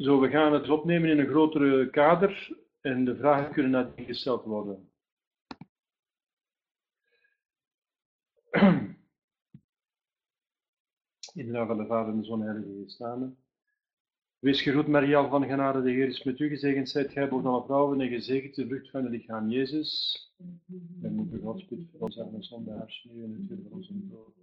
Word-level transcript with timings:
Zo, 0.00 0.20
we 0.20 0.28
gaan 0.28 0.52
het 0.52 0.68
opnemen 0.68 1.10
in 1.10 1.18
een 1.18 1.28
grotere 1.28 1.90
kader 1.90 2.58
en 2.80 3.04
de 3.04 3.16
vragen 3.16 3.52
kunnen 3.52 3.70
nadien 3.70 4.04
gesteld 4.04 4.44
worden. 4.44 4.90
In 11.34 11.46
de 11.46 11.52
naam 11.52 11.66
van 11.66 11.76
de 11.76 11.86
Vader 11.86 12.12
en 12.12 12.20
de 12.20 12.24
Zoon 12.24 12.42
Heilige 12.42 12.82
Geest. 12.82 13.02
Amen. 13.02 13.36
Wees 14.38 14.62
gegroet, 14.62 14.86
Mariaal 14.86 15.28
van 15.28 15.44
genade, 15.44 15.82
de 15.82 15.90
Heer 15.90 16.08
is 16.08 16.24
met 16.24 16.38
u. 16.38 16.48
Gezegend 16.48 16.88
zijt 16.88 17.12
gij 17.12 17.28
boven 17.28 17.50
alle 17.50 17.64
vrouwen 17.64 18.00
en 18.00 18.08
gezegend 18.08 18.54
de 18.54 18.66
vrucht 18.66 18.90
van 18.90 19.02
het 19.02 19.12
lichaam 19.12 19.48
Jezus. 19.48 20.18
En 21.02 21.14
moeder 21.14 21.40
God, 21.40 21.68
bid 21.68 21.90
voor 21.90 22.00
ons 22.00 22.18
arme 22.18 22.42
zondaars, 22.42 23.08
nu 23.10 23.24
en 23.24 23.32
het 23.32 23.50
uur 23.50 23.62
van 23.62 23.72
onze 23.72 24.08
dood. 24.08 24.34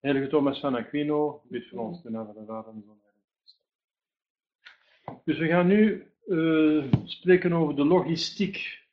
Heilige 0.00 0.28
Thomas 0.28 0.60
van 0.60 0.74
Aquino, 0.74 1.42
bid 1.48 1.68
voor 1.68 1.78
ons, 1.78 2.02
de 2.02 2.10
naam 2.10 2.26
van 2.26 2.34
de 2.34 2.44
Vader 2.44 2.72
en 2.72 2.80
de. 2.80 3.05
Dus 5.24 5.38
we 5.38 5.46
gaan 5.46 5.66
nu 5.66 6.12
uh, 6.26 6.92
spreken 7.04 7.52
over 7.52 7.76
de 7.76 7.84
logistiek. 7.84 8.84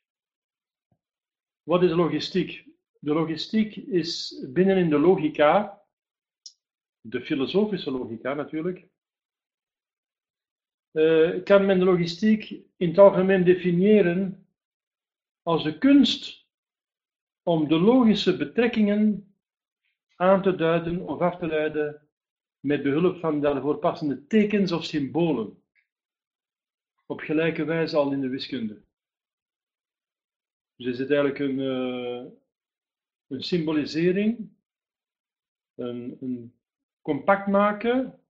Wat 1.62 1.82
is 1.82 1.90
logistiek? 1.90 2.66
De 2.98 3.12
logistiek 3.12 3.76
is 3.76 4.40
binnenin 4.52 4.90
de 4.90 4.98
logica, 4.98 5.82
de 7.00 7.20
filosofische 7.20 7.90
logica 7.90 8.34
natuurlijk, 8.34 8.88
uh, 10.92 11.42
kan 11.42 11.66
men 11.66 11.78
de 11.78 11.84
logistiek 11.84 12.50
in 12.76 12.88
het 12.88 12.98
algemeen 12.98 13.44
definiëren 13.44 14.46
als 15.42 15.62
de 15.62 15.78
kunst 15.78 16.46
om 17.42 17.68
de 17.68 17.78
logische 17.78 18.36
betrekkingen 18.36 19.34
aan 20.16 20.42
te 20.42 20.54
duiden 20.54 21.06
of 21.06 21.20
af 21.20 21.38
te 21.38 21.46
leiden 21.46 22.08
met 22.60 22.82
behulp 22.82 23.18
van 23.18 23.40
daarvoor 23.40 23.78
passende 23.78 24.26
tekens 24.26 24.72
of 24.72 24.84
symbolen. 24.84 25.63
Op 27.14 27.20
gelijke 27.20 27.64
wijze 27.64 27.96
al 27.96 28.12
in 28.12 28.20
de 28.20 28.28
wiskunde. 28.28 28.82
Dus 30.76 30.86
is 30.86 30.98
het 30.98 31.10
eigenlijk 31.10 31.38
een, 31.38 31.58
uh, 31.58 32.32
een 33.26 33.42
symbolisering, 33.42 34.50
een, 35.74 36.16
een 36.20 36.54
compact 37.02 37.46
maken 37.46 38.20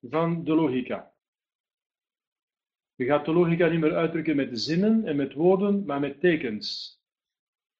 van 0.00 0.44
de 0.44 0.54
logica. 0.54 1.14
Je 2.94 3.04
gaat 3.04 3.24
de 3.24 3.32
logica 3.32 3.68
niet 3.68 3.80
meer 3.80 3.94
uitdrukken 3.94 4.36
met 4.36 4.60
zinnen 4.60 5.06
en 5.06 5.16
met 5.16 5.32
woorden, 5.32 5.84
maar 5.84 6.00
met 6.00 6.20
tekens. 6.20 6.98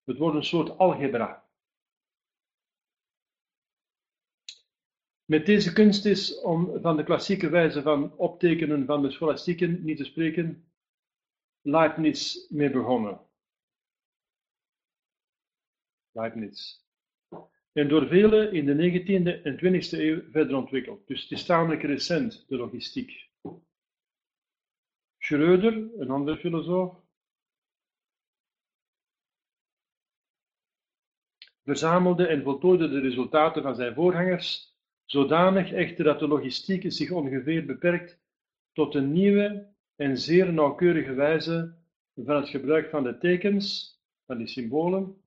Het 0.05 0.19
wordt 0.19 0.37
een 0.37 0.45
soort 0.45 0.79
algebra. 0.79 1.42
Met 5.33 5.47
deze 5.47 5.73
kunst 5.73 6.05
is, 6.05 6.41
om 6.41 6.81
van 6.81 6.97
de 6.97 7.05
klassieke 7.05 7.49
wijze 7.49 7.83
van 7.83 8.17
optekenen 8.17 8.87
van 8.87 9.03
de 9.03 9.11
scholastieken 9.11 9.85
niet 9.85 9.97
te 9.97 10.05
spreken, 10.05 10.65
Leibniz 11.61 12.49
mee 12.51 12.71
begonnen. 12.71 13.21
Leibniz. 16.11 16.81
En 17.73 17.89
door 17.89 18.07
velen 18.07 18.53
in 18.53 18.67
de 18.67 18.75
19e 18.75 19.43
en 19.43 19.57
20e 19.57 19.99
eeuw 19.99 20.31
verder 20.31 20.57
ontwikkeld. 20.57 21.07
Dus 21.07 21.23
het 21.23 21.31
is 21.31 21.45
tamelijk 21.45 21.83
recent, 21.83 22.45
de 22.49 22.57
logistiek. 22.57 23.31
Schröder, 25.19 25.91
een 25.99 26.11
andere 26.11 26.37
filosoof, 26.37 26.97
verzamelde 31.65 32.27
en 32.27 32.43
voltooide 32.43 32.89
de 32.89 33.01
resultaten 33.01 33.63
van 33.63 33.75
zijn 33.75 33.95
voorgangers, 33.95 34.72
zodanig 35.13 35.73
echter 35.73 36.05
dat 36.05 36.19
de 36.19 36.29
logistiek 36.29 36.93
zich 36.93 37.11
ongeveer 37.11 37.67
beperkt 37.67 38.21
tot 38.73 38.95
een 38.95 39.13
nieuwe 39.13 39.75
en 39.97 40.19
zeer 40.19 40.53
nauwkeurige 40.53 41.13
wijze 41.13 41.75
van 42.15 42.37
het 42.37 42.49
gebruik 42.49 42.91
van 42.91 43.03
de 43.03 43.19
tekens, 43.19 43.97
van 44.27 44.39
die 44.39 44.47
symbolen, 44.47 45.23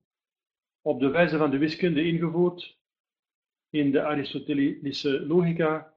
op 0.80 1.00
de 1.00 1.08
wijze 1.08 1.36
van 1.36 1.50
de 1.50 1.58
wiskunde 1.58 2.04
ingevoerd 2.04 2.78
in 3.70 3.90
de 3.90 4.02
Aristotelische 4.02 5.26
logica 5.26 5.94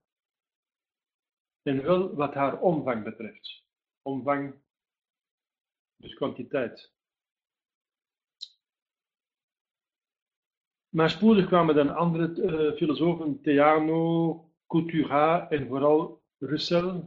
en 1.62 1.84
wel 1.84 2.16
wat 2.16 2.34
haar 2.34 2.60
omvang 2.62 3.04
betreft. 3.04 3.64
Omvang, 4.02 4.56
dus 5.96 6.14
kwantiteit. 6.14 6.94
Maar 10.90 11.10
spoedig 11.10 11.46
kwamen 11.46 11.76
dan 11.76 11.96
andere 11.96 12.36
uh, 12.36 12.76
filosofen, 12.76 13.42
Theano, 13.42 14.52
Couturat 14.68 15.52
en 15.52 15.68
vooral 15.68 16.22
Russell, 16.38 17.04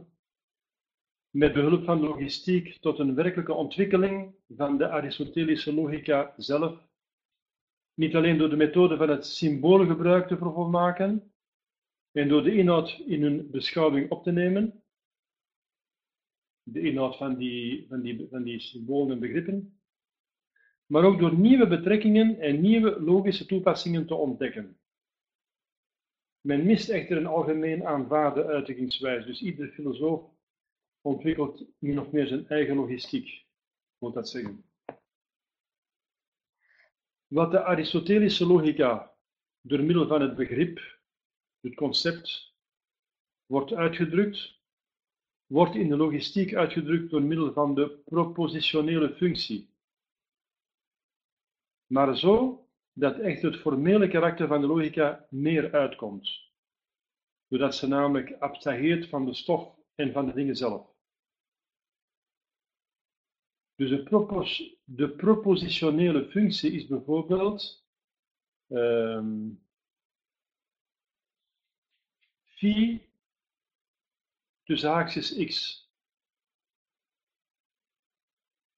met 1.29 1.53
behulp 1.53 1.83
van 1.83 1.99
logistiek 1.99 2.77
tot 2.81 2.99
een 2.99 3.15
werkelijke 3.15 3.53
ontwikkeling 3.53 4.35
van 4.47 4.77
de 4.77 4.89
Aristotelische 4.89 5.73
logica 5.73 6.33
zelf. 6.37 6.87
Niet 7.93 8.15
alleen 8.15 8.37
door 8.37 8.49
de 8.49 8.55
methode 8.55 8.97
van 8.97 9.09
het 9.09 9.25
symboolgebruik 9.25 10.27
te 10.27 10.37
vervolmaken 10.37 11.33
en 12.11 12.27
door 12.27 12.43
de 12.43 12.55
inhoud 12.55 13.03
in 13.05 13.21
hun 13.21 13.51
beschouwing 13.51 14.11
op 14.11 14.23
te 14.23 14.31
nemen, 14.31 14.83
de 16.63 16.81
inhoud 16.81 17.17
van 17.17 17.35
die, 17.35 17.87
van 17.87 18.01
die, 18.01 18.27
van 18.29 18.43
die 18.43 18.59
symbolen 18.59 19.11
en 19.11 19.19
begrippen, 19.19 19.79
maar 20.93 21.03
ook 21.03 21.19
door 21.19 21.35
nieuwe 21.35 21.67
betrekkingen 21.67 22.39
en 22.39 22.61
nieuwe 22.61 23.01
logische 23.01 23.45
toepassingen 23.45 24.07
te 24.07 24.15
ontdekken. 24.15 24.79
Men 26.41 26.65
mist 26.65 26.89
echter 26.89 27.17
een 27.17 27.25
algemeen 27.25 27.85
aanvaarde 27.85 28.45
uitingswijze, 28.45 29.25
dus 29.25 29.41
ieder 29.41 29.67
filosoof 29.67 30.21
ontwikkelt 31.01 31.65
min 31.77 31.99
of 31.99 32.11
meer 32.11 32.27
zijn 32.27 32.47
eigen 32.47 32.75
logistiek, 32.75 33.45
moet 33.97 34.13
dat 34.13 34.29
zeggen. 34.29 34.65
Wat 37.27 37.51
de 37.51 37.63
Aristotelische 37.63 38.45
logica 38.45 39.15
door 39.61 39.83
middel 39.83 40.07
van 40.07 40.21
het 40.21 40.35
begrip, 40.35 40.99
het 41.59 41.75
concept, 41.75 42.53
wordt 43.45 43.73
uitgedrukt, 43.73 44.59
wordt 45.45 45.75
in 45.75 45.89
de 45.89 45.97
logistiek 45.97 46.55
uitgedrukt 46.55 47.09
door 47.09 47.21
middel 47.21 47.53
van 47.53 47.75
de 47.75 48.01
propositionele 48.05 49.15
functie. 49.15 49.72
Maar 51.87 52.17
zo 52.17 52.67
dat 52.93 53.19
echt 53.19 53.41
het 53.41 53.55
formele 53.59 54.07
karakter 54.07 54.47
van 54.47 54.61
de 54.61 54.67
logica 54.67 55.27
meer 55.29 55.73
uitkomt, 55.73 56.51
doordat 57.47 57.75
ze 57.75 57.87
namelijk 57.87 58.31
abstraheert 58.39 59.09
van 59.09 59.25
de 59.25 59.33
stof 59.33 59.75
en 59.95 60.11
van 60.11 60.25
de 60.25 60.33
dingen 60.33 60.55
zelf. 60.55 60.91
Dus 63.75 63.89
de, 63.89 64.03
propos, 64.03 64.75
de 64.83 65.09
propositionele 65.09 66.29
functie 66.29 66.71
is 66.71 66.87
bijvoorbeeld 66.87 67.85
um, 68.67 69.63
phi 72.43 73.01
tussen 74.63 74.89
haakjes 74.89 75.45
x. 75.45 75.81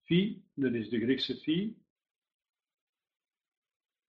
Phi, 0.04 0.42
dat 0.54 0.74
is 0.74 0.88
de 0.88 1.00
Griekse 1.00 1.36
phi. 1.36 1.85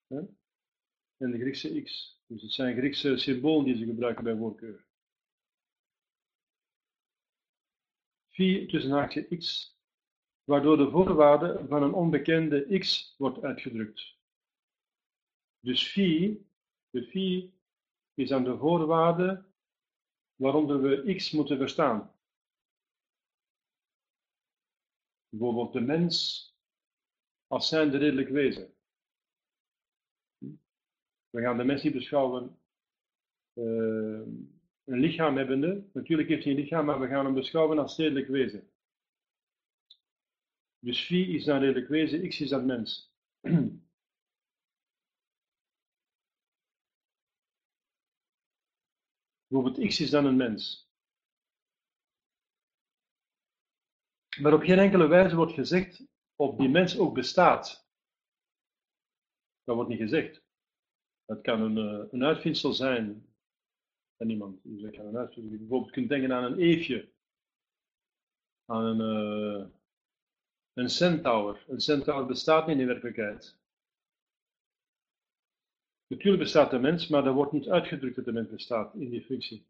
En 0.08 1.32
de 1.32 1.40
Griekse 1.40 1.82
x. 1.82 2.20
Dus 2.28 2.42
het 2.42 2.52
zijn 2.52 2.78
Griekse 2.78 3.18
symbolen 3.18 3.66
die 3.66 3.78
ze 3.78 3.86
gebruiken 3.86 4.24
bij 4.24 4.38
voorkeur. 4.38 4.86
Phi 8.28 8.66
tussen 8.66 8.92
haakjes 8.92 9.38
x 9.38 9.76
waardoor 10.44 10.78
de 10.78 10.90
voorwaarde 10.90 11.66
van 11.68 11.84
een 11.84 11.94
onbekende 11.94 12.78
x 12.80 13.16
wordt 13.18 13.44
uitgedrukt. 13.44 14.16
Dus 15.60 15.92
phi, 15.92 16.46
de 16.90 17.08
phi 17.08 17.54
is 18.14 18.32
aan 18.32 18.44
de 18.44 18.58
voorwaarde 18.58 19.46
waaronder 20.36 20.82
we 20.82 21.16
x 21.16 21.32
moeten 21.32 21.58
verstaan. 21.58 22.16
Bijvoorbeeld 25.30 25.74
de 25.74 25.82
mens 25.82 26.46
als 27.48 27.68
zijnde 27.68 27.98
redelijk 27.98 28.30
wezen. 28.30 28.77
We 31.30 31.42
gaan 31.42 31.58
de 31.58 31.64
mens 31.64 31.84
niet 31.84 31.94
beschouwen 31.94 32.60
uh, 33.54 34.22
een 34.84 35.00
lichaam 35.00 35.38
hebbende. 35.38 35.90
Natuurlijk 35.94 36.30
heeft 36.30 36.44
hij 36.44 36.54
een 36.54 36.60
lichaam, 36.60 36.86
maar 36.86 37.00
we 37.00 37.08
gaan 37.08 37.26
hem 37.26 37.34
beschouwen 37.34 37.78
als 37.78 37.98
redelijk 37.98 38.28
wezen. 38.28 38.72
Dus 40.80 41.06
phi 41.06 41.36
is 41.36 41.44
dan 41.44 41.60
redelijk 41.60 41.88
wezen, 41.88 42.28
x 42.30 42.42
is 42.42 42.50
dan 42.50 42.66
mens. 42.66 43.14
Bijvoorbeeld 49.48 49.88
x 49.88 50.00
is 50.00 50.10
dan 50.10 50.26
een 50.26 50.36
mens. 50.36 50.92
Maar 54.42 54.54
op 54.54 54.62
geen 54.62 54.80
enkele 54.80 55.08
wijze 55.08 55.36
wordt 55.36 55.54
gezegd 55.54 56.06
of 56.36 56.56
die 56.56 56.70
mens 56.70 56.98
ook 56.98 57.14
bestaat. 57.14 57.90
Dat 59.64 59.76
wordt 59.76 59.90
niet 59.90 60.00
gezegd. 60.00 60.47
Het 61.28 61.42
kan 61.42 61.62
een, 61.62 61.78
eh, 61.78 62.08
een 62.12 62.24
uitvindsel 62.24 62.74
zijn 62.74 63.26
En 64.18 64.28
niemand. 64.28 64.60
Dus 64.64 64.84
ik 64.84 64.92
kan 64.92 65.06
een 65.06 65.18
uitzondering. 65.18 65.60
Bijvoorbeeld 65.62 65.92
kunt 65.92 66.10
denken 66.10 66.32
aan 66.32 66.44
een 66.44 66.60
eefje. 66.60 67.10
Aan 68.66 68.84
een, 68.84 69.60
uh, 69.60 69.66
een 70.74 70.90
centaur. 70.90 71.66
Een 71.68 71.80
centaur 71.80 72.26
bestaat 72.26 72.68
niet 72.68 72.78
in 72.78 72.82
de 72.86 72.92
werkelijkheid. 72.92 73.58
Natuurlijk 76.08 76.44
bestaat 76.44 76.72
de 76.72 76.80
mens, 76.80 77.08
maar 77.08 77.24
dat 77.24 77.34
wordt 77.34 77.52
niet 77.52 77.70
uitgedrukt 77.70 78.16
dat 78.16 78.26
de 78.26 78.32
mens 78.32 78.50
bestaat 78.50 78.96
in 78.96 79.10
die 79.10 79.22
functie. 79.22 79.66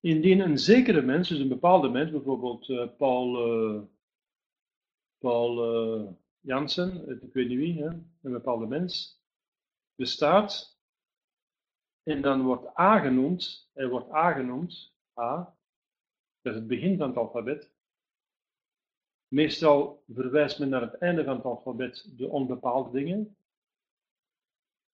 Indien 0.00 0.40
een 0.40 0.58
zekere 0.58 1.02
mens, 1.02 1.28
dus 1.28 1.38
een 1.38 1.48
bepaalde 1.48 1.88
mens, 1.88 2.10
bijvoorbeeld 2.10 2.68
uh, 2.68 2.96
Paul, 2.96 3.88
Paul 5.18 6.18
Jansen, 6.40 7.08
ik 7.22 7.32
weet 7.32 7.48
niet 7.48 7.58
wie, 7.58 7.82
hè, 7.82 7.88
een 7.88 8.32
bepaalde 8.32 8.66
mens, 8.66 9.15
bestaat 9.96 10.78
en 12.02 12.22
dan 12.22 12.42
wordt 12.42 12.78
A 12.78 12.98
genoemd, 12.98 13.70
er 13.72 13.88
wordt 13.88 14.12
A 14.12 14.32
genoemd, 14.32 14.94
A, 15.20 15.56
dat 16.40 16.52
is 16.52 16.58
het 16.58 16.68
begin 16.68 16.96
van 16.96 17.08
het 17.08 17.16
alfabet. 17.16 17.74
Meestal 19.28 20.02
verwijst 20.08 20.58
men 20.58 20.68
naar 20.68 20.80
het 20.80 20.94
einde 20.94 21.24
van 21.24 21.36
het 21.36 21.44
alfabet 21.44 22.16
de 22.16 22.28
onbepaalde 22.28 22.90
dingen, 22.90 23.36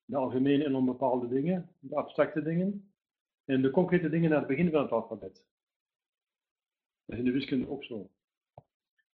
de 0.05 0.17
algemene 0.17 0.65
en 0.65 0.75
onbepaalde 0.75 1.29
dingen, 1.29 1.77
de 1.79 1.97
abstracte 1.97 2.43
dingen, 2.43 2.93
en 3.45 3.63
de 3.63 3.71
concrete 3.71 4.09
dingen 4.09 4.31
naar 4.31 4.39
het 4.39 4.49
begin 4.49 4.71
van 4.71 4.83
het 4.83 4.93
alfabet. 4.93 5.47
Dat 7.05 7.15
is 7.15 7.19
in 7.19 7.25
de 7.25 7.33
wiskunde 7.33 7.69
ook 7.69 7.85
zo. 7.85 8.11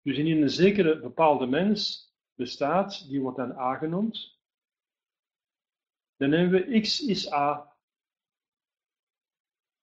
Dus 0.01 0.18
indien 0.18 0.42
een 0.42 0.50
zekere 0.50 1.00
bepaalde 1.00 1.45
mens 1.45 2.12
bestaat, 2.34 3.10
die 3.10 3.22
wordt 3.22 3.38
dan 3.38 3.57
A 3.57 3.75
genoemd, 3.75 4.37
dan 6.17 6.31
hebben 6.31 6.67
we 6.67 6.79
x 6.79 7.01
is 7.01 7.31
A. 7.31 7.75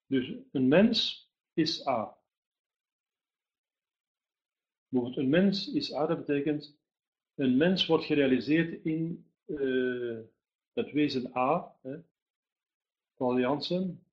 Dus 0.05 0.33
een 0.51 0.67
mens 0.67 1.29
is 1.53 1.87
A. 1.87 2.17
Bijvoorbeeld 4.87 5.23
een 5.23 5.29
mens 5.29 5.73
is 5.73 5.93
A, 5.93 6.05
dat 6.05 6.25
betekent 6.25 6.77
een 7.35 7.57
mens 7.57 7.85
wordt 7.85 8.05
gerealiseerd 8.05 8.85
in 8.85 9.31
uh, 9.45 10.19
het 10.73 10.91
wezen 10.91 11.37
A, 11.37 11.75
hè, 11.81 11.97
Paul 13.13 13.39
Jansen. 13.39 14.05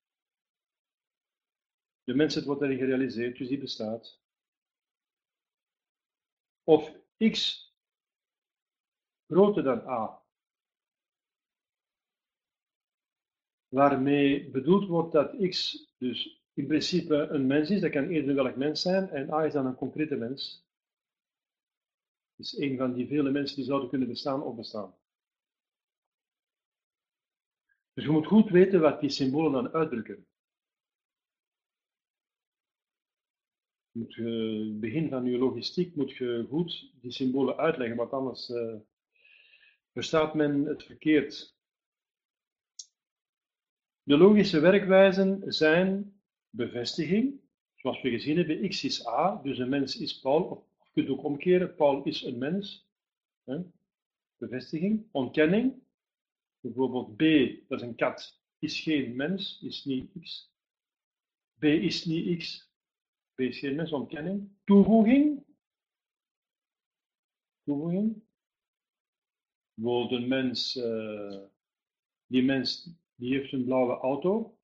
De 2.04 2.14
mensheid 2.14 2.44
wordt 2.44 2.62
erin 2.62 2.78
gerealiseerd, 2.78 3.38
dus 3.38 3.48
die 3.48 3.58
bestaat. 3.58 4.20
Of 6.64 6.96
x 7.18 7.70
groter 9.26 9.62
dan 9.62 9.86
a. 9.86 10.21
Waarmee 13.72 14.50
bedoeld 14.50 14.86
wordt 14.86 15.12
dat 15.12 15.48
x 15.48 15.86
dus 15.98 16.42
in 16.54 16.66
principe 16.66 17.14
een 17.14 17.46
mens 17.46 17.70
is, 17.70 17.80
dat 17.80 17.90
kan 17.90 18.08
eerder 18.08 18.34
welk 18.34 18.56
mens 18.56 18.82
zijn, 18.82 19.08
en 19.08 19.32
a 19.32 19.44
is 19.44 19.52
dan 19.52 19.66
een 19.66 19.74
concrete 19.74 20.16
mens. 20.16 20.66
Dus 22.36 22.58
een 22.58 22.76
van 22.76 22.92
die 22.92 23.06
vele 23.06 23.30
mensen 23.30 23.56
die 23.56 23.64
zouden 23.64 23.88
kunnen 23.88 24.08
bestaan 24.08 24.42
of 24.42 24.56
bestaan. 24.56 24.94
Dus 27.92 28.04
je 28.04 28.10
moet 28.10 28.26
goed 28.26 28.50
weten 28.50 28.80
wat 28.80 29.00
die 29.00 29.10
symbolen 29.10 29.52
dan 29.52 29.72
uitdrukken. 29.72 30.26
Moet 33.90 34.14
je, 34.14 34.76
begin 34.80 35.08
van 35.08 35.24
je 35.24 35.38
logistiek 35.38 35.96
moet 35.96 36.12
je 36.12 36.46
goed 36.48 36.92
die 37.00 37.12
symbolen 37.12 37.56
uitleggen, 37.56 37.96
want 37.96 38.12
anders 38.12 38.48
uh, 38.48 38.76
verstaat 39.92 40.34
men 40.34 40.64
het 40.64 40.82
verkeerd. 40.82 41.60
De 44.02 44.16
logische 44.16 44.60
werkwijzen 44.60 45.52
zijn 45.52 46.20
bevestiging, 46.50 47.40
zoals 47.74 48.02
we 48.02 48.10
gezien 48.10 48.36
hebben, 48.36 48.68
x 48.68 48.84
is 48.84 49.06
a, 49.06 49.40
dus 49.42 49.58
een 49.58 49.68
mens 49.68 49.96
is 49.96 50.20
Paul, 50.20 50.42
of 50.42 50.64
je 50.82 50.90
kunt 50.92 51.08
ook 51.08 51.24
omkeren, 51.24 51.74
Paul 51.74 52.02
is 52.02 52.22
een 52.22 52.38
mens. 52.38 52.86
Bevestiging, 54.36 55.06
ontkenning, 55.10 55.74
bijvoorbeeld 56.60 57.16
B, 57.16 57.22
dat 57.68 57.80
is 57.80 57.86
een 57.86 57.94
kat, 57.94 58.40
is 58.58 58.80
geen 58.80 59.16
mens, 59.16 59.60
is 59.62 59.84
niet 59.84 60.10
x. 60.20 60.50
B 61.58 61.64
is 61.64 62.04
niet 62.04 62.38
x, 62.38 62.70
B 63.34 63.40
is 63.40 63.58
geen 63.58 63.74
mens, 63.74 63.92
ontkenning. 63.92 64.48
Toevoeging, 64.64 65.44
toevoeging, 67.64 68.22
Bijvoorbeeld 69.74 70.22
een 70.22 70.28
mens, 70.28 70.76
uh, 70.76 71.40
die 72.26 72.42
mens 72.42 72.90
die 73.22 73.38
heeft 73.38 73.52
een 73.52 73.64
blauwe 73.64 73.96
auto. 73.96 74.58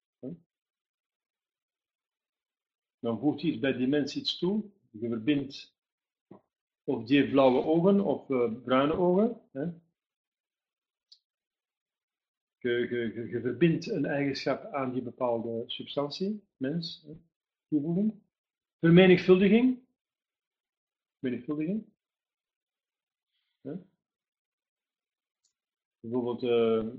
Dan 2.98 3.18
voegt 3.18 3.42
iets 3.42 3.58
bij 3.58 3.72
die 3.72 3.86
mens 3.86 4.16
iets 4.16 4.38
toe. 4.38 4.64
Je 4.90 5.08
verbindt 5.08 5.76
of 6.84 7.04
die 7.04 7.18
heeft 7.18 7.30
blauwe 7.30 7.62
ogen 7.62 8.00
of 8.00 8.28
uh, 8.28 8.62
bruine 8.62 8.92
ogen. 8.92 9.40
Hè? 9.52 9.64
Je, 12.58 13.38
verbindt 13.42 13.86
een 13.86 14.04
eigenschap 14.04 14.64
aan 14.64 14.92
die 14.92 15.02
bepaalde 15.02 15.64
substantie, 15.66 16.42
mens, 16.56 17.04
hè? 17.06 17.12
Vermenigvuldiging. 18.78 19.78
Vermenigvuldiging. 21.18 21.86
Hè? 23.60 23.72
Bijvoorbeeld, 26.00 26.42
uh, 26.42 26.94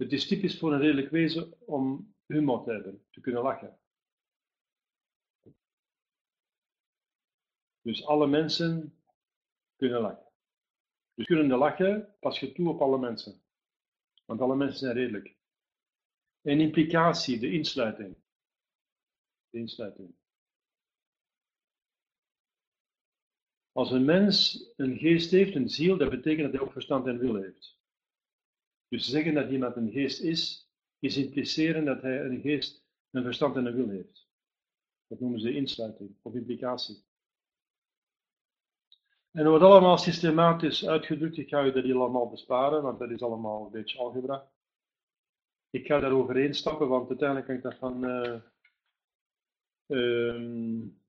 het 0.00 0.12
is 0.12 0.26
typisch 0.26 0.58
voor 0.58 0.72
een 0.72 0.80
redelijk 0.80 1.10
wezen 1.10 1.66
om 1.66 2.14
humor 2.26 2.64
te 2.64 2.70
hebben, 2.70 3.04
te 3.10 3.20
kunnen 3.20 3.42
lachen. 3.42 3.78
Dus 7.80 8.06
alle 8.06 8.26
mensen 8.26 9.02
kunnen 9.76 10.00
lachen. 10.00 10.32
Dus 11.14 11.26
kunnen 11.26 11.58
lachen 11.58 12.16
pas 12.20 12.40
je 12.40 12.52
toe 12.52 12.68
op 12.68 12.80
alle 12.80 12.98
mensen. 12.98 13.42
Want 14.24 14.40
alle 14.40 14.56
mensen 14.56 14.78
zijn 14.78 14.94
redelijk. 14.94 15.36
En 16.40 16.60
implicatie, 16.60 17.38
de 17.38 17.52
insluiting. 17.52 18.16
De 19.50 19.58
insluiting. 19.58 20.14
Als 23.72 23.90
een 23.90 24.04
mens 24.04 24.64
een 24.76 24.98
geest 24.98 25.30
heeft, 25.30 25.54
een 25.54 25.68
ziel, 25.68 25.96
dat 25.96 26.10
betekent 26.10 26.42
dat 26.42 26.52
hij 26.52 26.60
ook 26.60 26.72
verstand 26.72 27.06
en 27.06 27.18
wil 27.18 27.34
heeft. 27.34 27.79
Dus 28.90 29.08
zeggen 29.08 29.34
dat 29.34 29.50
iemand 29.50 29.76
een 29.76 29.90
geest 29.90 30.20
is, 30.20 30.70
is 30.98 31.16
impliceren 31.16 31.84
dat 31.84 32.02
hij 32.02 32.24
een 32.24 32.40
geest, 32.40 32.84
een 33.10 33.22
verstand 33.22 33.56
en 33.56 33.66
een 33.66 33.74
wil 33.74 33.88
heeft. 33.88 34.28
Dat 35.06 35.20
noemen 35.20 35.40
ze 35.40 35.54
insluiting 35.54 36.16
of 36.22 36.34
implicatie. 36.34 37.04
En 39.30 39.48
wordt 39.48 39.64
allemaal 39.64 39.98
systematisch 39.98 40.86
uitgedrukt. 40.86 41.36
Ik 41.36 41.48
ga 41.48 41.64
u 41.64 41.72
dat 41.72 41.84
hier 41.84 41.96
allemaal 41.96 42.28
besparen, 42.28 42.82
want 42.82 42.98
dat 42.98 43.10
is 43.10 43.22
allemaal 43.22 43.64
een 43.64 43.70
beetje 43.70 43.98
algebra. 43.98 44.50
Ik 45.70 45.86
ga 45.86 46.00
daar 46.00 46.12
overheen 46.12 46.54
stappen, 46.54 46.88
want 46.88 47.08
uiteindelijk 47.08 47.46
kan 47.46 47.56
ik 47.56 47.62
dat 47.62 47.74
van 47.74 48.04
uh, 48.04 48.40
um, 49.86 51.00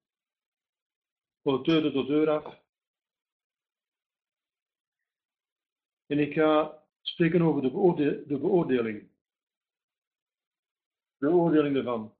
tot 1.44 1.66
deur 1.66 2.30
af. 2.30 2.60
En 6.06 6.20
ik 6.20 6.34
ga 6.34 6.81
spreken 7.02 7.42
over 7.42 7.62
de, 7.62 8.24
de 8.28 8.40
beoordeling. 8.40 9.10
De 11.18 11.28
beoordeling 11.28 11.76
ervan. 11.76 12.16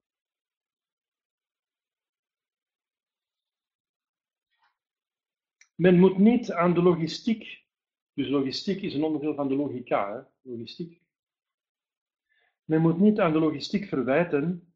Men 5.74 5.98
moet 5.98 6.18
niet 6.18 6.52
aan 6.52 6.74
de 6.74 6.82
logistiek, 6.82 7.64
dus 8.12 8.28
logistiek 8.28 8.82
is 8.82 8.94
een 8.94 9.04
onderdeel 9.04 9.34
van 9.34 9.48
de 9.48 9.54
logica, 9.54 10.14
hè? 10.14 10.50
logistiek. 10.50 11.02
Men 12.64 12.80
moet 12.80 12.98
niet 12.98 13.20
aan 13.20 13.32
de 13.32 13.38
logistiek 13.38 13.84
verwijten 13.84 14.74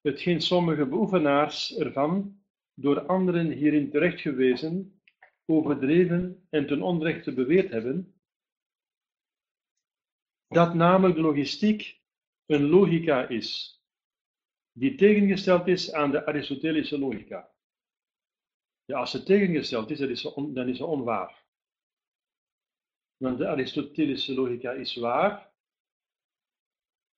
hetgeen 0.00 0.40
sommige 0.40 0.86
beoefenaars 0.86 1.78
ervan 1.78 2.42
door 2.74 3.06
anderen 3.06 3.50
hierin 3.50 3.90
terechtgewezen, 3.90 5.00
overdreven 5.44 6.46
en 6.50 6.66
ten 6.66 6.82
onrechte 6.82 7.32
beweerd 7.32 7.70
hebben, 7.70 8.19
dat 10.50 10.74
namelijk 10.74 11.18
logistiek 11.18 12.00
een 12.46 12.68
logica 12.68 13.28
is, 13.28 13.80
die 14.72 14.94
tegengesteld 14.94 15.66
is 15.66 15.92
aan 15.92 16.10
de 16.10 16.26
Aristotelische 16.26 16.98
logica. 16.98 17.50
Ja, 18.84 18.98
als 18.98 19.12
het 19.12 19.26
tegengesteld 19.26 19.90
is, 19.90 19.98
dan 19.98 20.08
is, 20.08 20.24
on, 20.24 20.54
dan 20.54 20.68
is 20.68 20.78
het 20.78 20.88
onwaar. 20.88 21.44
Want 23.16 23.38
de 23.38 23.48
Aristotelische 23.48 24.34
logica 24.34 24.72
is 24.72 24.96
waar, 24.96 25.52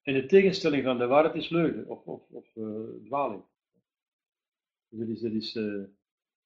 en 0.02 0.14
de 0.14 0.26
tegenstelling 0.26 0.84
van 0.84 0.98
de 0.98 1.06
waarheid 1.06 1.34
is 1.34 1.48
leugen 1.48 1.88
of, 1.88 2.04
of, 2.04 2.30
of 2.30 2.56
uh, 2.56 3.04
dwaling. 3.04 3.44
Dat 4.88 5.08
is, 5.08 5.20
dat 5.20 5.32
is, 5.32 5.54
uh, 5.54 5.84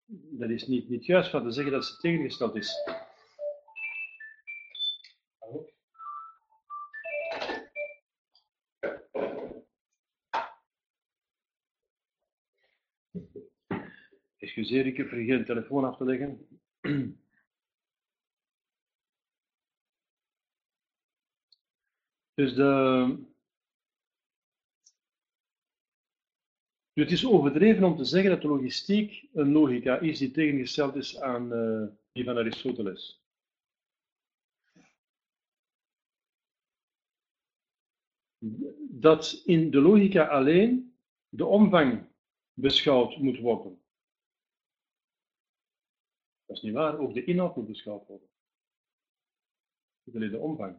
dat 0.09 0.51
is 0.51 0.67
niet, 0.67 0.89
niet 0.89 1.07
juist 1.07 1.31
van 1.31 1.43
te 1.43 1.51
zeggen 1.51 1.73
dat 1.73 1.85
ze 1.85 1.97
tegengesteld 1.97 2.55
is. 2.55 2.75
Excuseer, 14.57 14.87
ik 14.87 14.97
heb 14.97 15.11
de 15.11 15.43
telefoon 15.45 15.85
af 15.85 15.97
te 15.97 16.05
leggen. 16.05 16.49
Dus 22.35 22.55
de, 22.55 23.19
het 26.93 27.11
is 27.11 27.27
overdreven 27.27 27.85
om 27.85 27.97
te 27.97 28.05
zeggen 28.05 28.31
dat 28.31 28.43
de 28.43 28.49
logistiek 28.49 29.29
een 29.33 29.53
logica 29.53 29.99
is 29.99 30.19
die 30.19 30.31
tegengesteld 30.31 30.95
is 30.95 31.21
aan 31.21 31.53
uh, 31.53 31.89
die 32.13 32.25
van 32.25 32.37
Aristoteles. 32.37 33.23
Dat 38.91 39.43
in 39.45 39.71
de 39.71 39.81
logica 39.81 40.27
alleen 40.27 40.97
de 41.29 41.45
omvang 41.45 42.09
beschouwd 42.53 43.17
moet 43.17 43.39
worden. 43.39 43.85
Dat 46.47 46.57
is 46.57 46.63
niet 46.63 46.73
waar, 46.73 46.99
ook 46.99 47.15
de 47.15 47.25
inhoud 47.25 47.57
moet 47.57 47.67
beschouwd 47.67 48.07
worden. 48.07 48.29
Niet 50.03 50.17
alleen 50.17 50.31
de 50.31 50.39
omvang. 50.39 50.79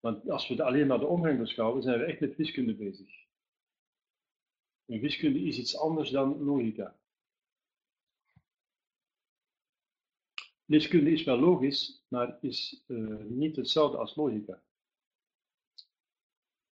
Want 0.00 0.30
als 0.30 0.48
we 0.48 0.62
alleen 0.62 0.86
maar 0.86 0.98
de 0.98 1.06
omvang 1.06 1.38
beschouwen, 1.38 1.82
zijn 1.82 1.98
we 1.98 2.04
echt 2.04 2.20
met 2.20 2.36
wiskunde 2.36 2.74
bezig. 2.74 3.26
En 4.84 5.00
wiskunde 5.00 5.40
is 5.40 5.58
iets 5.58 5.76
anders 5.76 6.10
dan 6.10 6.42
logica. 6.42 6.98
Wiskunde 10.64 11.10
is 11.10 11.24
wel 11.24 11.38
logisch, 11.38 12.04
maar 12.08 12.38
is 12.40 12.84
uh, 12.86 13.24
niet 13.24 13.56
hetzelfde 13.56 13.98
als 13.98 14.14
logica. 14.14 14.62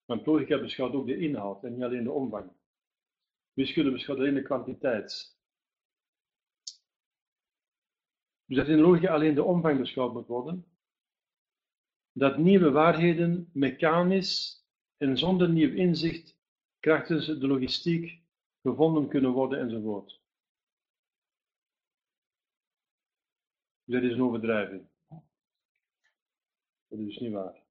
Want 0.04 0.26
logica 0.26 0.60
beschouwt 0.60 0.94
ook 0.94 1.06
de 1.06 1.18
inhoud 1.18 1.64
en 1.64 1.72
niet 1.72 1.82
alleen 1.82 2.04
de 2.04 2.12
omvang. 2.12 2.52
Wiskunde 3.52 3.90
beschouwt 3.90 4.18
alleen 4.18 4.34
de 4.34 4.42
kwantiteit. 4.42 5.35
Dus 8.46 8.56
dat 8.56 8.68
in 8.68 8.78
logica 8.80 9.12
alleen 9.12 9.34
de 9.34 9.42
omvang 9.42 9.78
beschouwd 9.78 10.12
moet 10.12 10.26
worden, 10.26 10.66
dat 12.12 12.38
nieuwe 12.38 12.70
waarheden 12.70 13.50
mechanisch 13.52 14.64
en 14.96 15.18
zonder 15.18 15.48
nieuw 15.48 15.74
inzicht 15.74 16.36
krachtens 16.80 17.26
de 17.26 17.46
logistiek 17.46 18.22
gevonden 18.62 19.08
kunnen 19.08 19.30
worden 19.30 19.60
enzovoort. 19.60 20.20
Dat 23.84 24.02
is 24.02 24.12
een 24.12 24.22
overdrijving. 24.22 24.88
Dat 26.88 26.98
is 26.98 27.18
niet 27.18 27.32
waar. 27.32 27.64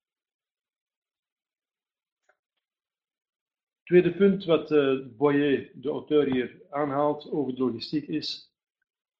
Tweede 3.83 4.15
punt 4.15 4.45
wat 4.45 4.71
uh, 4.71 5.07
Boyer, 5.07 5.71
de 5.73 5.89
auteur, 5.89 6.31
hier 6.31 6.61
aanhaalt 6.69 7.31
over 7.31 7.55
de 7.55 7.61
logistiek 7.61 8.07
is 8.07 8.54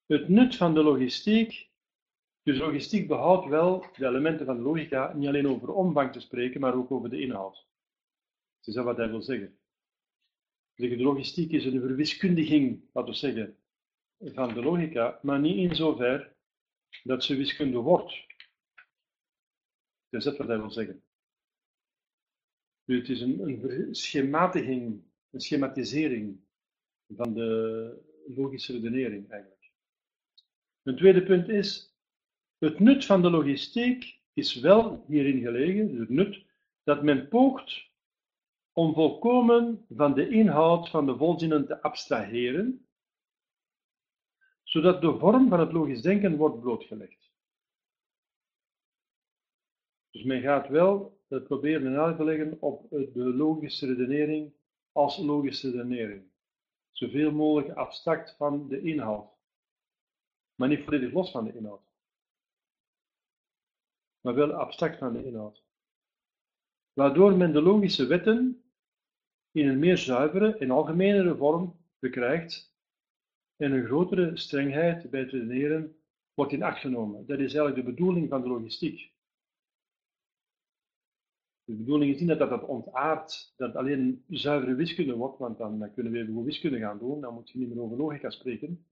het 0.06 0.28
nut 0.28 0.56
van 0.56 0.74
de 0.74 0.82
logistiek 0.82 1.70
dus 2.46 2.58
logistiek 2.58 3.08
behoudt 3.08 3.48
wel 3.48 3.80
de 3.96 4.06
elementen 4.06 4.46
van 4.46 4.60
logica, 4.60 5.12
niet 5.12 5.28
alleen 5.28 5.48
over 5.48 5.72
omvang 5.72 6.12
te 6.12 6.20
spreken, 6.20 6.60
maar 6.60 6.74
ook 6.74 6.90
over 6.90 7.10
de 7.10 7.20
inhoud. 7.20 7.54
Dat 8.58 8.66
is 8.66 8.74
dat 8.74 8.84
wat 8.84 8.96
hij 8.96 9.08
wil 9.08 9.22
zeggen. 9.22 9.58
De 10.74 10.96
logistiek 10.96 11.50
is 11.50 11.64
een 11.64 11.80
verwiskundiging, 11.80 12.82
laten 12.92 13.12
we 13.12 13.18
zeggen, 13.18 13.56
van 14.18 14.54
de 14.54 14.62
logica, 14.62 15.18
maar 15.22 15.40
niet 15.40 15.56
in 15.56 15.74
zover 15.74 16.34
dat 17.02 17.24
ze 17.24 17.36
wiskunde 17.36 17.78
wordt. 17.78 18.26
Dat 20.08 20.20
is 20.20 20.24
dat 20.24 20.36
wat 20.36 20.46
hij 20.46 20.58
wil 20.58 20.70
zeggen. 20.70 21.02
Dus 22.84 22.98
het 22.98 23.08
is 23.08 23.20
een, 23.20 23.40
een 23.40 23.94
schematiging, 23.94 25.02
een 25.30 25.40
schematisering 25.40 26.40
van 27.08 27.34
de 27.34 28.02
logische 28.26 28.72
redenering 28.72 29.30
eigenlijk. 29.30 29.55
Een 30.86 30.96
tweede 30.96 31.22
punt 31.22 31.48
is 31.48 31.96
het 32.58 32.78
nut 32.78 33.04
van 33.04 33.22
de 33.22 33.30
logistiek 33.30 34.20
is 34.32 34.54
wel 34.54 35.04
hierin 35.06 35.40
gelegen, 35.40 35.98
het 35.98 36.08
nut, 36.08 36.44
dat 36.82 37.02
men 37.02 37.28
poogt 37.28 37.90
om 38.72 38.94
volkomen 38.94 39.86
van 39.88 40.14
de 40.14 40.28
inhoud 40.28 40.88
van 40.88 41.06
de 41.06 41.16
volzinnen 41.16 41.66
te 41.66 41.82
abstraheren, 41.82 42.86
zodat 44.62 45.00
de 45.00 45.18
vorm 45.18 45.48
van 45.48 45.60
het 45.60 45.72
logisch 45.72 46.02
denken 46.02 46.36
wordt 46.36 46.60
blootgelegd. 46.60 47.30
Dus 50.10 50.22
men 50.22 50.40
gaat 50.40 50.68
wel 50.68 51.20
proberen 51.26 51.94
een 51.94 52.16
te 52.16 52.24
leggen 52.24 52.60
op 52.60 52.90
de 52.90 53.34
logische 53.34 53.86
redenering 53.86 54.52
als 54.92 55.18
logische 55.18 55.70
redenering. 55.70 56.30
Zoveel 56.90 57.32
mogelijk 57.32 57.76
abstract 57.76 58.36
van 58.36 58.68
de 58.68 58.80
inhoud, 58.80 59.35
maar 60.56 60.68
niet 60.68 60.84
volledig 60.84 61.12
los 61.12 61.30
van 61.30 61.44
de 61.44 61.56
inhoud 61.56 61.86
maar 64.26 64.34
wel 64.34 64.52
abstract 64.52 64.98
van 64.98 65.12
de 65.12 65.24
inhoud. 65.24 65.64
Waardoor 66.92 67.36
men 67.36 67.52
de 67.52 67.62
logische 67.62 68.06
wetten 68.06 68.62
in 69.50 69.68
een 69.68 69.78
meer 69.78 69.98
zuivere 69.98 70.56
en 70.56 70.70
algemenere 70.70 71.36
vorm 71.36 71.76
bekrijgt 71.98 72.74
en 73.56 73.72
een 73.72 73.84
grotere 73.84 74.36
strengheid 74.36 75.10
bij 75.10 75.20
het 75.20 75.30
redeneren 75.30 75.96
wordt 76.34 76.52
in 76.52 76.62
acht 76.62 76.80
genomen. 76.80 77.26
Dat 77.26 77.38
is 77.38 77.54
eigenlijk 77.54 77.86
de 77.86 77.92
bedoeling 77.92 78.28
van 78.28 78.42
de 78.42 78.48
logistiek. 78.48 79.12
De 81.64 81.74
bedoeling 81.74 82.14
is 82.14 82.20
niet 82.20 82.38
dat 82.38 82.38
dat 82.38 82.64
ontaardt, 82.64 83.54
dat 83.56 83.76
alleen 83.76 84.24
zuivere 84.28 84.74
wiskunde 84.74 85.14
wordt, 85.14 85.38
want 85.38 85.58
dan 85.58 85.92
kunnen 85.94 86.12
we 86.12 86.18
even 86.18 86.44
wiskunde 86.44 86.78
gaan 86.78 86.98
doen, 86.98 87.20
dan 87.20 87.34
moet 87.34 87.50
je 87.50 87.58
niet 87.58 87.68
meer 87.68 87.80
over 87.80 87.96
logica 87.96 88.30
spreken. 88.30 88.86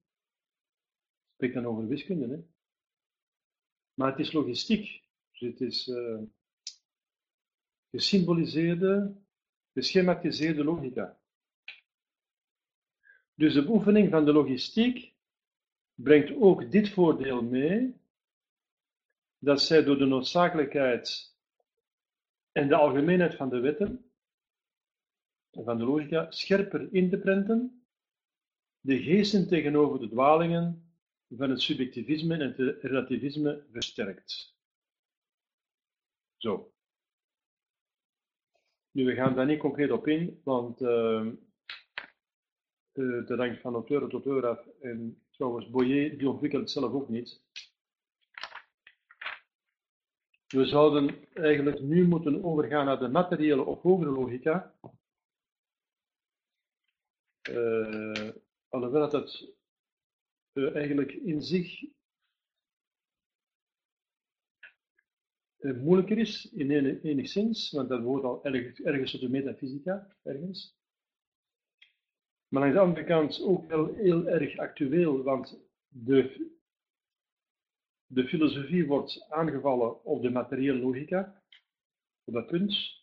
Spreek 1.44 1.62
dan 1.62 1.72
over 1.72 1.88
wiskunde. 1.88 2.28
Hè? 2.28 2.42
Maar 3.94 4.10
het 4.10 4.18
is 4.18 4.32
logistiek. 4.32 5.02
Dus 5.30 5.40
het 5.40 5.60
is 5.60 5.88
uh, 5.88 6.22
gesymboliseerde, 7.90 9.16
geschematiseerde 9.72 10.64
logica. 10.64 11.20
Dus 13.34 13.54
de 13.54 13.64
beoefening 13.64 14.10
van 14.10 14.24
de 14.24 14.32
logistiek 14.32 15.14
brengt 15.94 16.34
ook 16.34 16.70
dit 16.70 16.90
voordeel 16.90 17.42
mee, 17.42 18.00
dat 19.38 19.62
zij 19.62 19.84
door 19.84 19.98
de 19.98 20.06
noodzakelijkheid 20.06 21.36
en 22.52 22.68
de 22.68 22.74
algemeenheid 22.74 23.34
van 23.34 23.48
de 23.48 23.60
wetten 23.60 24.10
en 25.50 25.64
van 25.64 25.78
de 25.78 25.84
logica 25.84 26.30
scherper 26.30 26.92
in 26.92 27.10
te 27.10 27.18
prenten, 27.18 27.86
de 28.80 29.02
geesten 29.02 29.48
tegenover 29.48 30.00
de 30.00 30.08
dwalingen 30.08 30.83
van 31.28 31.50
het 31.50 31.60
subjectivisme 31.60 32.34
en 32.34 32.40
het 32.40 32.82
relativisme 32.82 33.64
versterkt. 33.72 34.56
Zo. 36.36 36.72
Nu, 38.90 39.04
we 39.04 39.14
gaan 39.14 39.34
daar 39.34 39.46
niet 39.46 39.58
concreet 39.58 39.90
op 39.90 40.06
in, 40.06 40.40
want 40.44 40.80
uh, 40.80 41.32
de 42.92 43.34
rank 43.34 43.60
van 43.60 43.74
auteur 43.74 44.00
tot 44.00 44.12
auteur 44.12 44.46
af. 44.46 44.66
En 44.80 45.22
trouwens, 45.30 45.70
Boyer 45.70 46.18
die 46.18 46.28
ontwikkelt 46.28 46.62
het 46.62 46.70
zelf 46.70 46.92
ook 46.92 47.08
niet. 47.08 47.42
We 50.46 50.64
zouden 50.64 51.34
eigenlijk 51.34 51.80
nu 51.80 52.06
moeten 52.06 52.44
overgaan 52.44 52.84
naar 52.84 52.98
de 52.98 53.08
materiële 53.08 53.62
of 53.62 53.82
hogere 53.82 54.10
logica. 54.10 54.74
Uh, 57.50 58.30
alhoewel 58.68 59.10
dat 59.10 59.40
uh, 59.40 59.48
eigenlijk 60.54 61.12
in 61.12 61.42
zich 61.42 61.82
uh, 65.58 65.80
moeilijker 65.80 66.18
is, 66.18 66.52
in 66.52 66.70
enigszins, 67.00 67.70
want 67.70 67.88
dat 67.88 68.02
wordt 68.02 68.24
al 68.24 68.44
erg, 68.44 68.80
ergens 68.80 69.10
tot 69.10 69.20
de 69.20 69.28
metafysica, 69.28 70.16
ergens. 70.22 70.76
Maar 72.48 72.62
aan 72.62 72.72
de 72.72 72.78
andere 72.78 73.04
kant 73.04 73.40
ook 73.42 73.66
wel 73.66 73.94
heel 73.94 74.26
erg 74.26 74.58
actueel, 74.58 75.22
want 75.22 75.58
de, 75.88 76.52
de 78.06 78.28
filosofie 78.28 78.86
wordt 78.86 79.26
aangevallen 79.28 80.04
op 80.04 80.22
de 80.22 80.30
materiële 80.30 80.78
logica, 80.78 81.42
op 82.24 82.34
dat 82.34 82.46
punt. 82.46 83.02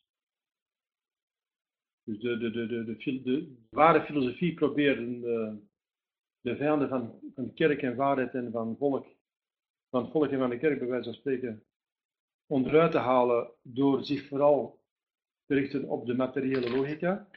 Dus 2.03 2.19
de, 2.19 2.37
de, 2.37 2.51
de, 2.51 2.67
de, 2.67 2.97
de, 2.97 3.21
de 3.21 3.65
ware 3.69 4.05
filosofie 4.05 4.53
probeert 4.53 4.97
de, 4.97 5.69
de 6.41 6.55
vijanden 6.55 6.89
van, 6.89 7.19
van 7.35 7.53
kerk 7.53 7.81
en 7.81 7.95
waarheid 7.95 8.33
en 8.33 8.51
van 8.51 8.75
volk, 8.77 9.07
van 9.89 10.11
volk 10.11 10.31
en 10.31 10.39
van 10.39 10.49
de 10.49 10.57
kerk, 10.57 10.79
bij 10.79 10.87
wijze 10.87 11.09
van 11.09 11.19
spreken, 11.19 11.63
onderuit 12.45 12.91
te 12.91 12.97
halen 12.97 13.51
door 13.61 14.03
zich 14.03 14.27
vooral 14.27 14.79
te 15.45 15.53
richten 15.55 15.89
op 15.89 16.05
de 16.05 16.13
materiële 16.13 16.69
logica. 16.69 17.27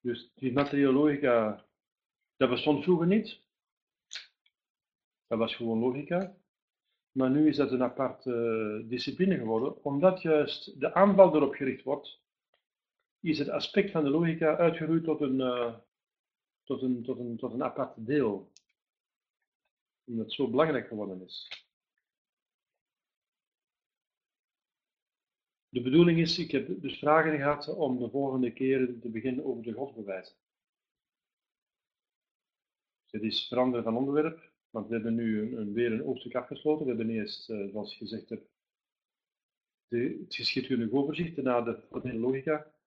Dus 0.00 0.32
die 0.34 0.52
materiële 0.52 0.92
logica, 0.92 1.64
dat 2.36 2.50
bestond 2.50 2.82
vroeger 2.84 3.06
niet. 3.06 3.40
Dat 5.26 5.38
was 5.38 5.54
gewoon 5.54 5.78
logica. 5.78 6.36
Maar 7.12 7.30
nu 7.30 7.48
is 7.48 7.56
dat 7.56 7.72
een 7.72 7.82
aparte 7.82 8.84
discipline 8.88 9.36
geworden, 9.36 9.84
omdat 9.84 10.22
juist 10.22 10.80
de 10.80 10.94
aanval 10.94 11.34
erop 11.34 11.54
gericht 11.54 11.82
wordt, 11.82 12.20
is 13.20 13.38
het 13.38 13.48
aspect 13.48 13.90
van 13.90 14.04
de 14.04 14.10
logica 14.10 14.56
uitgeroeid 14.56 15.04
tot 15.04 15.20
een, 15.20 15.38
uh, 15.38 15.74
tot 16.68 16.82
een, 16.82 17.02
tot 17.02 17.18
een, 17.18 17.36
tot 17.36 17.52
een 17.52 17.62
apart 17.62 18.06
deel. 18.06 18.52
Omdat 20.04 20.24
het 20.24 20.34
zo 20.34 20.50
belangrijk 20.50 20.88
geworden 20.88 21.22
is. 21.22 21.66
De 25.68 25.82
bedoeling 25.82 26.18
is, 26.18 26.38
ik 26.38 26.50
heb 26.50 26.80
dus 26.80 26.98
vragen 26.98 27.36
gehad 27.36 27.68
om 27.68 27.98
de 27.98 28.10
volgende 28.10 28.52
keer 28.52 29.00
te 29.00 29.08
beginnen 29.08 29.44
over 29.44 29.62
de 29.62 29.72
godsbewijzen. 29.72 30.36
Het 33.10 33.22
is 33.22 33.46
veranderen 33.46 33.84
van 33.84 33.96
onderwerp, 33.96 34.52
want 34.70 34.88
we 34.88 34.94
hebben 34.94 35.14
nu 35.14 35.56
een, 35.56 35.72
weer 35.72 35.92
een 35.92 36.04
hoofdstuk 36.04 36.34
afgesloten. 36.34 36.86
We 36.86 36.94
hebben 36.94 37.14
eerst, 37.14 37.50
uh, 37.50 37.70
zoals 37.70 37.92
je 37.92 37.98
gezegd 37.98 38.28
hebt, 38.28 38.50
de, 39.88 40.18
het 40.20 40.34
geschiedkundig 40.34 40.90
overzicht, 40.90 41.36
daarna 41.36 41.60
de 41.60 42.14
logica. 42.14 42.77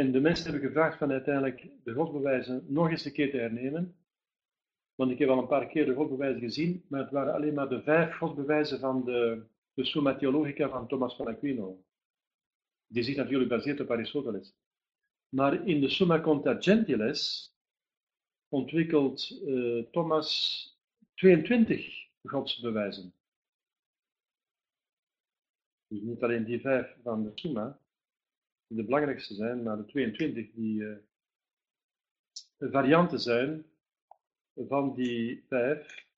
En 0.00 0.12
de 0.12 0.20
mensen 0.20 0.50
hebben 0.50 0.68
gevraagd 0.68 0.98
van 0.98 1.10
uiteindelijk 1.10 1.68
de 1.84 1.92
godsbewijzen 1.92 2.64
nog 2.68 2.90
eens 2.90 3.04
een 3.04 3.12
keer 3.12 3.30
te 3.30 3.36
hernemen. 3.36 3.96
Want 4.94 5.10
ik 5.10 5.18
heb 5.18 5.28
al 5.28 5.38
een 5.38 5.46
paar 5.46 5.66
keer 5.66 5.86
de 5.86 5.94
godsbewijzen 5.94 6.40
gezien, 6.40 6.84
maar 6.88 7.00
het 7.00 7.10
waren 7.10 7.34
alleen 7.34 7.54
maar 7.54 7.68
de 7.68 7.82
vijf 7.82 8.16
godsbewijzen 8.16 8.80
van 8.80 9.04
de, 9.04 9.42
Summa 9.74 10.16
Theologica 10.16 10.68
van 10.68 10.88
Thomas 10.88 11.16
van 11.16 11.26
Aquino. 11.26 11.84
Die 12.86 13.02
zich 13.02 13.16
natuurlijk 13.16 13.50
baseert 13.50 13.80
op 13.80 13.90
Aristoteles. 13.90 14.54
Maar 15.28 15.66
in 15.66 15.80
de 15.80 15.88
Summa 15.88 16.20
Conta 16.20 16.60
Gentiles 16.60 17.54
ontwikkelt 18.48 19.30
uh, 19.30 19.84
Thomas 19.90 20.78
22 21.14 22.08
godsbewijzen. 22.22 23.14
Dus 25.86 26.00
niet 26.00 26.22
alleen 26.22 26.44
die 26.44 26.60
vijf 26.60 26.96
van 27.02 27.22
de 27.22 27.30
Summa, 27.34 27.80
de 28.76 28.84
belangrijkste 28.84 29.34
zijn, 29.34 29.62
maar 29.62 29.76
de 29.76 29.84
22 29.84 30.50
die 30.52 30.80
uh, 30.80 30.96
varianten 32.58 33.20
zijn 33.20 33.64
van 34.54 34.94
die 34.94 35.44
vijf. 35.48 36.08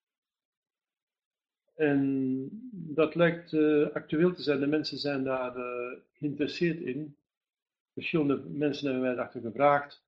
En 1.74 2.48
dat 2.72 3.14
lijkt 3.14 3.52
uh, 3.52 3.88
actueel 3.90 4.34
te 4.34 4.42
zijn. 4.42 4.60
De 4.60 4.66
mensen 4.66 4.98
zijn 4.98 5.24
daar 5.24 5.56
uh, 5.56 5.98
geïnteresseerd 6.12 6.80
in. 6.80 7.16
Verschillende 7.92 8.36
mensen 8.48 8.84
hebben 8.84 9.02
mij 9.02 9.14
daarachter 9.14 9.40
gevraagd 9.40 10.04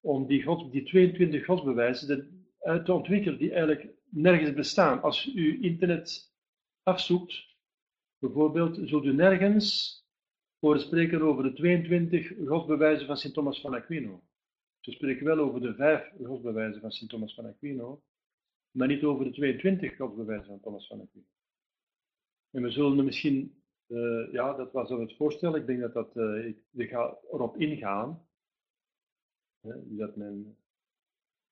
om 0.00 0.26
die, 0.26 0.42
God, 0.42 0.72
die 0.72 0.82
22 0.82 1.44
godsbewijzen 1.44 2.46
uit 2.60 2.84
te 2.84 2.92
ontwikkelen 2.92 3.38
die 3.38 3.50
eigenlijk 3.50 3.88
nergens 4.08 4.52
bestaan. 4.52 5.02
Als 5.02 5.34
u 5.34 5.62
internet 5.62 6.32
afzoekt, 6.82 7.46
bijvoorbeeld, 8.18 8.78
zult 8.82 9.04
u 9.04 9.12
nergens 9.12 10.03
horen 10.64 10.80
spreken 10.80 11.22
over 11.22 11.42
de 11.42 11.52
22 11.52 12.32
godsbewijzen 12.46 13.06
van 13.06 13.16
Sint 13.16 13.34
Thomas 13.34 13.60
van 13.60 13.74
Aquino. 13.74 14.22
Ze 14.80 14.90
spreken 14.90 15.24
wel 15.24 15.38
over 15.38 15.60
de 15.60 15.74
vijf 15.74 16.12
godsbewijzen 16.22 16.80
van 16.80 16.90
Sint 16.90 17.10
Thomas 17.10 17.34
van 17.34 17.46
Aquino, 17.46 18.02
maar 18.70 18.88
niet 18.88 19.04
over 19.04 19.24
de 19.24 19.30
22 19.30 19.96
godsbewijzen 19.96 20.46
van 20.46 20.60
Thomas 20.60 20.86
van 20.86 21.00
Aquino. 21.00 21.26
En 22.50 22.62
we 22.62 22.70
zullen 22.70 23.04
misschien, 23.04 23.62
uh, 23.86 24.32
ja, 24.32 24.52
dat 24.52 24.72
was 24.72 24.90
al 24.90 25.00
het 25.00 25.16
voorstel, 25.16 25.56
ik 25.56 25.66
denk 25.66 25.80
dat 25.80 25.92
dat, 25.92 26.16
uh, 26.16 26.46
ik, 26.72 26.90
erop 27.30 27.56
ingaan, 27.56 28.26
dat 29.84 30.16
men 30.16 30.56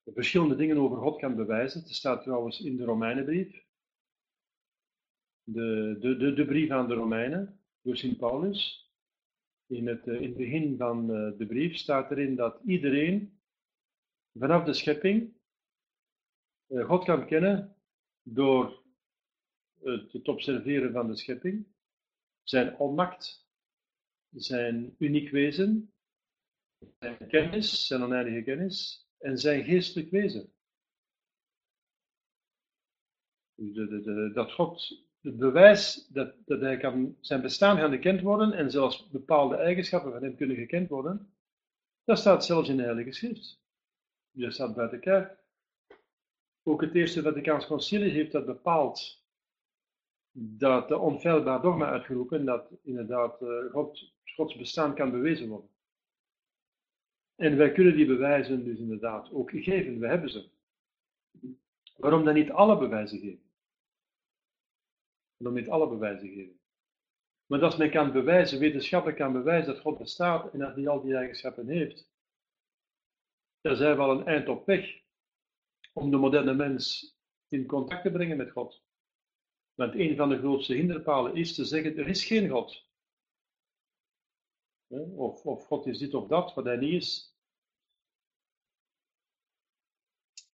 verschillende 0.05 0.57
dingen 0.57 0.77
over 0.77 0.97
God 0.97 1.19
kan 1.19 1.37
bewijzen. 1.37 1.81
Het 1.81 1.91
staat 1.91 2.23
trouwens 2.23 2.61
in 2.61 2.77
de 2.77 2.85
Romeinenbrief. 2.85 3.65
De, 5.45 5.97
de, 6.01 6.17
de, 6.17 6.35
de 6.35 6.45
brief 6.45 6.71
aan 6.71 6.89
de 6.89 6.95
Romeinen 6.95 7.61
door 7.83 7.97
Sint 7.97 8.19
Paulus. 8.19 8.82
In 9.73 9.87
het, 9.87 10.09
eh, 10.09 10.15
in 10.15 10.29
het 10.29 10.37
begin 10.37 10.77
van 10.77 11.15
eh, 11.15 11.39
de 11.39 11.47
brief 11.47 11.77
staat 11.77 12.11
erin 12.11 12.37
dat 12.37 12.61
iedereen 12.65 13.41
vanaf 14.39 14.65
de 14.65 14.73
schepping 14.73 15.35
eh, 16.67 16.85
God 16.85 17.05
kan 17.05 17.27
kennen 17.27 17.77
door 18.23 18.83
het 19.83 20.29
observeren 20.29 20.93
van 20.93 21.07
de 21.07 21.17
schepping, 21.17 21.67
zijn 22.43 22.77
almacht, 22.77 23.49
zijn 24.31 24.95
uniek 24.99 25.31
wezen, 25.31 25.93
zijn 26.99 27.29
kennis, 27.29 27.87
zijn 27.87 28.03
oneindige 28.03 28.43
kennis 28.43 29.09
en 29.19 29.39
zijn 29.39 29.65
geestelijk 29.65 30.11
wezen. 30.11 30.53
Dus 33.55 34.05
dat 34.35 34.53
God, 34.53 35.05
het 35.23 35.37
bewijs 35.37 36.07
dat, 36.09 36.35
dat 36.45 36.61
hij 36.61 36.77
kan, 36.77 37.17
zijn 37.21 37.43
bestaan 37.43 37.77
gaan 37.77 37.91
gekend 37.91 38.21
worden 38.21 38.53
en 38.53 38.71
zelfs 38.71 39.09
bepaalde 39.11 39.57
eigenschappen 39.57 40.13
van 40.13 40.23
hem 40.23 40.37
kunnen 40.37 40.57
gekend 40.57 40.89
worden, 40.89 41.33
dat 42.05 42.19
staat 42.19 42.45
zelfs 42.45 42.69
in 42.69 42.77
de 42.77 42.83
Heilige 42.83 43.13
Schrift. 43.13 43.61
Dus 44.31 44.45
dat 44.45 44.55
staat 44.55 44.75
buiten 44.75 45.01
kijf. 45.01 45.29
Ook 46.63 46.81
het 46.81 46.95
Eerste 46.95 47.23
Vaticaans 47.23 47.67
Concilie 47.67 48.11
heeft 48.11 48.33
dat 48.33 48.47
bepaald 48.47 49.25
dat 50.33 50.89
de 50.89 50.99
onfeilbaar 50.99 51.61
dogma 51.61 51.91
uitgeroepen 51.91 52.45
dat 52.45 52.71
inderdaad 52.83 53.37
God, 53.71 54.13
Gods 54.25 54.57
bestaan 54.57 54.95
kan 54.95 55.11
bewezen 55.11 55.49
worden. 55.49 55.71
En 57.35 57.57
wij 57.57 57.73
kunnen 57.73 57.97
die 57.97 58.07
bewijzen 58.07 58.65
dus 58.65 58.79
inderdaad 58.79 59.33
ook 59.33 59.51
geven, 59.51 59.99
we 59.99 60.07
hebben 60.07 60.31
ze. 60.31 60.49
Waarom 61.97 62.25
dan 62.25 62.35
niet 62.35 62.51
alle 62.51 62.79
bewijzen 62.79 63.19
geven? 63.19 63.52
Waarom 65.43 65.61
niet 65.61 65.71
alle 65.71 65.89
bewijzen 65.89 66.29
geven? 66.29 66.61
Maar 67.47 67.63
als 67.63 67.77
men 67.77 67.91
kan 67.91 68.13
bewijzen, 68.13 68.59
wetenschappelijk 68.59 69.19
kan 69.19 69.33
bewijzen 69.33 69.73
dat 69.73 69.83
God 69.83 69.99
bestaat 69.99 70.53
en 70.53 70.59
dat 70.59 70.75
hij 70.75 70.89
al 70.89 71.03
die 71.03 71.17
eigenschappen 71.17 71.69
heeft, 71.69 72.11
dan 73.61 73.77
zijn 73.77 73.97
we 73.97 74.03
al 74.03 74.11
een 74.11 74.27
eind 74.27 74.49
op 74.49 74.67
weg 74.67 75.01
om 75.93 76.11
de 76.11 76.17
moderne 76.17 76.55
mens 76.55 77.15
in 77.49 77.67
contact 77.67 78.03
te 78.03 78.11
brengen 78.11 78.37
met 78.37 78.51
God. 78.51 78.83
Want 79.75 79.95
een 79.95 80.17
van 80.17 80.29
de 80.29 80.39
grootste 80.39 80.75
hinderpalen 80.75 81.35
is 81.35 81.55
te 81.55 81.65
zeggen, 81.65 81.97
er 81.97 82.09
is 82.09 82.25
geen 82.25 82.49
God. 82.49 82.87
Of, 85.17 85.45
of 85.45 85.67
God 85.67 85.87
is 85.87 85.99
dit 85.99 86.15
of 86.15 86.29
dat, 86.29 86.55
wat 86.55 86.65
hij 86.65 86.77
niet 86.77 87.03
is. 87.03 87.37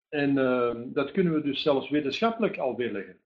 En 0.08 0.36
uh, 0.36 0.82
dat 0.86 1.10
kunnen 1.10 1.32
we 1.32 1.42
dus 1.42 1.62
zelfs 1.62 1.90
wetenschappelijk 1.90 2.58
al 2.58 2.76
weerleggen. 2.76 3.25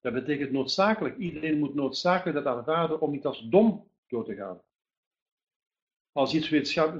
Dat 0.00 0.12
betekent 0.12 0.50
noodzakelijk, 0.50 1.16
iedereen 1.16 1.58
moet 1.58 1.74
noodzakelijk 1.74 2.44
dat 2.44 2.56
aanvaarden 2.56 3.00
om 3.00 3.10
niet 3.10 3.26
als 3.26 3.48
dom 3.48 3.90
door 4.06 4.24
te 4.24 4.34
gaan. 4.34 4.60
Als 6.12 6.34
iets 6.34 6.48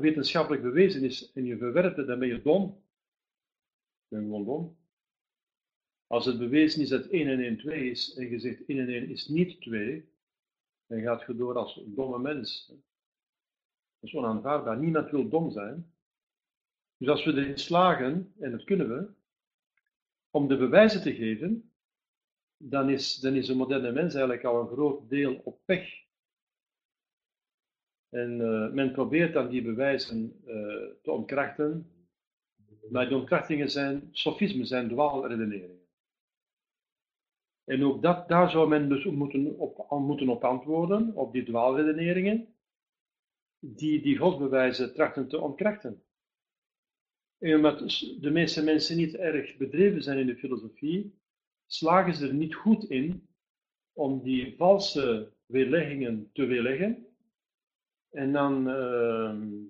wetenschappelijk 0.01 0.63
bewezen 0.63 1.03
is 1.03 1.33
en 1.33 1.45
je 1.45 1.59
verwerpt 1.59 1.97
het, 1.97 2.07
dan 2.07 2.19
ben 2.19 2.29
je 2.29 2.43
dom. 2.43 2.83
Ben 4.09 4.21
je 4.21 4.27
gewoon 4.27 4.45
dom. 4.45 4.77
Als 6.07 6.25
het 6.25 6.39
bewezen 6.39 6.83
is 6.83 6.89
dat 6.89 7.07
1 7.07 7.29
en 7.29 7.41
1 7.41 7.57
2 7.57 7.91
is 7.91 8.15
en 8.15 8.31
je 8.31 8.39
zegt 8.39 8.65
1 8.67 8.79
en 8.79 8.89
1 8.89 9.09
is 9.09 9.29
niet 9.29 9.61
2, 9.61 10.09
dan 10.87 11.01
gaat 11.01 11.25
je 11.27 11.37
door 11.37 11.57
als 11.57 11.83
domme 11.87 12.19
mens. 12.19 12.67
Dat 12.67 14.11
is 14.11 14.15
onaanvaardbaar. 14.15 14.79
Niemand 14.79 15.11
wil 15.11 15.29
dom 15.29 15.51
zijn. 15.51 15.93
Dus 16.97 17.09
als 17.09 17.25
we 17.25 17.33
erin 17.33 17.59
slagen, 17.59 18.33
en 18.39 18.51
dat 18.51 18.65
kunnen 18.65 18.89
we, 18.89 19.11
om 20.31 20.49
de 20.49 20.57
bewijzen 20.57 21.03
te 21.03 21.15
geven, 21.15 21.68
dan 22.59 22.91
is, 22.91 23.17
dan 23.17 23.35
is 23.35 23.49
een 23.49 23.57
moderne 23.57 23.93
mens 23.93 24.15
eigenlijk 24.15 24.45
al 24.45 24.61
een 24.61 24.69
groot 24.69 25.09
deel 25.09 25.41
op 25.45 25.61
weg. 25.65 26.07
En 28.09 28.41
uh, 28.41 28.73
men 28.73 28.93
probeert 28.93 29.33
dan 29.33 29.49
die 29.49 29.63
bewijzen 29.63 30.41
uh, 30.47 30.55
te 31.03 31.11
ontkrachten, 31.11 31.93
maar 32.91 33.09
die 33.09 33.17
ontkrachtingen 33.17 33.71
zijn 33.71 34.09
sofismen, 34.11 34.67
zijn 34.67 34.89
dwaalredeneringen. 34.89 35.87
En 37.65 37.85
ook 37.85 38.03
dat, 38.03 38.29
daar 38.29 38.51
zou 38.51 38.69
men 38.69 38.89
dus 38.89 39.05
moeten 39.05 39.59
op, 39.59 39.91
moeten 40.01 40.29
op 40.29 40.45
antwoorden, 40.45 41.15
op 41.15 41.33
die 41.33 41.45
dwaalredeneringen, 41.45 42.55
die 43.59 44.03
die 44.03 44.17
godsbewijzen 44.17 44.95
trachten 44.95 45.29
te 45.29 45.41
ontkrachten. 45.41 46.03
En 47.39 47.57
omdat 47.57 47.79
de 48.21 48.31
meeste 48.31 48.65
mensen 48.65 48.97
niet 48.97 49.15
erg 49.15 49.57
bedreven 49.57 50.03
zijn 50.03 50.19
in 50.19 50.27
de 50.27 50.37
filosofie, 50.37 51.19
slagen 51.69 52.15
ze 52.15 52.29
er 52.29 52.35
niet 52.35 52.55
goed 52.55 52.85
in 52.85 53.29
om 53.93 54.23
die 54.23 54.57
valse 54.57 55.33
weerleggingen 55.47 56.31
te 56.33 56.45
weerleggen. 56.45 57.07
En 58.11 58.33
dan 58.33 58.69
uh, 58.69 59.67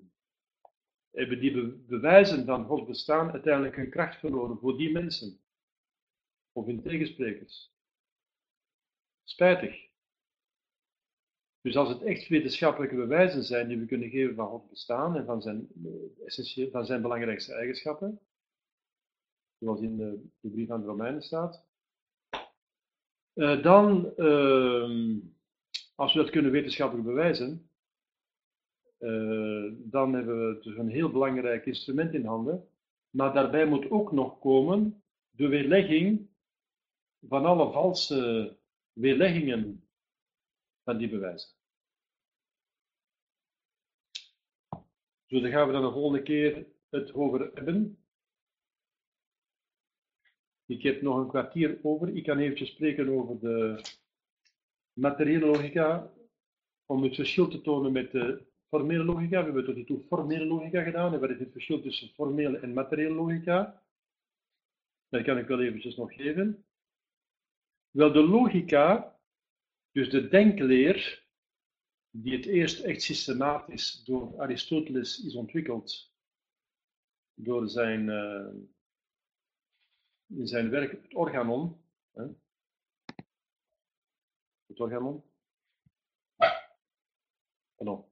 hebben 1.11 1.40
die 1.40 1.72
bewijzen 1.72 2.44
van 2.44 2.64
Gods 2.64 2.87
bestaan 2.87 3.30
uiteindelijk 3.30 3.76
een 3.76 3.90
kracht 3.90 4.18
verloren 4.18 4.58
voor 4.58 4.76
die 4.76 4.92
mensen. 4.92 5.40
Of 6.52 6.66
hun 6.66 6.82
tegensprekers. 6.82 7.72
Spijtig. 9.24 9.87
Dus 11.61 11.76
als 11.76 11.88
het 11.88 12.02
echt 12.02 12.28
wetenschappelijke 12.28 12.96
bewijzen 12.96 13.44
zijn 13.44 13.68
die 13.68 13.78
we 13.78 13.87
kunnen 13.87 14.11
geven 14.11 14.34
van 14.34 14.48
God 14.48 14.70
bestaan 14.70 15.16
en 15.16 15.24
van 15.24 15.42
zijn, 15.42 15.68
eh, 16.24 16.70
van 16.70 16.87
zijn 16.87 17.02
belangrijkste 17.02 17.54
eigenschappen, 17.54 18.20
zoals 19.58 19.80
in 19.80 19.96
de, 19.96 20.28
de 20.40 20.50
brief 20.50 20.70
aan 20.70 20.80
de 20.80 20.87
Romeinen 20.87 21.22
staat, 21.22 21.67
uh, 23.38 23.62
dan, 23.62 24.12
uh, 24.16 25.16
als 25.94 26.14
we 26.14 26.20
dat 26.20 26.31
kunnen 26.31 26.51
wetenschappelijk 26.51 27.07
bewijzen, 27.07 27.70
uh, 28.98 29.72
dan 29.77 30.12
hebben 30.12 30.48
we 30.48 30.62
dus 30.62 30.77
een 30.77 30.88
heel 30.88 31.11
belangrijk 31.11 31.66
instrument 31.66 32.14
in 32.14 32.24
handen. 32.24 32.68
Maar 33.11 33.33
daarbij 33.33 33.66
moet 33.66 33.90
ook 33.90 34.12
nog 34.12 34.38
komen 34.38 35.03
de 35.31 35.48
weerlegging 35.48 36.29
van 37.20 37.44
alle 37.44 37.72
valse 37.72 38.57
weerleggingen 38.92 39.88
van 40.85 40.96
die 40.96 41.09
bewijzen. 41.09 41.51
Zo, 45.27 45.40
daar 45.40 45.51
gaan 45.51 45.66
we 45.66 45.72
dan 45.72 45.83
de 45.83 45.92
volgende 45.92 46.22
keer 46.22 46.66
het 46.88 47.14
over 47.14 47.51
hebben. 47.55 47.97
Ik 50.68 50.83
heb 50.83 51.02
nog 51.02 51.16
een 51.16 51.28
kwartier 51.28 51.78
over. 51.83 52.16
Ik 52.16 52.24
kan 52.24 52.38
eventjes 52.38 52.70
spreken 52.70 53.09
over 53.09 53.40
de 53.40 53.81
materiële 54.92 55.46
logica, 55.46 56.12
om 56.87 57.02
het 57.02 57.14
verschil 57.14 57.48
te 57.48 57.61
tonen 57.61 57.92
met 57.92 58.12
de 58.12 58.46
formele 58.68 59.04
logica. 59.04 59.38
We 59.38 59.44
hebben 59.44 59.64
tot 59.64 59.76
nu 59.76 59.85
toe 59.85 60.02
formele 60.07 60.44
logica 60.44 60.83
gedaan. 60.83 61.14
En 61.14 61.20
wat 61.20 61.31
is 61.31 61.38
het 61.38 61.52
verschil 61.52 61.81
tussen 61.81 62.09
formele 62.09 62.59
en 62.59 62.72
materiële 62.72 63.14
logica? 63.14 63.83
Dat 65.09 65.22
kan 65.22 65.38
ik 65.38 65.46
wel 65.46 65.61
eventjes 65.61 65.96
nog 65.96 66.14
geven. 66.14 66.64
Wel, 67.90 68.12
de 68.12 68.22
logica, 68.22 69.18
dus 69.92 70.11
de 70.11 70.28
denkleer, 70.28 71.26
die 72.11 72.37
het 72.37 72.46
eerst 72.46 72.81
echt 72.81 73.02
systematisch 73.02 74.04
door 74.04 74.40
Aristoteles 74.40 75.24
is 75.24 75.35
ontwikkeld, 75.35 76.12
door 77.35 77.68
zijn, 77.68 78.07
uh, 78.09 78.46
in 80.28 80.46
zijn 80.46 80.70
werk 80.70 80.90
het 80.90 81.14
organon. 81.14 81.80
Hè? 82.12 82.24
Het 84.66 84.80
organon. 84.80 85.24
Pardon. 87.74 88.04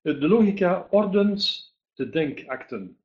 De 0.00 0.28
logica 0.28 0.86
ordent 0.90 1.74
de 1.92 2.10
denkacten. 2.10 2.98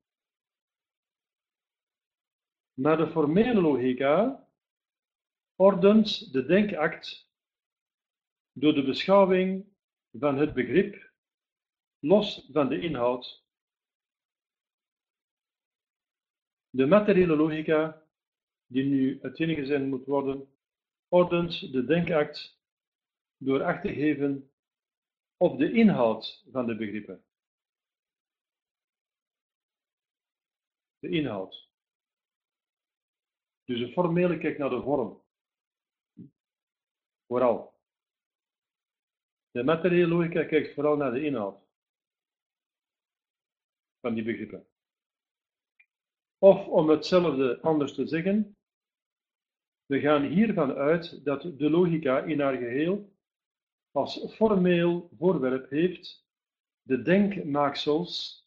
Maar 2.73 2.97
de 2.97 3.07
formele 3.07 3.61
logica 3.61 4.47
ordent 5.55 6.31
de 6.31 6.45
denkact 6.45 7.29
door 8.51 8.73
de 8.73 8.83
beschouwing 8.83 9.67
van 10.11 10.37
het 10.37 10.53
begrip 10.53 11.11
los 11.99 12.49
van 12.51 12.69
de 12.69 12.79
inhoud. 12.79 13.47
De 16.69 16.85
materiële 16.85 17.35
logica, 17.35 18.03
die 18.65 18.83
nu 18.83 19.21
uiteengezet 19.21 19.85
moet 19.85 20.05
worden, 20.05 20.49
ordent 21.07 21.71
de 21.71 21.85
denkact 21.85 22.59
door 23.37 23.63
acht 23.63 23.81
te 23.81 23.93
geven 23.93 24.51
op 25.37 25.57
de 25.57 25.71
inhoud 25.71 26.45
van 26.51 26.65
de 26.65 26.75
begrippen. 26.75 27.23
De 30.99 31.09
inhoud. 31.09 31.69
Dus 33.63 33.79
de 33.79 33.91
formele 33.91 34.37
kijkt 34.37 34.57
naar 34.57 34.69
de 34.69 34.81
vorm. 34.81 35.23
Vooral. 37.27 37.73
De 39.51 39.63
materiële 39.63 40.07
logica 40.07 40.43
kijkt 40.43 40.73
vooral 40.73 40.95
naar 40.95 41.11
de 41.11 41.23
inhoud 41.23 41.67
van 43.99 44.13
die 44.13 44.23
begrippen. 44.23 44.67
Of 46.39 46.67
om 46.67 46.89
hetzelfde 46.89 47.61
anders 47.61 47.93
te 47.93 48.07
zeggen, 48.07 48.57
we 49.85 49.99
gaan 49.99 50.23
hiervan 50.23 50.73
uit 50.73 51.25
dat 51.25 51.41
de 51.41 51.69
logica 51.69 52.19
in 52.23 52.39
haar 52.39 52.57
geheel 52.57 53.13
als 53.91 54.33
formeel 54.33 55.09
voorwerp 55.17 55.69
heeft 55.69 56.27
de 56.81 57.01
denkmaaksels 57.01 58.43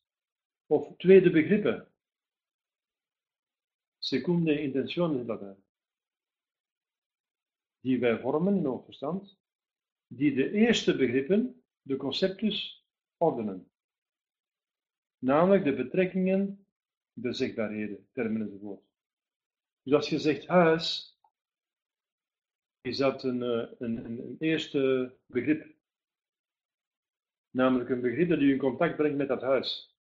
of 0.66 0.96
tweede 0.96 1.30
begrippen. 1.30 1.92
Secunde 3.98 4.60
intention 4.60 5.18
in 5.18 5.26
Latijn. 5.26 5.64
Die 7.80 8.00
wij 8.00 8.20
vormen 8.20 8.56
in 8.56 8.68
ons 8.68 8.84
verstand, 8.84 9.38
die 10.06 10.34
de 10.34 10.50
eerste 10.50 10.96
begrippen, 10.96 11.62
de 11.82 11.96
conceptus, 11.96 12.86
ordenen. 13.16 13.70
Namelijk 15.18 15.64
de 15.64 15.74
betrekkingen, 15.74 16.61
de 17.12 17.32
zichtbaarheden, 17.32 18.08
termen 18.12 18.42
enzovoort. 18.42 18.82
Dus 19.82 19.94
als 19.94 20.08
je 20.08 20.18
zegt 20.18 20.46
huis, 20.46 21.16
is 22.80 22.96
dat 22.96 23.22
een, 23.22 23.42
eh, 23.42 23.72
een, 23.78 24.04
een, 24.04 24.36
eerste 24.38 25.14
begrip. 25.26 25.74
Namelijk 27.50 27.90
een 27.90 28.00
begrip 28.00 28.28
dat 28.28 28.38
u 28.38 28.52
in 28.52 28.58
contact 28.58 28.96
brengt 28.96 29.16
met 29.16 29.28
dat 29.28 29.40
huis, 29.40 29.96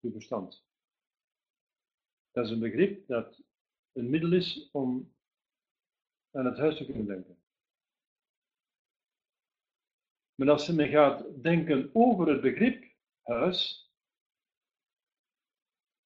uw 0.00 0.10
verstand. 0.10 0.64
Dat 2.30 2.44
is 2.44 2.50
een 2.50 2.60
begrip 2.60 3.06
dat 3.06 3.42
een 3.92 4.10
middel 4.10 4.32
is 4.32 4.68
om 4.72 5.14
aan 6.30 6.44
het 6.44 6.58
huis 6.58 6.76
te 6.76 6.84
kunnen 6.84 7.06
denken. 7.06 7.38
Maar 10.34 10.50
als 10.50 10.68
men 10.68 10.88
gaat 10.88 11.42
denken 11.42 11.90
over 11.92 12.28
het 12.28 12.40
begrip 12.40 12.94
huis, 13.22 13.85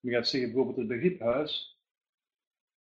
men 0.01 0.15
gaat 0.15 0.29
zeggen 0.29 0.51
bijvoorbeeld 0.51 0.79
het 0.79 1.01
begrip 1.01 1.21
huis, 1.21 1.81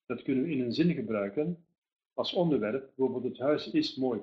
dat 0.07 0.23
kunnen 0.23 0.45
we 0.45 0.51
in 0.51 0.61
een 0.61 0.73
zin 0.73 0.95
gebruiken 0.95 1.67
als 2.13 2.33
onderwerp, 2.33 2.93
bijvoorbeeld 2.97 3.25
het 3.25 3.39
huis 3.39 3.71
is 3.71 3.97
mooi. 3.97 4.21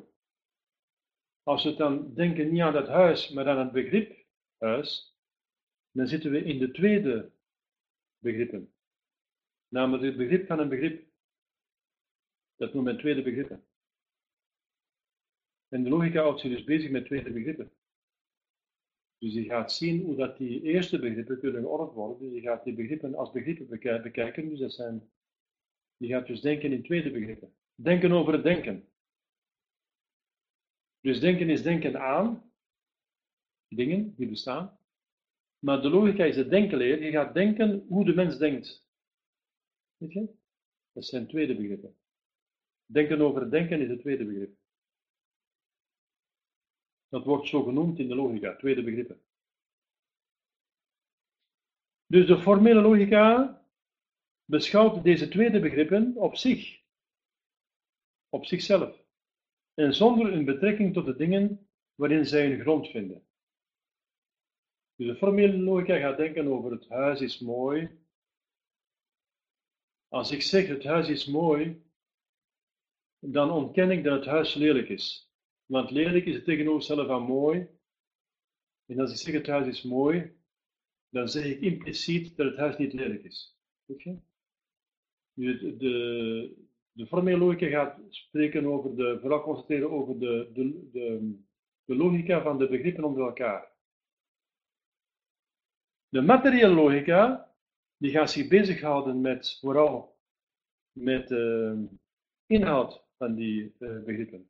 Als 1.43 1.63
we 1.63 1.75
dan 1.75 2.13
denken 2.13 2.51
niet 2.51 2.61
aan 2.61 2.73
dat 2.73 2.87
huis, 2.87 3.29
maar 3.29 3.47
aan 3.47 3.59
het 3.59 3.71
begrip 3.71 4.25
huis, 4.57 5.15
dan 5.91 6.07
zitten 6.07 6.31
we 6.31 6.43
in 6.43 6.59
de 6.59 6.71
tweede 6.71 7.31
begrippen. 8.17 8.73
Namelijk 9.67 10.03
het 10.03 10.17
begrip 10.17 10.47
van 10.47 10.59
een 10.59 10.69
begrip. 10.69 11.05
Dat 12.55 12.73
noemen 12.73 12.93
we 12.93 12.99
tweede 12.99 13.21
begrippen. 13.21 13.65
En 15.67 15.83
de 15.83 15.89
logica 15.89 16.21
houdt 16.21 16.39
zich 16.39 16.51
dus 16.51 16.63
bezig 16.63 16.91
met 16.91 17.05
tweede 17.05 17.31
begrippen. 17.31 17.71
Dus 19.17 19.33
je 19.33 19.43
gaat 19.43 19.71
zien 19.71 20.01
hoe 20.01 20.15
dat 20.15 20.37
die 20.37 20.61
eerste 20.61 20.99
begrippen 20.99 21.39
kunnen 21.39 21.61
geordend 21.61 21.93
worden. 21.93 22.19
Dus 22.19 22.33
je 22.33 22.41
gaat 22.41 22.63
die 22.63 22.73
begrippen 22.73 23.15
als 23.15 23.31
begrippen 23.31 23.67
bekijken. 24.01 24.49
Dus 24.49 24.59
dat 24.59 24.73
zijn, 24.73 25.11
je 25.97 26.07
gaat 26.07 26.27
dus 26.27 26.41
denken 26.41 26.71
in 26.71 26.83
tweede 26.83 27.11
begrippen. 27.11 27.53
Denken 27.75 28.11
over 28.11 28.33
het 28.33 28.43
denken. 28.43 28.87
Dus 30.99 31.19
denken 31.19 31.49
is 31.49 31.63
denken 31.63 31.99
aan 31.99 32.51
dingen 33.67 34.13
die 34.15 34.27
bestaan. 34.27 34.77
Maar 35.59 35.81
de 35.81 35.89
logica 35.89 36.23
is 36.23 36.35
het 36.35 36.49
denkenleer. 36.49 37.03
Je 37.03 37.11
gaat 37.11 37.33
denken 37.33 37.85
hoe 37.87 38.05
de 38.05 38.13
mens 38.13 38.37
denkt. 38.37 38.87
Weet 39.97 40.13
je? 40.13 40.29
Dat 40.91 41.05
zijn 41.05 41.27
tweede 41.27 41.55
begrippen. 41.55 41.95
Denken 42.85 43.21
over 43.21 43.41
het 43.41 43.51
denken 43.51 43.81
is 43.81 43.89
het 43.89 43.99
tweede 43.99 44.25
begrip. 44.25 44.57
Dat 47.09 47.25
wordt 47.25 47.47
zo 47.47 47.63
genoemd 47.63 47.99
in 47.99 48.07
de 48.07 48.15
logica, 48.15 48.55
tweede 48.55 48.83
begrippen. 48.83 49.21
Dus 52.05 52.27
de 52.27 52.37
formele 52.37 52.81
logica 52.81 53.59
beschouwt 54.45 55.03
deze 55.03 55.27
tweede 55.27 55.59
begrippen 55.59 56.15
op 56.15 56.35
zich 56.35 56.83
op 58.29 58.45
zichzelf 58.45 59.03
en 59.73 59.93
zonder 59.93 60.33
een 60.33 60.45
betrekking 60.45 60.93
tot 60.93 61.05
de 61.05 61.15
dingen 61.15 61.67
waarin 61.95 62.25
zij 62.25 62.47
hun 62.47 62.61
grond 62.61 62.87
vinden. 62.87 63.27
Dus 64.95 65.07
de 65.07 65.15
formele 65.15 65.57
logica 65.57 65.97
gaat 65.97 66.17
denken 66.17 66.47
over 66.47 66.71
het 66.71 66.89
huis 66.89 67.21
is 67.21 67.39
mooi. 67.39 68.03
Als 70.07 70.31
ik 70.31 70.41
zeg 70.41 70.67
het 70.67 70.83
huis 70.83 71.09
is 71.09 71.25
mooi, 71.25 71.83
dan 73.19 73.51
ontken 73.51 73.91
ik 73.91 74.03
dat 74.03 74.15
het 74.19 74.25
huis 74.25 74.53
lelijk 74.53 74.89
is. 74.89 75.33
Want 75.65 75.91
lelijk 75.91 76.25
is 76.25 76.35
het 76.35 76.43
tegenovergestelde 76.43 77.05
van 77.05 77.23
mooi. 77.23 77.67
En 78.85 78.99
als 78.99 79.11
ik 79.11 79.17
zeg 79.17 79.33
het 79.33 79.47
huis 79.47 79.67
is 79.67 79.83
mooi, 79.83 80.35
dan 81.09 81.27
zeg 81.27 81.45
ik 81.45 81.61
impliciet 81.61 82.37
dat 82.37 82.45
het 82.45 82.57
huis 82.57 82.77
niet 82.77 82.93
lelijk 82.93 83.23
is. 83.23 83.57
De, 85.33 85.75
de, 86.91 87.07
formele 87.07 87.37
logica 87.37 87.67
gaat 87.67 87.99
spreken 88.09 88.65
over 88.65 88.95
de, 88.95 89.17
vooral 89.21 89.41
concentreren 89.41 89.91
over 89.91 90.19
de, 90.19 90.49
de, 90.53 90.89
de, 90.91 91.35
de 91.85 91.95
logica 91.95 92.41
van 92.41 92.57
de 92.57 92.67
begrippen 92.67 93.03
onder 93.03 93.23
elkaar. 93.23 93.73
De 96.09 96.21
materiële 96.21 96.73
logica, 96.73 97.53
die 97.97 98.11
gaat 98.11 98.31
zich 98.31 98.47
bezighouden 98.47 99.21
met 99.21 99.57
vooral 99.59 100.17
met 100.91 101.27
de 101.27 101.87
inhoud 102.45 103.05
van 103.17 103.35
die 103.35 103.75
uh, 103.79 104.03
begrippen. 104.03 104.49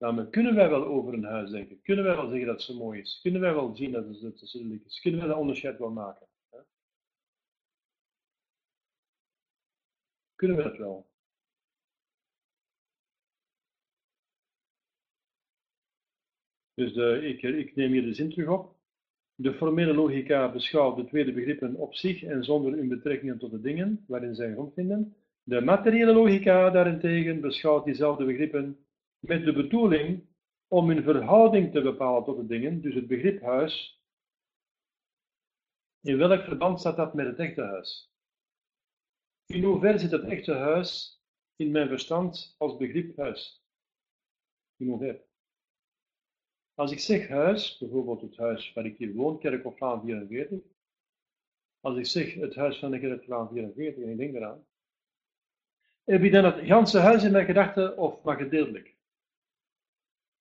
Namelijk, 0.00 0.30
kunnen 0.30 0.54
wij 0.54 0.68
wel 0.70 0.84
over 0.84 1.14
een 1.14 1.24
huis 1.24 1.50
denken? 1.50 1.80
Kunnen 1.82 2.04
wij 2.04 2.16
wel 2.16 2.28
zeggen 2.28 2.46
dat 2.46 2.62
ze 2.62 2.76
mooi 2.76 3.00
is? 3.00 3.18
Kunnen 3.22 3.40
wij 3.40 3.54
wel 3.54 3.76
zien 3.76 3.92
dat 3.92 4.04
het 4.04 4.38
zedelijk 4.38 4.84
is? 4.84 5.00
Kunnen 5.00 5.20
wij 5.20 5.28
dat 5.28 5.38
onderscheid 5.38 5.78
wel 5.78 5.90
maken? 5.90 6.26
Kunnen 10.34 10.56
we 10.56 10.62
dat 10.62 10.76
wel? 10.76 11.08
Dus 16.74 16.92
de, 16.92 17.20
ik, 17.22 17.42
ik 17.42 17.76
neem 17.76 17.92
hier 17.92 18.02
de 18.02 18.14
zin 18.14 18.30
terug 18.30 18.48
op. 18.48 18.76
De 19.34 19.54
formele 19.54 19.94
logica 19.94 20.52
beschouwt 20.52 20.96
de 20.96 21.04
tweede 21.04 21.32
begrippen 21.32 21.74
op 21.74 21.94
zich 21.94 22.22
en 22.22 22.44
zonder 22.44 22.72
hun 22.72 22.88
betrekkingen 22.88 23.38
tot 23.38 23.50
de 23.50 23.60
dingen 23.60 24.04
waarin 24.06 24.34
zij 24.34 24.52
grond 24.52 24.74
vinden. 24.74 25.16
De 25.42 25.60
materiële 25.60 26.12
logica 26.12 26.70
daarentegen 26.70 27.40
beschouwt 27.40 27.84
diezelfde 27.84 28.24
begrippen 28.24 28.84
met 29.20 29.44
de 29.44 29.52
bedoeling 29.52 30.28
om 30.68 30.88
hun 30.88 31.02
verhouding 31.02 31.72
te 31.72 31.82
bepalen 31.82 32.24
tot 32.24 32.36
de 32.36 32.46
dingen, 32.46 32.80
dus 32.80 32.94
het 32.94 33.06
begrip 33.06 33.42
huis. 33.42 34.02
In 36.00 36.16
welk 36.16 36.42
verband 36.42 36.80
staat 36.80 36.96
dat 36.96 37.14
met 37.14 37.26
het 37.26 37.38
echte 37.38 37.62
huis? 37.62 38.12
In 39.46 39.62
hoeverre 39.62 39.98
zit 39.98 40.10
het 40.10 40.24
echte 40.24 40.54
huis 40.54 41.20
in 41.56 41.70
mijn 41.70 41.88
verstand 41.88 42.54
als 42.58 42.76
begrip 42.76 43.16
huis? 43.16 43.64
In 44.76 44.88
hoeverre? 44.88 45.28
Als 46.74 46.92
ik 46.92 46.98
zeg 46.98 47.28
huis, 47.28 47.78
bijvoorbeeld 47.78 48.20
het 48.20 48.36
huis 48.36 48.72
waar 48.72 48.86
ik 48.86 48.96
hier 48.96 49.14
woon, 49.14 49.38
Kerkhoflaan 49.38 50.00
44, 50.00 50.58
als 51.80 51.96
ik 51.96 52.06
zeg 52.06 52.34
het 52.34 52.54
huis 52.54 52.78
van 52.78 52.90
de 52.90 53.00
Kerkhoflaan 53.00 53.48
44 53.48 54.02
en 54.02 54.10
ik 54.10 54.18
denk 54.18 54.34
eraan, 54.34 54.66
heb 56.04 56.22
je 56.22 56.30
dan 56.30 56.44
het 56.44 56.66
ganse 56.66 56.98
huis 56.98 57.24
in 57.24 57.32
mijn 57.32 57.46
gedachten 57.46 57.96
of 57.96 58.22
maar 58.22 58.36
gedeeltelijk? 58.36 58.98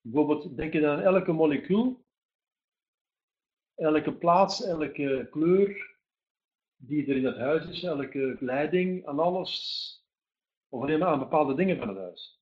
Bijvoorbeeld, 0.01 0.57
denk 0.57 0.73
je 0.73 0.87
aan 0.87 0.99
elke 0.99 1.31
molecuul, 1.31 2.05
elke 3.75 4.13
plaats, 4.13 4.63
elke 4.63 5.27
kleur 5.31 5.97
die 6.75 7.07
er 7.07 7.15
in 7.15 7.25
het 7.25 7.37
huis 7.37 7.67
is, 7.67 7.83
elke 7.83 8.37
leiding, 8.39 9.05
aan 9.05 9.19
alles, 9.19 9.53
of 10.69 10.81
alleen 10.81 10.99
maar 10.99 11.07
aan 11.07 11.19
bepaalde 11.19 11.55
dingen 11.55 11.77
van 11.77 11.87
het 11.87 11.97
huis. 11.97 12.41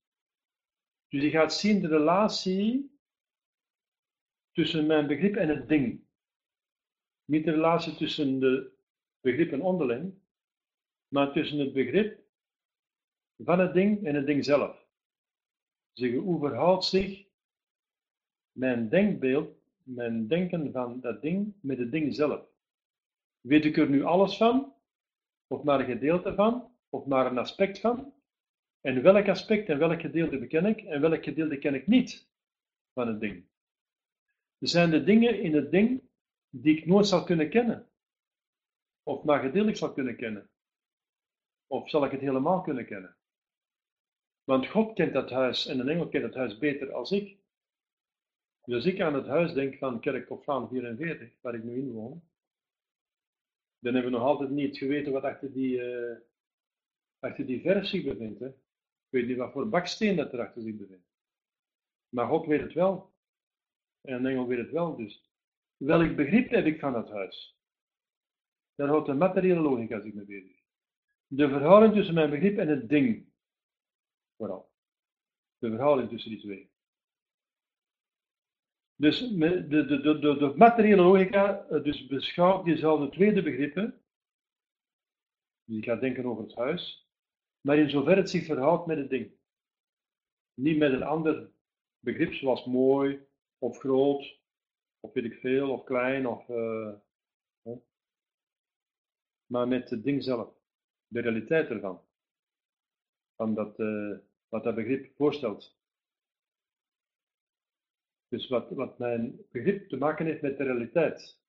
Dus 1.08 1.22
je 1.22 1.30
gaat 1.30 1.54
zien 1.54 1.80
de 1.80 1.88
relatie 1.88 2.98
tussen 4.52 4.86
mijn 4.86 5.06
begrip 5.06 5.36
en 5.36 5.48
het 5.48 5.68
ding. 5.68 6.06
Niet 7.24 7.44
de 7.44 7.50
relatie 7.50 7.94
tussen 7.94 8.40
de 8.40 8.72
begrippen 9.20 9.60
onderling, 9.60 10.14
maar 11.08 11.32
tussen 11.32 11.58
het 11.58 11.72
begrip 11.72 12.26
van 13.36 13.58
het 13.58 13.74
ding 13.74 14.06
en 14.06 14.14
het 14.14 14.26
ding 14.26 14.44
zelf. 14.44 14.86
Zeg, 15.92 16.14
hoe 16.14 16.38
verhoudt 16.38 16.84
zich 16.84 17.27
mijn 18.58 18.88
denkbeeld, 18.88 19.56
mijn 19.82 20.26
denken 20.26 20.72
van 20.72 21.00
dat 21.00 21.22
ding 21.22 21.54
met 21.60 21.78
het 21.78 21.90
ding 21.90 22.14
zelf? 22.14 22.46
Weet 23.40 23.64
ik 23.64 23.76
er 23.76 23.88
nu 23.88 24.02
alles 24.02 24.36
van? 24.36 24.74
Of 25.46 25.62
maar 25.62 25.80
een 25.80 25.86
gedeelte 25.86 26.34
van? 26.34 26.72
Of 26.88 27.06
maar 27.06 27.26
een 27.26 27.38
aspect 27.38 27.80
van? 27.80 28.12
En 28.80 29.02
welk 29.02 29.28
aspect 29.28 29.68
en 29.68 29.78
welk 29.78 30.00
gedeelte 30.00 30.38
beken 30.38 30.66
ik 30.66 30.80
en 30.80 31.00
welk 31.00 31.24
gedeelte 31.24 31.58
ken 31.58 31.74
ik 31.74 31.86
niet 31.86 32.30
van 32.92 33.08
het 33.08 33.20
ding? 33.20 33.46
Er 34.58 34.68
zijn 34.68 34.90
de 34.90 35.04
dingen 35.04 35.40
in 35.40 35.54
het 35.54 35.70
ding 35.70 36.02
die 36.50 36.76
ik 36.76 36.86
nooit 36.86 37.06
zal 37.06 37.24
kunnen 37.24 37.50
kennen. 37.50 37.86
Of 39.02 39.24
maar 39.24 39.40
gedeeltelijk 39.40 39.76
zal 39.76 39.92
kunnen 39.92 40.16
kennen. 40.16 40.50
Of 41.66 41.90
zal 41.90 42.04
ik 42.04 42.10
het 42.10 42.20
helemaal 42.20 42.62
kunnen 42.62 42.86
kennen? 42.86 43.16
Want 44.44 44.66
God 44.66 44.94
kent 44.94 45.12
dat 45.12 45.30
huis 45.30 45.66
en 45.66 45.78
een 45.78 45.88
engel 45.88 46.08
kent 46.08 46.24
het 46.24 46.34
huis 46.34 46.58
beter 46.58 46.92
als 46.92 47.10
ik. 47.10 47.38
Dus 48.68 48.76
als 48.76 48.86
ik 48.86 49.00
aan 49.00 49.14
het 49.14 49.26
huis 49.26 49.52
denk 49.52 49.78
van 49.78 50.00
Kerkhofflaan 50.00 50.68
44, 50.68 51.32
waar 51.40 51.54
ik 51.54 51.64
nu 51.64 51.78
in 51.78 51.92
woon, 51.92 52.22
dan 53.78 53.94
hebben 53.94 54.12
we 54.12 54.18
nog 54.18 54.26
altijd 54.26 54.50
niet 54.50 54.78
geweten 54.78 55.12
wat 55.12 55.22
achter 55.22 55.52
die, 55.52 55.78
uh, 55.78 56.16
achter 57.18 57.46
die 57.46 57.60
verf 57.60 57.86
zich 57.86 58.04
bevindt. 58.04 58.40
Ik 58.42 58.54
weet 59.08 59.26
niet 59.26 59.36
wat 59.36 59.52
voor 59.52 59.68
baksteen 59.68 60.16
dat 60.16 60.32
er 60.32 60.40
achter 60.40 60.62
zich 60.62 60.76
bevindt. 60.76 61.06
Maar 62.08 62.26
God 62.28 62.46
weet 62.46 62.60
het 62.60 62.72
wel. 62.72 63.12
En 64.00 64.14
een 64.14 64.26
engel 64.26 64.46
weet 64.46 64.58
het 64.58 64.70
wel 64.70 64.96
dus. 64.96 65.30
Welk 65.76 66.16
begrip 66.16 66.50
heb 66.50 66.66
ik 66.66 66.80
van 66.80 66.92
dat 66.92 67.10
huis? 67.10 67.58
Daar 68.74 68.88
houdt 68.88 69.06
de 69.06 69.14
materiële 69.14 69.60
logica 69.60 70.00
zich 70.00 70.14
mee 70.14 70.24
bezig. 70.24 70.56
De 71.26 71.48
verhouding 71.48 71.94
tussen 71.94 72.14
mijn 72.14 72.30
begrip 72.30 72.58
en 72.58 72.68
het 72.68 72.88
ding. 72.88 73.32
Vooral. 74.36 74.70
De 75.58 75.68
verhouding 75.68 76.08
tussen 76.08 76.30
die 76.30 76.40
twee. 76.40 76.70
Dus 79.00 79.18
de, 79.18 79.66
de, 79.68 79.86
de, 79.86 80.18
de, 80.18 80.36
de 80.38 80.52
materiële 80.56 81.02
logica 81.02 81.66
eh, 81.66 81.82
dus 81.82 82.06
beschouwt 82.06 82.64
diezelfde 82.64 83.08
tweede 83.08 83.42
begrippen. 83.42 84.02
Dus 85.64 85.76
ik 85.76 85.84
ga 85.84 85.96
denken 85.96 86.24
over 86.24 86.42
het 86.42 86.54
huis. 86.54 87.08
Maar 87.60 87.78
in 87.78 87.90
zover 87.90 88.16
het 88.16 88.30
zich 88.30 88.44
verhoudt 88.44 88.86
met 88.86 88.98
het 88.98 89.10
ding. 89.10 89.30
Niet 90.54 90.78
met 90.78 90.92
een 90.92 91.02
ander 91.02 91.50
begrip 91.98 92.32
zoals 92.32 92.64
mooi, 92.64 93.26
of 93.58 93.78
groot, 93.78 94.40
of 95.00 95.12
weet 95.12 95.24
ik 95.24 95.34
veel, 95.34 95.70
of 95.70 95.84
klein, 95.84 96.26
of, 96.26 96.48
uh, 96.48 96.92
maar 99.46 99.68
met 99.68 99.90
het 99.90 100.04
ding 100.04 100.22
zelf, 100.22 100.54
de 101.06 101.20
realiteit 101.20 101.68
ervan, 101.68 102.02
van 103.36 103.54
dat, 103.54 103.78
uh, 103.78 104.18
wat 104.48 104.64
dat 104.64 104.74
begrip 104.74 105.16
voorstelt. 105.16 105.77
Dus 108.28 108.48
wat, 108.48 108.98
mijn 108.98 109.40
begrip 109.50 109.88
te 109.88 109.96
maken 109.96 110.26
heeft 110.26 110.42
met 110.42 110.56
de 110.56 110.64
realiteit, 110.64 111.40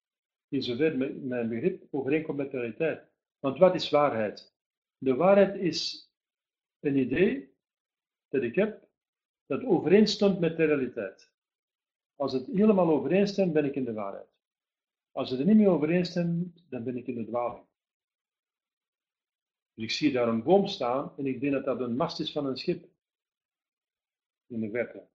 in 0.48 0.64
zover 0.64 0.98
mijn 1.22 1.50
begrip 1.50 1.88
overeenkomt 1.92 2.38
met 2.38 2.52
de 2.52 2.58
realiteit. 2.58 3.08
Want 3.40 3.58
wat 3.58 3.76
is 3.76 3.90
waarheid? 3.90 4.54
De 4.98 5.16
waarheid 5.16 5.56
is 5.56 6.10
een 6.80 6.98
idee 6.98 7.54
dat 8.28 8.44
ik 8.44 8.56
heb 8.56 8.88
dat 9.46 9.64
overeenstemt 9.64 10.40
met 10.40 10.58
de 10.58 10.66
realiteit. 10.66 11.32
Als 12.16 12.34
het 12.34 12.46
helemaal 12.46 12.90
overeenstemt, 12.90 13.54
ben 13.54 13.66
ik 13.66 13.76
in 13.76 13.86
de 13.86 13.94
waarheid. 13.94 14.28
Als 15.12 15.30
het 15.30 15.40
er 15.40 15.46
niet 15.46 15.58
meer 15.58 15.70
overeenstemt, 15.70 16.64
dan 16.70 16.84
ben 16.84 16.98
ik 16.98 17.08
in 17.08 17.16
de 17.16 17.26
dwaling. 17.26 17.66
Dus 19.74 19.84
ik 19.84 19.92
zie 19.92 20.12
daar 20.12 20.28
een 20.28 20.44
boom 20.44 20.68
staan 20.68 21.14
en 21.18 21.26
ik 21.26 21.40
denk 21.40 21.54
dat 21.54 21.66
dat 21.66 21.80
een 21.80 21.96
mast 21.96 22.20
is 22.20 22.32
van 22.32 22.46
een 22.46 22.58
schip. 22.58 22.88
In 24.48 24.60
de 24.60 24.70
verte. 24.70 25.08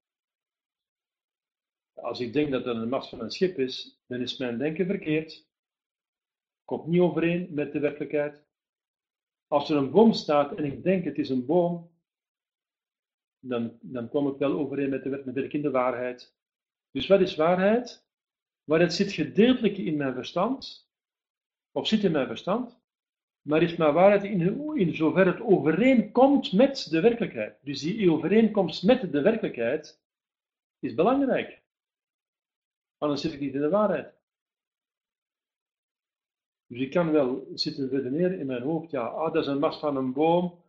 Als 1.95 2.19
ik 2.19 2.33
denk 2.33 2.51
dat 2.51 2.63
dat 2.63 2.75
een 2.75 2.89
mast 2.89 3.09
van 3.09 3.19
een 3.19 3.31
schip 3.31 3.59
is, 3.59 4.01
dan 4.07 4.21
is 4.21 4.37
mijn 4.37 4.57
denken 4.57 4.85
verkeerd. 4.85 5.47
Komt 6.65 6.87
niet 6.87 7.01
overeen 7.01 7.47
met 7.53 7.71
de 7.71 7.79
werkelijkheid. 7.79 8.43
Als 9.47 9.69
er 9.69 9.77
een 9.77 9.91
boom 9.91 10.13
staat 10.13 10.55
en 10.55 10.65
ik 10.65 10.83
denk 10.83 11.03
het 11.03 11.17
is 11.17 11.29
een 11.29 11.45
boom, 11.45 11.91
dan, 13.39 13.77
dan 13.81 14.09
kom 14.09 14.27
ik 14.27 14.37
wel 14.37 14.59
overeen 14.59 14.89
met 14.89 15.03
de, 15.03 15.21
met 15.25 15.35
de, 15.35 15.61
de 15.61 15.71
waarheid. 15.71 16.35
Dus 16.91 17.07
wat 17.07 17.21
is 17.21 17.35
waarheid? 17.35 18.05
Waarheid 18.63 18.93
zit 18.93 19.11
gedeeltelijk 19.11 19.77
in 19.77 19.97
mijn 19.97 20.13
verstand, 20.13 20.89
of 21.71 21.87
zit 21.87 22.03
in 22.03 22.11
mijn 22.11 22.27
verstand, 22.27 22.79
maar 23.41 23.61
is 23.61 23.75
mijn 23.75 23.93
waarheid 23.93 24.23
in, 24.23 24.75
in 24.75 24.95
zover 24.95 25.25
het 25.25 25.41
overeenkomt 25.41 26.53
met 26.53 26.89
de 26.89 26.99
werkelijkheid. 26.99 27.59
Dus 27.61 27.79
die 27.79 28.11
overeenkomst 28.11 28.83
met 28.83 29.11
de 29.11 29.21
werkelijkheid 29.21 30.01
is 30.79 30.93
belangrijk. 30.93 31.63
Anders 32.97 33.21
zit 33.21 33.33
ik 33.33 33.39
niet 33.39 33.53
in 33.53 33.61
de 33.61 33.69
waarheid. 33.69 34.13
Dus 36.67 36.79
ik 36.79 36.91
kan 36.91 37.11
wel 37.11 37.47
zitten 37.53 37.89
redeneren 37.89 38.39
in 38.39 38.45
mijn 38.45 38.61
hoofd, 38.61 38.91
ja, 38.91 39.05
ah, 39.05 39.33
dat 39.33 39.43
is 39.43 39.49
een 39.49 39.59
mast 39.59 39.79
van 39.79 39.95
een 39.95 40.13
boom, 40.13 40.63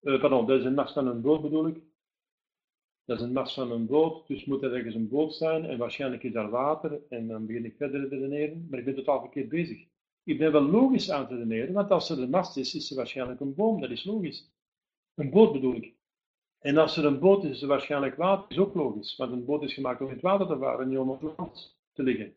uh, 0.00 0.20
pardon, 0.20 0.46
dat 0.46 0.58
is 0.58 0.64
een 0.64 0.74
mast 0.74 0.92
van 0.92 1.06
een 1.06 1.20
boom 1.20 1.42
bedoel 1.42 1.66
ik, 1.66 1.80
dat 3.04 3.18
is 3.18 3.24
een 3.24 3.32
mast 3.32 3.54
van 3.54 3.70
een 3.70 3.86
boot, 3.86 4.26
dus 4.26 4.44
moet 4.44 4.62
er 4.62 4.74
ergens 4.74 4.94
een 4.94 5.08
boot 5.08 5.32
staan 5.32 5.64
en 5.64 5.78
waarschijnlijk 5.78 6.22
is 6.22 6.32
daar 6.32 6.50
water 6.50 7.00
en 7.08 7.28
dan 7.28 7.46
begin 7.46 7.64
ik 7.64 7.76
verder 7.76 8.08
te 8.08 8.08
redeneren, 8.08 8.66
maar 8.70 8.78
ik 8.78 8.84
ben 8.84 8.94
totaal 8.94 9.20
verkeerd 9.20 9.48
bezig. 9.48 9.86
Ik 10.24 10.38
ben 10.38 10.52
wel 10.52 10.62
logisch 10.62 11.10
aan 11.10 11.28
te 11.28 11.34
redeneren, 11.34 11.74
want 11.74 11.90
als 11.90 12.10
er 12.10 12.18
een 12.18 12.30
mast 12.30 12.56
is, 12.56 12.74
is 12.74 12.90
er 12.90 12.96
waarschijnlijk 12.96 13.40
een 13.40 13.54
boom, 13.54 13.80
dat 13.80 13.90
is 13.90 14.04
logisch. 14.04 14.50
Een 15.14 15.30
boot 15.30 15.52
bedoel 15.52 15.74
ik. 15.74 15.97
En 16.58 16.76
als 16.76 16.96
er 16.96 17.04
een 17.04 17.18
boot 17.18 17.44
is, 17.44 17.50
is 17.50 17.62
er 17.62 17.68
waarschijnlijk 17.68 18.16
water, 18.16 18.50
is 18.50 18.58
ook 18.58 18.74
logisch, 18.74 19.16
want 19.16 19.32
een 19.32 19.44
boot 19.44 19.62
is 19.62 19.74
gemaakt 19.74 20.00
om 20.00 20.06
in 20.06 20.12
het 20.12 20.22
water 20.22 20.46
te 20.46 20.58
varen, 20.58 20.88
niet 20.88 20.98
om 20.98 21.10
op 21.10 21.22
land 21.36 21.78
te 21.92 22.02
liggen. 22.02 22.36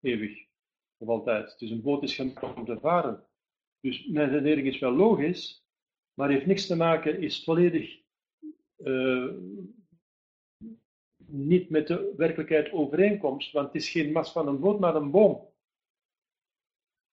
Eeuwig, 0.00 0.46
of 0.96 1.08
altijd. 1.08 1.58
Dus 1.58 1.70
een 1.70 1.82
boot 1.82 2.02
is 2.02 2.14
gemaakt 2.14 2.56
om 2.56 2.64
te 2.64 2.80
varen. 2.80 3.26
Dus 3.80 4.06
mijn 4.06 4.30
redenering 4.30 4.66
is 4.66 4.78
wel 4.78 4.92
logisch, 4.92 5.66
maar 6.14 6.30
heeft 6.30 6.46
niks 6.46 6.66
te 6.66 6.76
maken, 6.76 7.20
is 7.20 7.44
volledig 7.44 8.02
uh, 8.76 9.32
niet 11.26 11.70
met 11.70 11.86
de 11.86 12.12
werkelijkheid 12.16 12.72
overeenkomst, 12.72 13.52
want 13.52 13.66
het 13.66 13.76
is 13.76 13.88
geen 13.88 14.12
mas 14.12 14.32
van 14.32 14.48
een 14.48 14.60
boot, 14.60 14.80
maar 14.80 14.94
een 14.94 15.10
boom. 15.10 15.52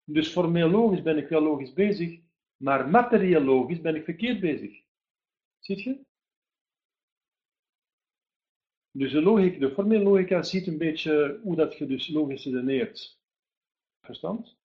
Dus 0.04 0.28
formeel 0.28 0.68
logisch 0.68 1.02
ben 1.02 1.16
ik 1.16 1.28
wel 1.28 1.42
logisch 1.42 1.72
bezig, 1.72 2.20
maar 2.56 2.88
materieel 2.88 3.42
logisch 3.42 3.80
ben 3.80 3.94
ik 3.94 4.04
verkeerd 4.04 4.40
bezig. 4.40 4.86
Ziet 5.58 5.82
je? 5.82 6.06
Dus 8.90 9.12
de, 9.12 9.22
logica, 9.22 9.58
de 9.58 9.70
formele 9.70 10.02
logica 10.02 10.42
ziet 10.42 10.66
een 10.66 10.78
beetje 10.78 11.40
hoe 11.42 11.56
dat 11.56 11.76
je 11.76 11.86
dus 11.86 12.08
logisch 12.08 12.44
redeneert. 12.44 13.18
Verstand? 14.00 14.56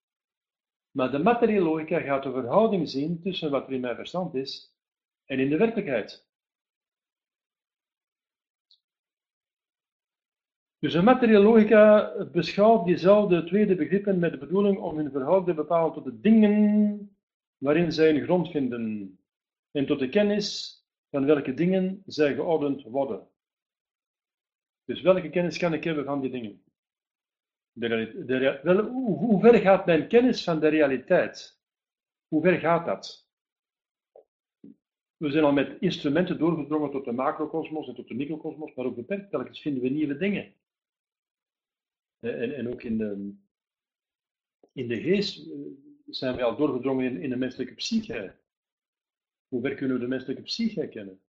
Maar 0.91 1.11
de 1.11 1.19
materiële 1.19 1.63
logica 1.63 1.99
gaat 1.99 2.23
de 2.23 2.31
verhouding 2.31 2.89
zien 2.89 3.21
tussen 3.21 3.51
wat 3.51 3.67
er 3.67 3.73
in 3.73 3.81
mijn 3.81 3.95
verstand 3.95 4.35
is 4.35 4.75
en 5.25 5.39
in 5.39 5.49
de 5.49 5.57
werkelijkheid. 5.57 6.27
Dus 10.79 10.93
een 10.93 11.03
materiële 11.03 11.39
logica 11.39 12.13
beschouwt 12.31 12.85
diezelfde 12.85 13.43
tweede 13.43 13.75
begrippen 13.75 14.19
met 14.19 14.31
de 14.31 14.37
bedoeling 14.37 14.77
om 14.77 14.97
hun 14.97 15.11
verhouding 15.11 15.45
te 15.45 15.61
bepalen 15.61 15.93
tot 15.93 16.03
de 16.03 16.19
dingen 16.19 17.17
waarin 17.57 17.91
zij 17.91 18.09
een 18.09 18.23
grond 18.23 18.49
vinden 18.51 19.17
en 19.71 19.85
tot 19.85 19.99
de 19.99 20.09
kennis 20.09 20.77
van 21.13 21.25
welke 21.25 21.53
dingen 21.53 22.03
zij 22.05 22.33
geordend 22.33 22.83
worden. 22.83 23.27
Dus 24.83 25.01
welke 25.01 25.29
kennis 25.29 25.57
kan 25.57 25.73
ik 25.73 25.83
hebben 25.83 26.05
van 26.05 26.21
die 26.21 26.31
dingen? 26.31 26.63
De, 27.71 28.23
de, 28.25 28.59
wel, 28.63 28.85
hoe, 28.85 29.17
hoe 29.17 29.39
ver 29.41 29.59
gaat 29.59 29.85
mijn 29.85 30.07
kennis 30.07 30.43
van 30.43 30.59
de 30.59 30.67
realiteit? 30.67 31.61
Hoe 32.27 32.41
ver 32.41 32.59
gaat 32.59 32.85
dat? 32.85 33.29
We 35.17 35.31
zijn 35.31 35.43
al 35.43 35.51
met 35.51 35.77
instrumenten 35.79 36.37
doorgedrongen 36.37 36.91
tot 36.91 37.05
de 37.05 37.11
macrocosmos 37.11 37.87
en 37.87 37.95
tot 37.95 38.07
de 38.07 38.13
microcosmos, 38.13 38.73
maar 38.73 38.85
ook 38.85 38.95
beperkt. 38.95 39.29
Telkens 39.29 39.61
vinden 39.61 39.83
we 39.83 39.89
nieuwe 39.89 40.17
dingen. 40.17 40.53
En, 42.19 42.55
en 42.55 42.67
ook 42.67 42.83
in 42.83 42.97
de, 42.97 43.35
in 44.71 44.87
de 44.87 45.01
geest 45.01 45.47
eh, 45.47 45.59
zijn 46.05 46.35
we 46.35 46.43
al 46.43 46.55
doorgedrongen 46.55 47.05
in, 47.05 47.21
in 47.21 47.29
de 47.29 47.35
menselijke 47.35 47.73
psyche. 47.73 48.41
Hoe 49.53 49.61
ver 49.61 49.75
kunnen 49.75 49.95
we 49.95 50.01
de 50.01 50.07
menselijke 50.07 50.41
psyche 50.41 50.87
kennen? 50.87 51.21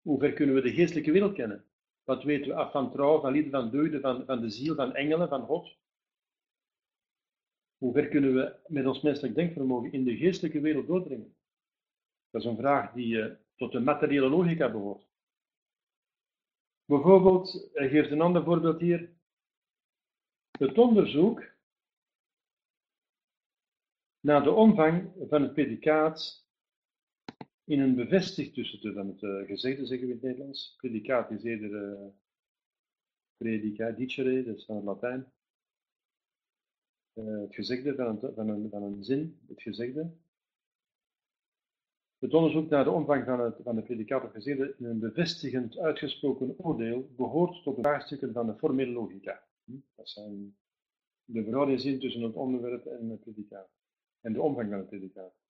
Hoe 0.00 0.18
ver 0.18 0.32
kunnen 0.32 0.54
we 0.54 0.60
de 0.60 0.72
geestelijke 0.72 1.12
wereld 1.12 1.34
kennen? 1.34 1.64
Wat 2.04 2.22
weten 2.22 2.48
we 2.48 2.54
af 2.54 2.72
van 2.72 2.90
trouw, 2.90 3.20
van 3.20 3.32
liefde, 3.32 3.50
van 3.50 3.70
deugden, 3.70 4.00
van, 4.00 4.24
van 4.24 4.40
de 4.40 4.50
ziel, 4.50 4.74
van 4.74 4.94
engelen, 4.94 5.28
van 5.28 5.44
God? 5.44 5.78
Hoe 7.78 7.92
ver 7.92 8.08
kunnen 8.08 8.34
we 8.34 8.56
met 8.66 8.86
ons 8.86 9.00
menselijk 9.00 9.34
denkvermogen 9.34 9.92
in 9.92 10.04
de 10.04 10.16
geestelijke 10.16 10.60
wereld 10.60 10.86
doordringen? 10.86 11.36
Dat 12.30 12.42
is 12.42 12.48
een 12.48 12.56
vraag 12.56 12.92
die 12.92 13.14
uh, 13.14 13.34
tot 13.56 13.72
de 13.72 13.80
materiële 13.80 14.28
logica 14.28 14.70
behoort. 14.70 15.06
Bijvoorbeeld, 16.84 17.70
hij 17.72 17.88
geeft 17.88 18.10
een 18.10 18.20
ander 18.20 18.44
voorbeeld 18.44 18.80
hier. 18.80 19.12
Het 20.50 20.78
onderzoek 20.78 21.44
naar 24.20 24.42
de 24.42 24.50
omvang 24.50 25.12
van 25.28 25.42
het 25.42 25.52
predicaat 25.52 26.41
in 27.72 27.80
een 27.80 27.94
bevestigd 27.94 28.54
tussen 28.54 28.94
van 28.94 29.08
het 29.08 29.22
uh, 29.22 29.46
gezegde, 29.46 29.86
zeggen 29.86 30.06
we 30.06 30.12
in 30.12 30.18
het 30.18 30.28
Nederlands. 30.28 30.74
Predicaat 30.76 31.30
is 31.30 31.42
eerder 31.42 31.70
uh, 31.70 32.06
predica, 33.36 33.90
dicere, 33.90 34.44
dat 34.44 34.56
is 34.56 34.64
van 34.64 34.76
het 34.76 34.84
Latijn. 34.84 35.32
Uh, 37.14 37.40
het 37.40 37.54
gezegde 37.54 37.94
van 37.94 38.06
een, 38.06 38.34
van, 38.34 38.48
een, 38.48 38.70
van 38.70 38.82
een 38.82 39.04
zin, 39.04 39.40
het 39.48 39.62
gezegde. 39.62 40.10
Het 42.18 42.34
onderzoek 42.34 42.68
naar 42.68 42.84
de 42.84 42.90
omvang 42.90 43.24
van, 43.24 43.40
het, 43.40 43.56
van 43.62 43.74
de 43.74 43.82
predicaat 43.82 44.24
of 44.24 44.32
gezegde 44.32 44.74
in 44.78 44.84
een 44.84 44.98
bevestigend 44.98 45.78
uitgesproken 45.78 46.54
oordeel 46.58 47.10
behoort 47.16 47.62
tot 47.62 47.76
de 47.76 47.82
vraagstukken 47.82 48.32
van 48.32 48.46
de 48.46 48.54
formele 48.54 48.92
logica. 48.92 49.44
Hm? 49.64 49.76
Dat 49.94 50.08
zijn 50.08 50.56
de 51.24 51.44
verhoudingszin 51.44 52.00
tussen 52.00 52.22
het 52.22 52.34
onderwerp 52.34 52.86
en 52.86 53.10
het 53.10 53.20
predicaat. 53.20 53.70
En 54.20 54.32
de 54.32 54.42
omvang 54.42 54.68
van 54.68 54.78
het 54.78 54.88
predicaat. 54.88 55.41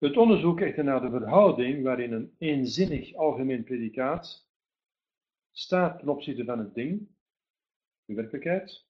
Het 0.00 0.16
onderzoek 0.16 0.60
echter 0.60 0.84
naar 0.84 1.00
de 1.00 1.10
verhouding 1.10 1.82
waarin 1.82 2.12
een 2.12 2.34
eenzinnig 2.38 3.14
algemeen 3.14 3.64
predicaat 3.64 4.48
staat 5.50 5.98
ten 5.98 6.08
opzichte 6.08 6.44
van 6.44 6.58
het 6.58 6.74
ding, 6.74 7.08
de 8.04 8.14
werkelijkheid, 8.14 8.86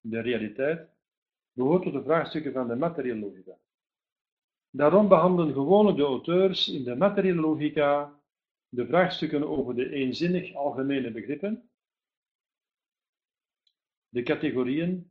de 0.00 0.20
realiteit, 0.20 0.88
behoort 1.52 1.82
tot 1.82 1.92
de 1.92 2.02
vraagstukken 2.02 2.52
van 2.52 2.68
de 2.68 2.74
materiële 2.74 3.18
logica. 3.20 3.58
Daarom 4.70 5.08
behandelen 5.08 5.52
gewoonlijk 5.52 5.96
de 5.96 6.02
auteurs 6.02 6.68
in 6.68 6.84
de 6.84 6.96
materiële 6.96 7.40
logica 7.40 8.20
de 8.68 8.86
vraagstukken 8.86 9.48
over 9.48 9.74
de 9.74 9.90
eenzinnig 9.90 10.54
algemene 10.54 11.10
begrippen, 11.10 11.70
de 14.08 14.22
categorieën, 14.22 15.10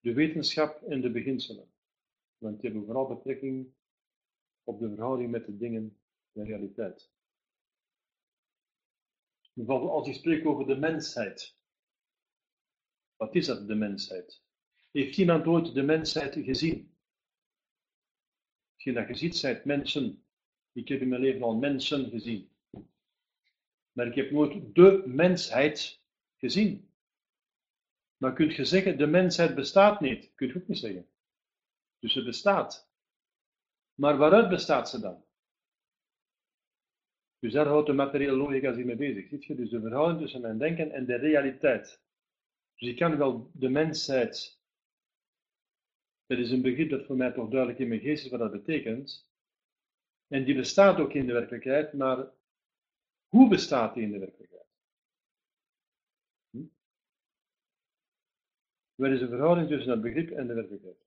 de 0.00 0.12
wetenschap 0.12 0.82
en 0.82 1.00
de 1.00 1.10
beginselen. 1.10 1.72
Want 2.38 2.60
die 2.60 2.70
hebben 2.70 2.86
vooral 2.86 3.08
betrekking 3.08 3.78
op 4.64 4.80
de 4.80 4.88
verhouding 4.88 5.30
met 5.30 5.46
de 5.46 5.56
dingen, 5.56 5.98
de 6.32 6.44
realiteit. 6.44 7.10
Bijvoorbeeld 9.52 9.90
als 9.90 10.08
ik 10.08 10.14
spreek 10.14 10.46
over 10.46 10.66
de 10.66 10.76
mensheid. 10.76 11.58
Wat 13.16 13.34
is 13.34 13.46
dat, 13.46 13.66
de 13.66 13.74
mensheid? 13.74 14.42
Heeft 14.90 15.16
iemand 15.16 15.46
ooit 15.46 15.74
de 15.74 15.82
mensheid 15.82 16.34
gezien? 16.34 16.94
Je 18.76 18.92
dat 18.92 19.08
je 19.08 19.14
ziet, 19.14 19.64
mensen. 19.64 20.24
Ik 20.72 20.88
heb 20.88 21.00
in 21.00 21.08
mijn 21.08 21.20
leven 21.20 21.42
al 21.42 21.54
mensen 21.54 22.10
gezien. 22.10 22.50
Maar 23.92 24.06
ik 24.06 24.14
heb 24.14 24.30
nooit 24.30 24.74
de 24.74 25.02
mensheid 25.06 26.02
gezien. 26.36 26.90
Maar 28.16 28.32
kunt 28.32 28.54
je 28.54 28.64
zeggen, 28.64 28.98
de 28.98 29.06
mensheid 29.06 29.54
bestaat 29.54 30.00
niet? 30.00 30.32
Kunt 30.34 30.52
je 30.52 30.58
ook 30.58 30.68
niet 30.68 30.78
zeggen. 30.78 31.08
Dus 31.98 32.12
ze 32.12 32.24
bestaat. 32.24 32.89
Maar 34.00 34.16
waaruit 34.16 34.48
bestaat 34.48 34.88
ze 34.88 35.00
dan? 35.00 35.24
Dus 37.38 37.52
daar 37.52 37.66
houdt 37.66 37.86
de 37.86 37.92
materiële 37.92 38.36
logica 38.36 38.72
zich 38.72 38.84
mee 38.84 38.96
bezig. 38.96 39.28
Ziet 39.28 39.44
je? 39.44 39.54
Dus 39.54 39.70
de 39.70 39.80
verhouding 39.80 40.20
tussen 40.20 40.40
mijn 40.40 40.58
denken 40.58 40.92
en 40.92 41.06
de 41.06 41.16
realiteit. 41.16 42.02
Dus 42.74 42.88
ik 42.88 42.96
kan 42.96 43.16
wel 43.16 43.50
de 43.52 43.68
mensheid. 43.68 44.60
Dat 46.26 46.38
is 46.38 46.50
een 46.50 46.62
begrip 46.62 46.90
dat 46.90 47.04
voor 47.04 47.16
mij 47.16 47.32
toch 47.32 47.48
duidelijk 47.50 47.80
in 47.80 47.88
mijn 47.88 48.00
geest 48.00 48.24
is 48.24 48.30
wat 48.30 48.40
dat 48.40 48.52
betekent. 48.52 49.30
En 50.26 50.44
die 50.44 50.54
bestaat 50.54 50.98
ook 50.98 51.12
in 51.12 51.26
de 51.26 51.32
werkelijkheid, 51.32 51.92
maar 51.92 52.30
hoe 53.28 53.48
bestaat 53.48 53.94
die 53.94 54.02
in 54.02 54.12
de 54.12 54.18
werkelijkheid? 54.18 54.68
Hm? 56.50 56.64
Wat 58.94 59.10
is 59.10 59.20
de 59.20 59.28
verhouding 59.28 59.68
tussen 59.68 59.88
dat 59.88 60.02
begrip 60.02 60.30
en 60.30 60.46
de 60.46 60.54
werkelijkheid? 60.54 61.06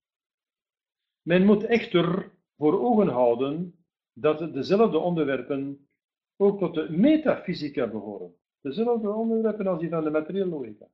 Men 1.21 1.45
moet 1.45 1.63
echter 1.63 2.31
voor 2.63 2.81
ogen 2.81 3.07
houden 3.07 3.85
dat 4.13 4.53
dezelfde 4.53 4.97
onderwerpen 4.97 5.87
ook 6.35 6.59
tot 6.59 6.73
de 6.73 6.89
metafysica 6.89 7.87
behoren. 7.87 8.35
Dezelfde 8.61 9.09
onderwerpen 9.09 9.67
als 9.67 9.79
die 9.79 9.89
van 9.89 10.03
de 10.03 10.09
materiële 10.09 10.45
logica. 10.45 10.87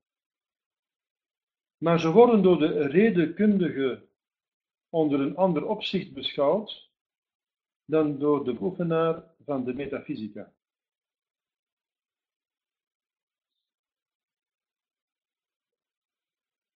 Maar 1.77 1.99
ze 1.99 2.11
worden 2.11 2.43
door 2.43 2.59
de 2.59 2.87
redenkundige 2.87 4.07
onder 4.89 5.19
een 5.19 5.35
ander 5.35 5.67
opzicht 5.67 6.13
beschouwd 6.13 6.91
dan 7.85 8.19
door 8.19 8.45
de 8.45 8.53
beoefenaar 8.53 9.35
van 9.45 9.63
de 9.63 9.73
metafysica. 9.73 10.53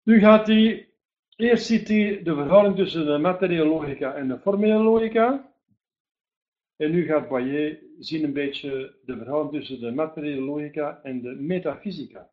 Nu 0.03 0.19
gaat 0.19 0.47
hij 0.47 0.92
Eerst 1.35 1.65
ziet 1.65 1.87
hij 1.87 2.23
de 2.23 2.33
verhouding 2.33 2.75
tussen 2.75 3.05
de 3.05 3.17
materiële 3.17 3.65
logica 3.65 4.15
en 4.15 4.27
de 4.27 4.39
formele 4.39 4.83
logica. 4.83 5.53
En 6.75 6.91
nu 6.91 7.05
gaat 7.05 7.27
Boyer 7.27 7.83
zien 7.99 8.23
een 8.23 8.33
beetje 8.33 8.99
de 9.05 9.17
verhouding 9.17 9.53
tussen 9.53 9.79
de 9.79 9.91
materiële 9.91 10.41
logica 10.41 11.01
en 11.03 11.21
de 11.21 11.35
metafysica. 11.35 12.31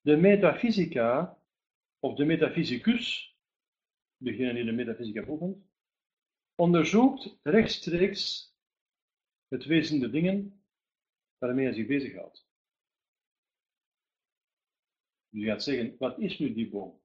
De 0.00 0.16
metafysica, 0.16 1.38
of 1.98 2.14
de 2.14 2.24
metafysicus, 2.24 3.36
degene 4.16 4.54
die 4.54 4.64
de 4.64 4.72
metafysica 4.72 5.24
beoefent, 5.24 5.58
onderzoekt 6.54 7.38
rechtstreeks 7.42 8.54
het 9.48 9.64
wezen 9.64 10.00
der 10.00 10.10
dingen 10.10 10.62
waarmee 11.38 11.64
hij 11.64 11.74
zich 11.74 11.86
bezighoudt. 11.86 12.49
Dus 15.30 15.42
je 15.42 15.46
gaat 15.46 15.62
zeggen, 15.62 15.96
wat 15.98 16.18
is 16.18 16.38
nu 16.38 16.52
die 16.54 16.68
boom? 16.68 17.00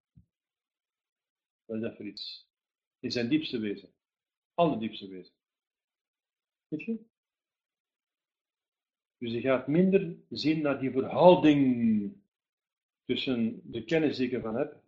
Wat 1.66 1.76
is 1.76 1.82
dat 1.82 1.96
voor 1.96 2.06
iets? 2.06 2.50
In 3.00 3.12
zijn 3.12 3.30
diepste 3.30 3.60
wezen. 3.60 3.94
Allerdiepste 4.54 5.08
wezen. 5.08 5.34
Weet 6.68 6.84
je? 6.84 7.06
Dus 9.18 9.32
je 9.32 9.42
gaat 9.42 9.68
minder 9.68 10.16
zien 10.30 10.62
naar 10.62 10.80
die 10.80 10.92
verhouding 10.92 12.14
tussen 13.06 13.62
de 13.72 13.84
kennis 13.84 14.18
die 14.18 14.28
ik 14.28 14.34
ervan 14.34 14.56
heb 14.56 14.84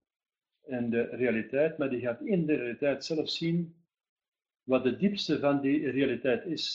en 0.62 0.90
de 0.90 1.02
realiteit, 1.02 1.78
maar 1.78 1.90
die 1.90 2.00
gaat 2.00 2.22
in 2.22 2.46
de 2.46 2.56
realiteit 2.56 3.06
zelf 3.06 3.30
zien 3.30 3.76
wat 4.64 4.84
de 4.84 4.98
diepste 4.98 5.40
van 5.40 5.62
die 5.62 5.90
realiteit 5.90 6.46
is. 6.46 6.66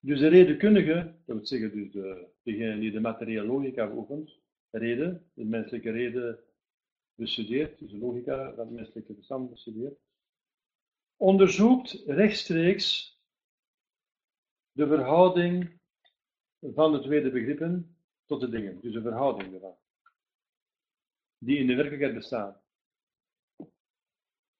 Dus 0.00 0.20
de 0.20 0.28
redenkundige, 0.28 0.94
dat 1.26 1.36
wil 1.36 1.46
zeggen 1.46 1.72
dus 1.72 1.92
de, 1.92 2.26
degene 2.42 2.78
die 2.78 2.90
de 2.90 3.00
materiële 3.00 3.46
logica 3.46 3.86
beoefent, 3.86 4.38
reden, 4.70 5.30
de 5.34 5.44
menselijke 5.44 5.90
reden 5.90 6.38
bestudeert, 7.14 7.78
dus 7.78 7.90
de 7.90 7.98
logica 7.98 8.54
het 8.56 8.70
menselijke 8.70 9.14
verstand 9.14 9.50
bestudeert, 9.50 9.98
onderzoekt 11.16 12.02
rechtstreeks 12.06 13.18
de 14.72 14.86
verhouding 14.86 15.80
van 16.60 16.92
de 16.92 17.00
tweede 17.00 17.30
begrippen 17.30 17.96
tot 18.24 18.40
de 18.40 18.48
dingen, 18.48 18.80
dus 18.80 18.92
de 18.92 19.02
verhouding 19.02 19.54
ervan, 19.54 19.76
die 21.38 21.58
in 21.58 21.66
de 21.66 21.74
werkelijkheid 21.74 22.14
bestaan. 22.14 22.60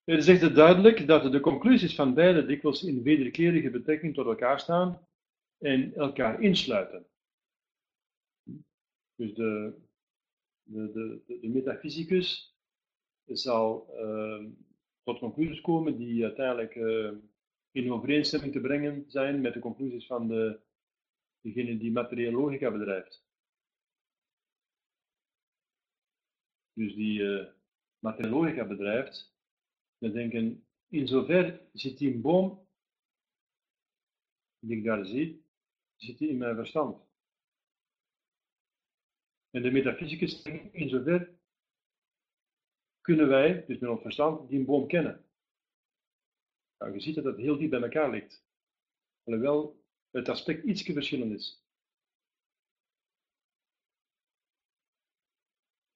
Er 0.05 0.23
zegt 0.23 0.41
het 0.41 0.55
duidelijk 0.55 1.07
dat 1.07 1.33
de 1.33 1.41
conclusies 1.41 1.95
van 1.95 2.15
beide 2.15 2.47
dikwijls 2.47 2.83
in 2.83 3.03
wederkerige 3.03 3.71
betrekking 3.71 4.15
tot 4.15 4.27
elkaar 4.27 4.61
staan 4.61 5.07
en 5.59 5.95
elkaar 5.95 6.43
insluiten. 6.43 7.07
Dus 9.15 9.35
de, 9.35 9.75
de, 10.69 10.93
de, 11.27 11.39
de 11.41 11.49
metafysicus 11.49 12.57
zal 13.25 13.89
uh, 14.01 14.45
tot 15.03 15.19
conclusies 15.19 15.61
komen 15.61 15.97
die 15.97 16.25
uiteindelijk 16.25 16.75
uh, 16.75 17.13
in 17.71 17.93
overeenstemming 17.93 18.53
te 18.53 18.61
brengen 18.61 19.05
zijn 19.07 19.41
met 19.41 19.55
de 19.55 19.61
conclusies 19.61 20.07
van 20.07 20.29
de, 20.29 20.61
degene 21.41 21.79
die 21.79 21.93
materiële 21.93 22.37
logica 22.37 22.71
bedrijft. 22.71 23.27
Dus 26.73 26.95
die 26.95 27.21
uh, 27.21 27.47
materiële 27.99 28.35
logica 28.35 28.65
bedrijft, 28.65 29.37
dan 29.99 30.13
denken, 30.13 30.67
in 30.89 31.07
zover 31.07 31.61
zit 31.73 31.99
die 31.99 32.19
boom 32.19 32.67
die 34.59 34.77
ik 34.77 34.85
daar 34.85 35.05
zie, 35.05 35.45
zit 35.97 36.19
die 36.19 36.29
in 36.29 36.39
mijn 36.39 36.55
verstand. 36.55 37.08
En 39.51 39.63
de 39.63 39.71
metafysicus 39.71 40.43
denkt, 40.43 40.75
in 40.75 40.89
zover 40.89 41.39
kunnen 43.01 43.29
wij, 43.29 43.65
dus 43.67 43.79
met 43.79 43.91
ons 43.91 44.01
verstand, 44.01 44.49
die 44.49 44.65
boom 44.65 44.87
kennen. 44.87 45.25
Nou, 46.79 46.93
je 46.93 47.01
ziet 47.01 47.15
dat 47.15 47.25
het 47.25 47.37
heel 47.37 47.59
diep 47.59 47.71
bij 47.71 47.83
elkaar 47.83 48.11
ligt. 48.11 48.47
Alhoewel 49.25 49.83
het 50.11 50.29
aspect 50.29 50.65
iets 50.65 50.83
verschillend 50.83 51.33
is. 51.33 51.67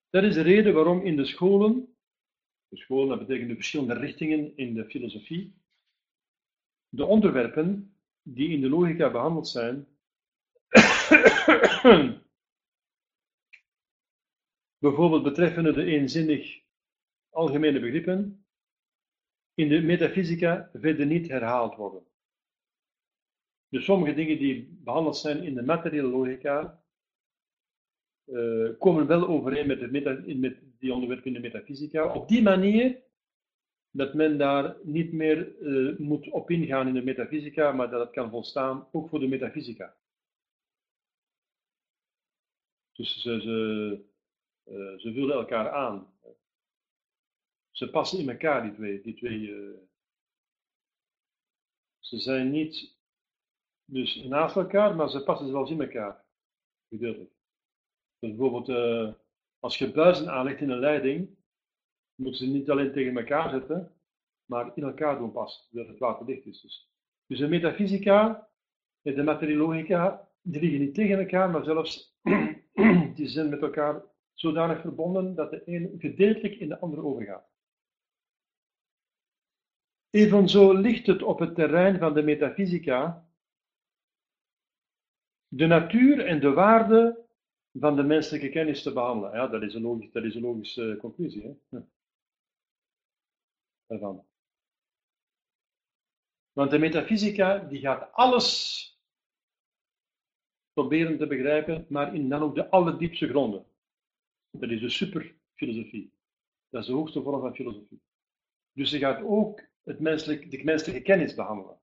Dat 0.09 0.23
is 0.23 0.33
de 0.33 0.41
reden 0.41 0.73
waarom 0.73 1.05
in 1.05 1.15
de 1.15 1.25
scholen, 1.25 1.95
de 2.67 2.77
scholen 2.77 3.07
dat 3.07 3.27
betekent 3.27 3.49
de 3.49 3.55
verschillende 3.55 3.93
richtingen 3.93 4.57
in 4.57 4.73
de 4.73 4.85
filosofie, 4.85 5.55
de 6.89 7.05
onderwerpen 7.05 7.97
die 8.21 8.49
in 8.49 8.61
de 8.61 8.69
logica 8.69 9.11
behandeld 9.11 9.47
zijn, 9.47 9.87
bijvoorbeeld 14.83 15.23
betreffende 15.23 15.73
de 15.73 15.83
eenzinnig 15.83 16.61
algemene 17.29 17.79
begrippen, 17.79 18.45
in 19.53 19.69
de 19.69 19.81
metafysica 19.81 20.69
verder 20.73 21.05
niet 21.05 21.27
herhaald 21.27 21.75
worden. 21.75 22.03
Dus 23.69 23.85
sommige 23.85 24.13
dingen 24.13 24.37
die 24.37 24.79
behandeld 24.83 25.17
zijn 25.17 25.43
in 25.43 25.53
de 25.53 25.61
materiële 25.61 26.07
logica, 26.07 26.83
uh, 28.25 28.69
komen 28.79 29.07
wel 29.07 29.27
overeen 29.27 29.67
met, 29.67 29.79
de 29.79 30.35
met 30.35 30.57
die 30.79 30.93
onderwerpen 30.93 31.27
in 31.27 31.33
de 31.33 31.39
metafysica. 31.39 32.13
Op 32.13 32.27
die 32.27 32.41
manier 32.41 33.03
dat 33.91 34.13
men 34.13 34.37
daar 34.37 34.77
niet 34.83 35.11
meer 35.11 35.59
uh, 35.59 35.97
moet 35.97 36.29
op 36.29 36.49
ingaan 36.49 36.87
in 36.87 36.93
de 36.93 37.03
metafysica, 37.03 37.71
maar 37.71 37.89
dat 37.89 37.99
het 37.99 38.11
kan 38.11 38.29
volstaan 38.29 38.87
ook 38.91 39.09
voor 39.09 39.19
de 39.19 39.27
metafysica. 39.27 39.95
Dus 42.91 43.21
ze, 43.21 43.41
ze, 43.41 44.11
uh, 44.65 44.99
ze 44.99 45.13
vullen 45.13 45.35
elkaar 45.35 45.71
aan. 45.71 46.13
Ze 47.71 47.89
passen 47.89 48.19
in 48.19 48.29
elkaar, 48.29 48.63
die 48.63 48.73
twee. 48.73 49.01
Die 49.01 49.15
twee 49.15 49.39
uh, 49.39 49.77
ze 51.99 52.19
zijn 52.19 52.51
niet 52.51 52.97
dus 53.85 54.23
naast 54.23 54.55
elkaar, 54.55 54.95
maar 54.95 55.09
ze 55.09 55.23
passen 55.23 55.47
zelfs 55.47 55.71
in 55.71 55.81
elkaar. 55.81 56.25
Gedeeltelijk. 56.89 57.31
Dus 58.19 58.29
bijvoorbeeld, 58.29 58.69
uh, 58.69 59.13
als 59.59 59.77
je 59.77 59.91
buizen 59.91 60.31
aanlegt 60.31 60.61
in 60.61 60.69
een 60.69 60.79
leiding, 60.79 61.37
moeten 62.15 62.39
ze 62.39 62.51
niet 62.51 62.69
alleen 62.69 62.91
tegen 62.91 63.17
elkaar 63.17 63.49
zetten, 63.49 63.95
maar 64.45 64.71
in 64.75 64.83
elkaar 64.83 65.17
doen 65.17 65.31
passen, 65.31 65.65
zodat 65.71 65.87
het 65.87 65.99
water 65.99 66.25
dicht 66.25 66.45
is. 66.45 66.61
Dus, 66.61 66.89
dus 67.27 67.39
de 67.39 67.47
metafysica 67.47 68.49
en 69.01 69.15
de 69.15 69.23
materiologica, 69.23 70.29
die 70.41 70.61
liggen 70.61 70.79
niet 70.79 70.93
tegen 70.93 71.19
elkaar, 71.19 71.49
maar 71.49 71.63
zelfs 71.63 72.17
die 73.15 73.27
zijn 73.27 73.49
met 73.49 73.61
elkaar 73.61 74.03
zodanig 74.33 74.81
verbonden 74.81 75.35
dat 75.35 75.51
de 75.51 75.61
een 75.65 75.95
gedeeltelijk 75.99 76.55
in 76.55 76.67
de 76.67 76.79
andere 76.79 77.01
overgaat. 77.01 77.51
Evenzo 80.09 80.73
ligt 80.73 81.07
het 81.07 81.23
op 81.23 81.39
het 81.39 81.55
terrein 81.55 81.99
van 81.99 82.13
de 82.13 82.21
metafysica 82.21 83.27
de 85.47 85.67
natuur 85.67 86.25
en 86.25 86.39
de 86.39 86.53
waarde 86.53 87.25
van 87.73 87.95
de 87.95 88.03
menselijke 88.03 88.49
kennis 88.49 88.83
te 88.83 88.93
behandelen. 88.93 89.31
Ja, 89.35 89.47
dat 89.47 89.61
is 89.61 89.73
een, 89.73 89.81
logisch, 89.81 90.11
dat 90.11 90.23
is 90.23 90.35
een 90.35 90.41
logische 90.41 90.97
conclusie. 90.99 91.41
Hè? 91.41 91.77
Ja. 91.77 91.85
Daarvan. 93.85 94.25
Want 96.51 96.71
de 96.71 96.79
metafysica 96.79 97.57
die 97.57 97.79
gaat 97.79 98.11
alles 98.11 98.87
proberen 100.73 101.17
te 101.17 101.27
begrijpen, 101.27 101.85
maar 101.89 102.15
in 102.15 102.29
dan 102.29 102.41
ook 102.41 102.55
de 102.55 102.69
allerdiepste 102.69 103.27
gronden. 103.27 103.65
Dat 104.57 104.69
is 104.69 104.79
de 104.79 104.89
superfilosofie. 104.89 106.13
Dat 106.69 106.81
is 106.81 106.87
de 106.87 106.93
hoogste 106.93 107.21
vorm 107.21 107.41
van 107.41 107.55
filosofie. 107.55 108.01
Dus 108.71 108.89
ze 108.89 108.97
gaat 108.97 109.23
ook 109.23 109.61
het 109.83 109.99
menselijk, 109.99 110.51
de 110.51 110.63
menselijke 110.63 111.01
kennis 111.01 111.35
behandelen. 111.35 111.79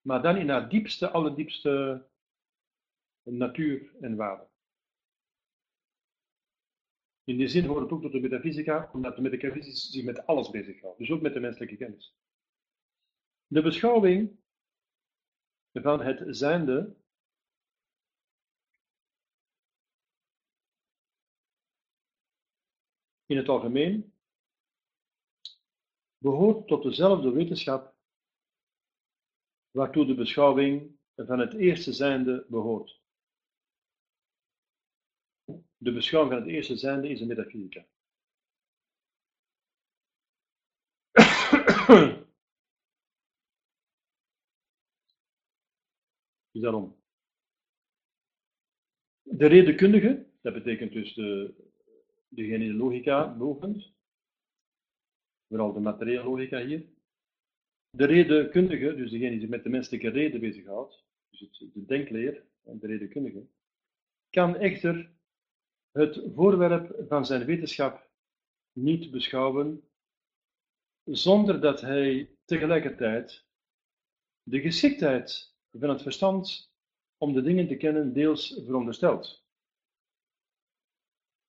Maar 0.00 0.22
dan 0.22 0.36
in 0.36 0.48
haar 0.48 0.68
diepste, 0.68 1.10
allerdiepste 1.10 2.06
natuur 3.22 3.94
en 4.00 4.16
waarde. 4.16 4.48
In 7.24 7.36
die 7.36 7.48
zin 7.48 7.64
hoort 7.64 7.82
het 7.82 7.90
ook 7.90 8.02
tot 8.02 8.12
de 8.12 8.20
metafysica, 8.20 8.90
omdat 8.92 9.16
de 9.16 9.22
metafysica 9.22 9.74
zich 9.74 10.04
met 10.04 10.26
alles 10.26 10.50
bezighoudt, 10.50 10.98
dus 10.98 11.10
ook 11.10 11.20
met 11.20 11.34
de 11.34 11.40
menselijke 11.40 11.76
kennis. 11.76 12.16
De 13.46 13.62
beschouwing 13.62 14.38
van 15.72 16.00
het 16.00 16.36
zijnde 16.36 16.96
in 23.28 23.36
het 23.36 23.48
algemeen 23.48 24.12
behoort 26.18 26.66
tot 26.66 26.82
dezelfde 26.82 27.30
wetenschap 27.30 27.96
waartoe 29.70 30.06
de 30.06 30.14
beschouwing 30.14 30.98
van 31.14 31.38
het 31.38 31.54
eerste 31.54 31.92
zijnde 31.92 32.46
behoort. 32.48 33.00
De 35.76 35.92
beschouwing 35.92 36.34
van 36.34 36.42
het 36.42 36.52
eerste 36.52 36.76
zijnde 36.76 37.08
is 37.08 37.20
een 37.20 37.26
metafysica. 37.26 37.86
dus 46.50 46.62
daarom. 46.62 46.96
De 49.22 49.46
redenkundige, 49.46 50.26
dat 50.40 50.54
betekent 50.54 50.92
dus 50.92 51.14
de, 51.14 51.54
de 52.28 52.74
logica 52.74 53.36
beoefent, 53.36 53.92
vooral 55.48 55.72
de 55.72 55.80
materiële 55.80 56.24
logica 56.24 56.64
hier. 56.64 56.86
De 57.90 58.04
redenkundige, 58.04 58.94
dus 58.94 59.10
degene 59.10 59.30
die 59.30 59.40
zich 59.40 59.48
met 59.48 59.62
de 59.62 59.68
menselijke 59.68 60.08
reden 60.08 60.40
bezighoudt, 60.40 61.04
dus 61.30 61.40
het, 61.40 61.74
de 61.74 61.84
denkleer 61.84 62.46
en 62.64 62.78
de 62.78 62.86
redenkundige, 62.86 63.46
kan 64.30 64.56
echter 64.56 65.10
het 65.92 66.22
voorwerp 66.34 67.04
van 67.08 67.26
zijn 67.26 67.44
wetenschap 67.44 68.10
niet 68.72 69.10
beschouwen 69.10 69.88
zonder 71.04 71.60
dat 71.60 71.80
hij 71.80 72.30
tegelijkertijd 72.44 73.46
de 74.42 74.60
geschiktheid 74.60 75.54
van 75.72 75.88
het 75.88 76.02
verstand 76.02 76.72
om 77.16 77.32
de 77.32 77.42
dingen 77.42 77.68
te 77.68 77.76
kennen 77.76 78.12
deels 78.12 78.62
veronderstelt, 78.64 79.46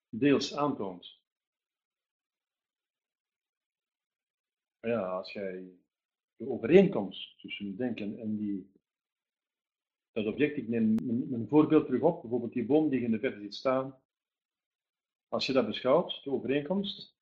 deels 0.10 0.56
aantoont. 0.56 1.20
ja, 4.82 5.08
als 5.08 5.32
jij 5.34 5.80
de 6.36 6.50
overeenkomst 6.50 7.40
tussen 7.40 7.76
denken 7.76 8.20
en 8.20 8.38
die, 8.38 8.72
dat 10.12 10.26
object, 10.26 10.58
ik 10.58 10.68
neem 10.68 10.98
een, 11.00 11.48
voorbeeld 11.48 11.86
terug 11.86 12.02
op, 12.02 12.22
bijvoorbeeld 12.22 12.54
die 12.54 12.66
boom 12.66 12.90
die 12.90 13.00
je 13.00 13.06
in 13.06 13.12
de 13.12 13.20
verte 13.20 13.40
ziet 13.40 13.56
staan. 13.56 14.00
Als 15.28 15.46
je 15.46 15.54
dat 15.54 15.66
beschouwt, 15.66 16.24
de 16.24 16.32
overeenkomst, 16.32 17.18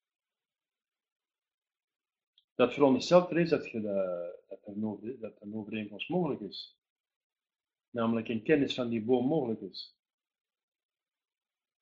dat 2.55 2.73
veronderstelt 2.73 3.29
er 3.29 3.37
is 3.37 3.49
dat, 3.49 3.69
je 3.69 3.81
dat, 3.81 5.19
dat 5.19 5.41
een 5.41 5.55
overeenkomst 5.55 6.09
mogelijk 6.09 6.41
is. 6.41 6.79
Namelijk 7.89 8.27
een 8.27 8.43
kennis 8.43 8.73
van 8.73 8.89
die 8.89 9.03
boom 9.03 9.27
mogelijk 9.27 9.61
is. 9.61 9.96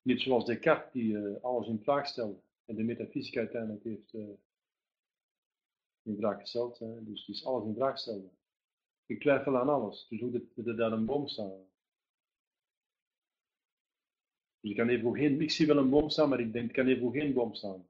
Niet 0.06 0.20
zoals 0.20 0.44
Descartes 0.44 0.92
die 0.92 1.12
uh, 1.12 1.42
alles 1.42 1.68
in 1.68 1.82
vraag 1.82 2.06
stelde 2.06 2.40
en 2.64 2.74
de 2.76 2.82
metafysica 2.82 3.38
uiteindelijk 3.38 3.84
heeft 3.84 4.12
uh, 4.12 4.28
in 6.02 6.16
vraag 6.16 6.40
gesteld. 6.40 6.78
Hè? 6.78 7.04
Dus 7.04 7.24
die 7.24 7.34
is 7.34 7.44
alles 7.44 7.64
in 7.64 7.74
vraag 7.74 7.98
stellen. 7.98 8.30
Ik 9.06 9.20
twijfel 9.20 9.58
aan 9.58 9.68
alles. 9.68 10.06
Dus 10.08 10.20
hoe 10.20 10.30
dat 10.30 10.66
er 10.66 10.76
daar 10.76 10.92
een 10.92 11.04
boom 11.04 11.28
staan. 11.28 11.66
Dus 14.60 14.70
ik 14.70 14.76
kan 14.76 14.88
even 14.88 15.16
geen, 15.16 15.40
ik 15.40 15.50
zie 15.50 15.66
wel 15.66 15.76
een 15.76 15.90
boom 15.90 16.08
staan, 16.08 16.28
maar 16.28 16.40
ik 16.40 16.52
denk, 16.52 16.68
ik 16.68 16.74
kan 16.74 16.86
even 16.86 17.12
geen 17.12 17.32
boom 17.34 17.54
staan. 17.54 17.88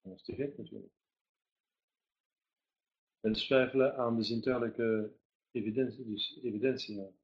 Dat 0.00 0.14
is 0.14 0.22
te 0.22 0.34
gek 0.34 0.58
natuurlijk. 0.58 0.92
En 3.20 3.32
twijfelen 3.32 3.96
aan 3.96 4.16
de 4.16 4.22
zintuigelijke 4.22 5.12
Evidentie, 5.50 6.04
dus 6.04 6.38
evidentie. 6.42 7.14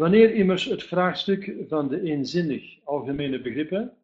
Wanneer 0.00 0.34
immers 0.34 0.64
het 0.64 0.82
vraagstuk 0.82 1.54
van 1.68 1.88
de 1.88 2.00
eenzinnig 2.00 2.84
algemene 2.84 3.40
begrippen, 3.40 3.96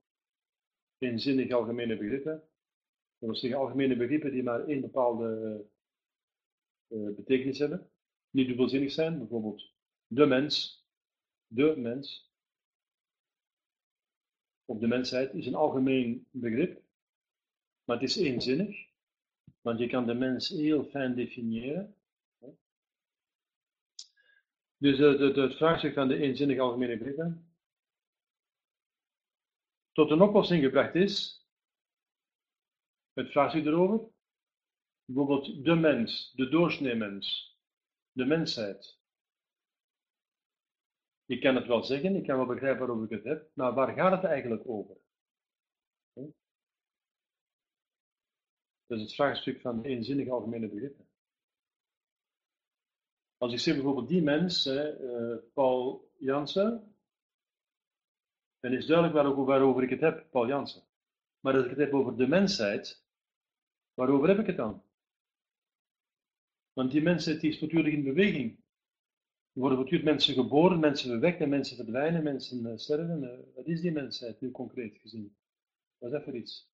eenzinnig 0.98 1.52
algemene 1.52 1.96
begrippen, 1.96 2.32
dat 2.32 3.28
wil 3.28 3.36
zeggen 3.36 3.60
algemene 3.60 3.96
begrippen 3.96 4.30
die 4.30 4.42
maar 4.42 4.66
één 4.66 4.80
bepaalde 4.80 5.64
uh, 6.88 7.14
betekenis 7.14 7.58
hebben, 7.58 7.90
niet 8.30 8.46
dubbelzinnig 8.46 8.92
zijn, 8.92 9.18
bijvoorbeeld 9.18 9.72
de 10.06 10.26
mens, 10.26 10.86
de 11.46 11.74
mens, 11.76 12.32
of 14.64 14.78
de 14.78 14.86
mensheid 14.86 15.34
is 15.34 15.46
een 15.46 15.54
algemeen 15.54 16.26
begrip, 16.30 16.82
maar 17.84 18.00
het 18.00 18.08
is 18.08 18.16
eenzinnig, 18.16 18.86
want 19.60 19.78
je 19.78 19.86
kan 19.86 20.06
de 20.06 20.14
mens 20.14 20.48
heel 20.48 20.84
fijn 20.84 21.14
definiëren. 21.14 21.94
Dus 24.78 24.96
de, 24.96 25.32
de, 25.32 25.40
het 25.40 25.56
vraagstuk 25.56 25.94
van 25.94 26.08
de 26.08 26.16
eenzinnige 26.16 26.60
algemene 26.60 26.96
begrippen 26.96 27.50
tot 29.92 30.10
een 30.10 30.22
oplossing 30.22 30.62
gebracht 30.62 30.94
is, 30.94 31.46
het 33.12 33.30
vraagstuk 33.30 33.64
erover, 33.64 34.08
bijvoorbeeld 35.04 35.64
de 35.64 35.74
mens, 35.74 36.32
de 36.32 36.48
doorsneemens, 36.48 37.58
de 38.12 38.24
mensheid. 38.24 38.98
Ik 41.24 41.40
kan 41.40 41.54
het 41.54 41.66
wel 41.66 41.84
zeggen, 41.84 42.16
ik 42.16 42.26
kan 42.26 42.36
wel 42.36 42.46
begrijpen 42.46 42.78
waarover 42.78 43.04
ik 43.04 43.10
het 43.10 43.24
heb, 43.24 43.50
maar 43.54 43.74
waar 43.74 43.94
gaat 43.94 44.12
het 44.12 44.24
eigenlijk 44.24 44.68
over? 44.68 44.96
Dat 48.86 48.98
is 48.98 49.02
het 49.02 49.14
vraagstuk 49.14 49.60
van 49.60 49.82
de 49.82 49.88
eenzinnige 49.88 50.30
algemene 50.30 50.68
begrippen. 50.68 51.05
Als 53.38 53.52
ik 53.52 53.58
zeg 53.58 53.74
bijvoorbeeld 53.74 54.08
die 54.08 54.22
mens, 54.22 54.66
uh, 54.66 55.36
Paul 55.52 56.10
Jansen, 56.18 56.94
dan 58.60 58.72
is 58.72 58.86
duidelijk 58.86 59.16
waarover, 59.16 59.44
waarover 59.44 59.82
ik 59.82 59.90
het 59.90 60.00
heb, 60.00 60.26
Paul 60.30 60.46
Jansen. 60.46 60.82
Maar 61.40 61.54
als 61.54 61.64
ik 61.64 61.70
het 61.70 61.78
heb 61.78 61.92
over 61.92 62.16
de 62.16 62.26
mensheid, 62.26 63.04
waarover 63.94 64.28
heb 64.28 64.38
ik 64.38 64.46
het 64.46 64.56
dan? 64.56 64.82
Want 66.72 66.90
die 66.90 67.02
mensheid 67.02 67.40
die 67.40 67.50
is 67.50 67.60
natuurlijk 67.60 67.94
in 67.94 68.04
beweging. 68.04 68.56
Er 69.52 69.60
worden 69.60 69.78
voortdurend 69.78 70.08
mensen 70.08 70.34
geboren, 70.34 70.80
mensen 70.80 71.10
verwekt 71.10 71.40
en 71.40 71.48
mensen 71.48 71.76
verdwijnen, 71.76 72.22
mensen 72.22 72.66
uh, 72.66 72.76
sterven. 72.76 73.22
Uh, 73.22 73.54
wat 73.54 73.66
is 73.66 73.80
die 73.80 73.92
mensheid 73.92 74.40
nu 74.40 74.50
concreet 74.50 74.98
gezien? 74.98 75.36
Wat 75.98 76.10
is 76.10 76.16
dat 76.16 76.24
voor 76.24 76.36
iets? 76.36 76.70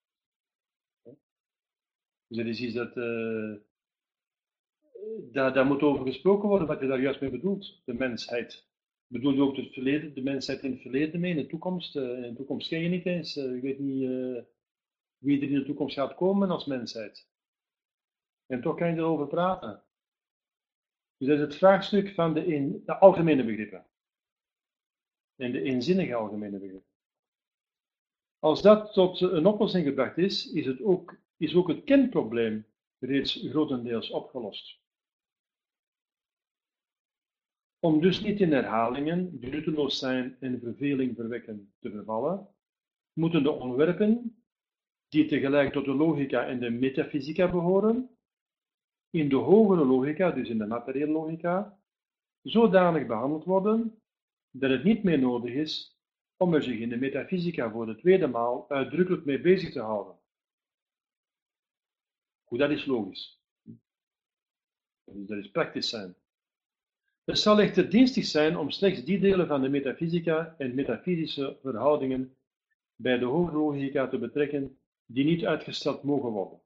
Dus 2.26 2.36
dat 2.36 2.46
is 2.46 2.60
iets 2.60 2.74
dat, 2.74 2.96
daar, 5.32 5.66
moet 5.66 5.82
over 5.82 6.06
gesproken 6.06 6.48
worden, 6.48 6.66
wat 6.66 6.80
je 6.80 6.86
daar 6.86 7.00
juist 7.00 7.20
mee 7.20 7.30
bedoelt, 7.30 7.82
de 7.84 7.94
mensheid. 7.94 8.66
Bedoel 9.06 9.32
je 9.32 9.42
ook 9.42 9.56
het 9.56 9.72
verleden, 9.72 10.14
de 10.14 10.22
mensheid 10.22 10.62
in 10.62 10.70
het 10.70 10.80
verleden 10.80 11.20
mee, 11.20 11.30
in 11.30 11.36
de 11.36 11.46
toekomst? 11.46 11.96
Uh, 11.96 12.02
in 12.02 12.22
de 12.22 12.34
toekomst 12.34 12.68
ken 12.68 12.80
je 12.80 12.88
niet 12.88 13.06
eens. 13.06 13.34
Je 13.34 13.60
weet 13.60 13.78
niet 13.78 14.02
uh, 14.02 14.42
wie 15.18 15.40
er 15.40 15.48
in 15.48 15.58
de 15.58 15.64
toekomst 15.64 15.94
gaat 15.94 16.14
komen 16.14 16.50
als 16.50 16.66
mensheid. 16.66 17.28
En 18.46 18.60
toch 18.60 18.76
kan 18.76 18.88
je 18.88 18.96
erover 18.96 19.26
praten. 19.26 19.82
Dus 21.16 21.28
dat 21.28 21.36
is 21.36 21.44
het 21.44 21.56
vraagstuk 21.56 22.14
van 22.14 22.34
de, 22.34 22.46
in, 22.46 22.82
de 22.86 22.98
algemene 22.98 23.44
begrippen. 23.44 23.86
En 25.36 25.52
de 25.52 25.62
inzinnige 25.62 26.14
algemene 26.14 26.58
begrippen. 26.58 26.90
Als 28.38 28.62
dat 28.62 28.92
tot 28.92 29.20
een 29.20 29.46
oplossing 29.46 29.86
gebracht 29.86 30.18
is, 30.18 30.52
is, 30.52 30.66
het 30.66 30.82
ook, 30.82 31.18
is 31.36 31.54
ook 31.54 31.68
het 31.68 31.84
kenprobleem 31.84 32.66
reeds 32.98 33.46
grotendeels 33.50 34.10
opgelost. 34.10 34.80
Om 37.84 38.00
dus 38.00 38.20
niet 38.20 38.40
in 38.40 38.52
herhalingen, 38.52 39.38
nutteloos 39.40 39.98
zijn 39.98 40.36
en 40.40 40.60
verveling 40.60 41.16
verwekken, 41.16 41.72
te 41.78 41.90
vervallen, 41.90 42.48
moeten 43.12 43.42
de 43.42 43.50
onderwerpen, 43.50 44.42
die 45.08 45.26
tegelijk 45.26 45.72
tot 45.72 45.84
de 45.84 45.94
logica 45.94 46.46
en 46.46 46.60
de 46.60 46.70
metafysica 46.70 47.50
behoren, 47.50 48.16
in 49.10 49.28
de 49.28 49.36
hogere 49.36 49.84
logica, 49.84 50.30
dus 50.30 50.48
in 50.48 50.58
de 50.58 50.66
materiële 50.66 51.12
logica, 51.12 51.78
zodanig 52.42 53.06
behandeld 53.06 53.44
worden 53.44 54.02
dat 54.50 54.70
het 54.70 54.84
niet 54.84 55.02
meer 55.02 55.18
nodig 55.18 55.54
is 55.54 56.00
om 56.36 56.54
er 56.54 56.62
zich 56.62 56.78
in 56.78 56.88
de 56.88 56.96
metafysica 56.96 57.70
voor 57.70 57.86
de 57.86 57.96
tweede 57.96 58.26
maal 58.26 58.70
uitdrukkelijk 58.70 59.24
mee 59.24 59.40
bezig 59.40 59.72
te 59.72 59.80
houden. 59.80 60.18
Goed, 62.44 62.58
dat 62.58 62.70
is 62.70 62.86
logisch. 62.86 63.40
Dus 65.04 65.26
dat 65.26 65.38
is 65.38 65.50
praktisch 65.50 65.88
zijn. 65.88 66.21
Het 67.24 67.38
zal 67.38 67.60
echter 67.60 67.90
dienstig 67.90 68.24
zijn 68.24 68.56
om 68.56 68.70
slechts 68.70 69.04
die 69.04 69.20
delen 69.20 69.46
van 69.46 69.62
de 69.62 69.68
metafysica 69.68 70.54
en 70.58 70.74
metafysische 70.74 71.58
verhoudingen 71.62 72.36
bij 72.94 73.18
de 73.18 73.24
logica 73.24 74.08
te 74.08 74.18
betrekken 74.18 74.78
die 75.06 75.24
niet 75.24 75.44
uitgesteld 75.44 76.02
mogen 76.02 76.30
worden, 76.30 76.60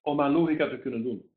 om 0.00 0.20
aan 0.20 0.32
logica 0.32 0.68
te 0.68 0.78
kunnen 0.78 1.02
doen. 1.02 1.32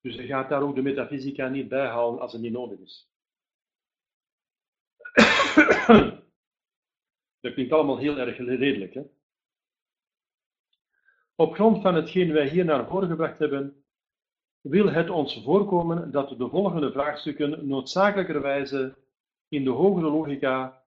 Dus 0.00 0.14
je 0.14 0.26
gaat 0.26 0.48
daar 0.48 0.62
ook 0.62 0.74
de 0.74 0.82
metafysica 0.82 1.48
niet 1.48 1.68
bij 1.68 1.86
halen 1.86 2.20
als 2.20 2.32
het 2.32 2.40
niet 2.40 2.52
nodig 2.52 2.78
is. 2.78 3.10
Dat 7.40 7.52
klinkt 7.52 7.72
allemaal 7.72 7.98
heel 7.98 8.18
erg 8.18 8.36
redelijk. 8.36 8.94
Hè? 8.94 9.02
Op 11.34 11.54
grond 11.54 11.82
van 11.82 11.94
hetgeen 11.94 12.32
wij 12.32 12.48
hier 12.48 12.64
naar 12.64 12.88
voren 12.88 13.08
gebracht 13.08 13.38
hebben, 13.38 13.84
wil 14.68 14.92
het 14.92 15.10
ons 15.10 15.42
voorkomen 15.42 16.10
dat 16.10 16.28
de 16.28 16.48
volgende 16.48 16.92
vraagstukken 16.92 17.68
noodzakelijkerwijze 17.68 18.96
in 19.48 19.64
de 19.64 19.70
hogere 19.70 20.10
logica 20.10 20.84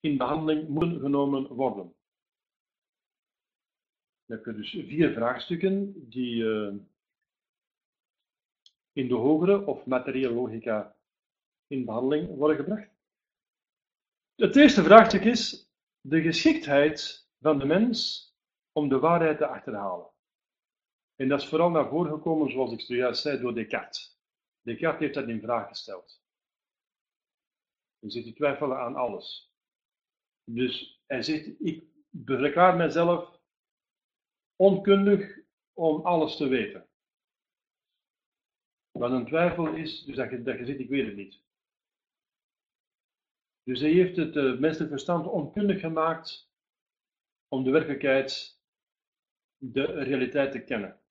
in 0.00 0.16
behandeling 0.16 0.68
moeten 0.68 1.00
genomen 1.00 1.46
worden. 1.46 1.94
Dan 4.26 4.36
heb 4.36 4.44
je 4.44 4.54
dus 4.54 4.70
vier 4.70 5.12
vraagstukken 5.12 6.08
die 6.08 6.42
uh, 6.42 6.74
in 8.92 9.08
de 9.08 9.14
hogere 9.14 9.66
of 9.66 9.86
materiële 9.86 10.34
logica 10.34 10.96
in 11.66 11.84
behandeling 11.84 12.36
worden 12.36 12.56
gebracht. 12.56 12.88
Het 14.34 14.56
eerste 14.56 14.82
vraagstuk 14.82 15.24
is 15.24 15.70
de 16.00 16.22
geschiktheid 16.22 17.28
van 17.40 17.58
de 17.58 17.64
mens 17.64 18.28
om 18.72 18.88
de 18.88 18.98
waarheid 18.98 19.38
te 19.38 19.46
achterhalen. 19.46 20.13
En 21.16 21.28
dat 21.28 21.40
is 21.40 21.48
vooral 21.48 21.70
naar 21.70 21.88
voren 21.88 22.12
gekomen, 22.12 22.50
zoals 22.50 22.72
ik 22.72 22.80
zojuist 22.80 23.22
zei, 23.22 23.40
door 23.40 23.54
Descartes. 23.54 24.18
Descartes 24.60 25.00
heeft 25.00 25.14
dat 25.14 25.28
in 25.28 25.40
vraag 25.40 25.68
gesteld. 25.68 26.22
Hij 27.98 28.10
zit 28.10 28.24
te 28.24 28.32
twijfelen 28.32 28.78
aan 28.78 28.94
alles. 28.94 29.52
Dus 30.44 31.02
hij 31.06 31.22
zegt, 31.22 31.60
ik 31.60 31.84
verklaar 32.24 32.76
mezelf 32.76 33.40
onkundig 34.56 35.38
om 35.72 36.06
alles 36.06 36.36
te 36.36 36.48
weten. 36.48 36.88
Wat 38.90 39.10
een 39.10 39.26
twijfel 39.26 39.74
is, 39.74 40.04
dus 40.04 40.16
dat 40.16 40.30
je, 40.30 40.42
dat 40.42 40.58
je 40.58 40.64
zegt, 40.64 40.78
ik 40.78 40.88
weet 40.88 41.06
het 41.06 41.16
niet. 41.16 41.42
Dus 43.62 43.80
hij 43.80 43.90
heeft 43.90 44.16
het 44.16 44.36
uh, 44.36 44.58
menselijk 44.58 44.90
verstand 44.90 45.26
onkundig 45.26 45.80
gemaakt 45.80 46.50
om 47.48 47.64
de 47.64 47.70
werkelijkheid, 47.70 48.60
de 49.56 49.84
realiteit 49.84 50.52
te 50.52 50.64
kennen. 50.64 51.03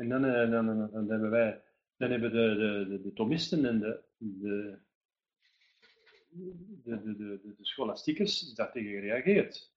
En 0.00 0.08
dan, 0.08 0.24
uh, 0.24 0.50
dan, 0.50 0.66
dan, 0.66 0.90
dan, 0.90 1.10
hebben 1.10 1.30
wij, 1.30 1.62
dan 1.96 2.10
hebben 2.10 2.32
de, 2.32 2.86
de, 2.88 3.00
de, 3.02 3.12
Thomisten 3.12 3.64
en 3.64 3.78
de, 3.80 4.02
de, 4.16 4.78
de, 6.28 7.02
de, 7.02 7.16
de, 7.16 7.40
de 7.42 7.64
scholastiekers 7.64 8.54
daartegen 8.54 8.90
gereageerd. 8.90 9.72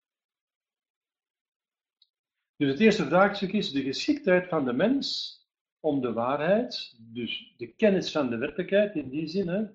Dus 2.56 2.70
het 2.72 2.80
eerste 2.80 3.06
vraagstuk 3.06 3.52
is 3.52 3.72
de 3.72 3.82
geschiktheid 3.82 4.48
van 4.48 4.66
de 4.66 4.74
mens 4.74 5.38
om 5.80 6.02
de 6.02 6.14
waarheid, 6.14 6.96
dus 7.00 7.54
de 7.58 7.68
kennis 7.68 8.12
van 8.12 8.30
de 8.30 8.38
werkelijkheid 8.38 8.96
in 8.96 9.10
die 9.10 9.28
zin, 9.28 9.48
hè? 9.48 9.66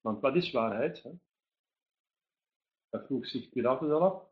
want 0.00 0.20
wat 0.20 0.36
is 0.36 0.50
waarheid? 0.50 1.02
Hè? 1.02 1.10
Dat 2.88 3.06
vroeg 3.06 3.26
zich 3.26 3.48
Pilatus 3.48 3.90
al 3.90 4.02
af. 4.02 4.28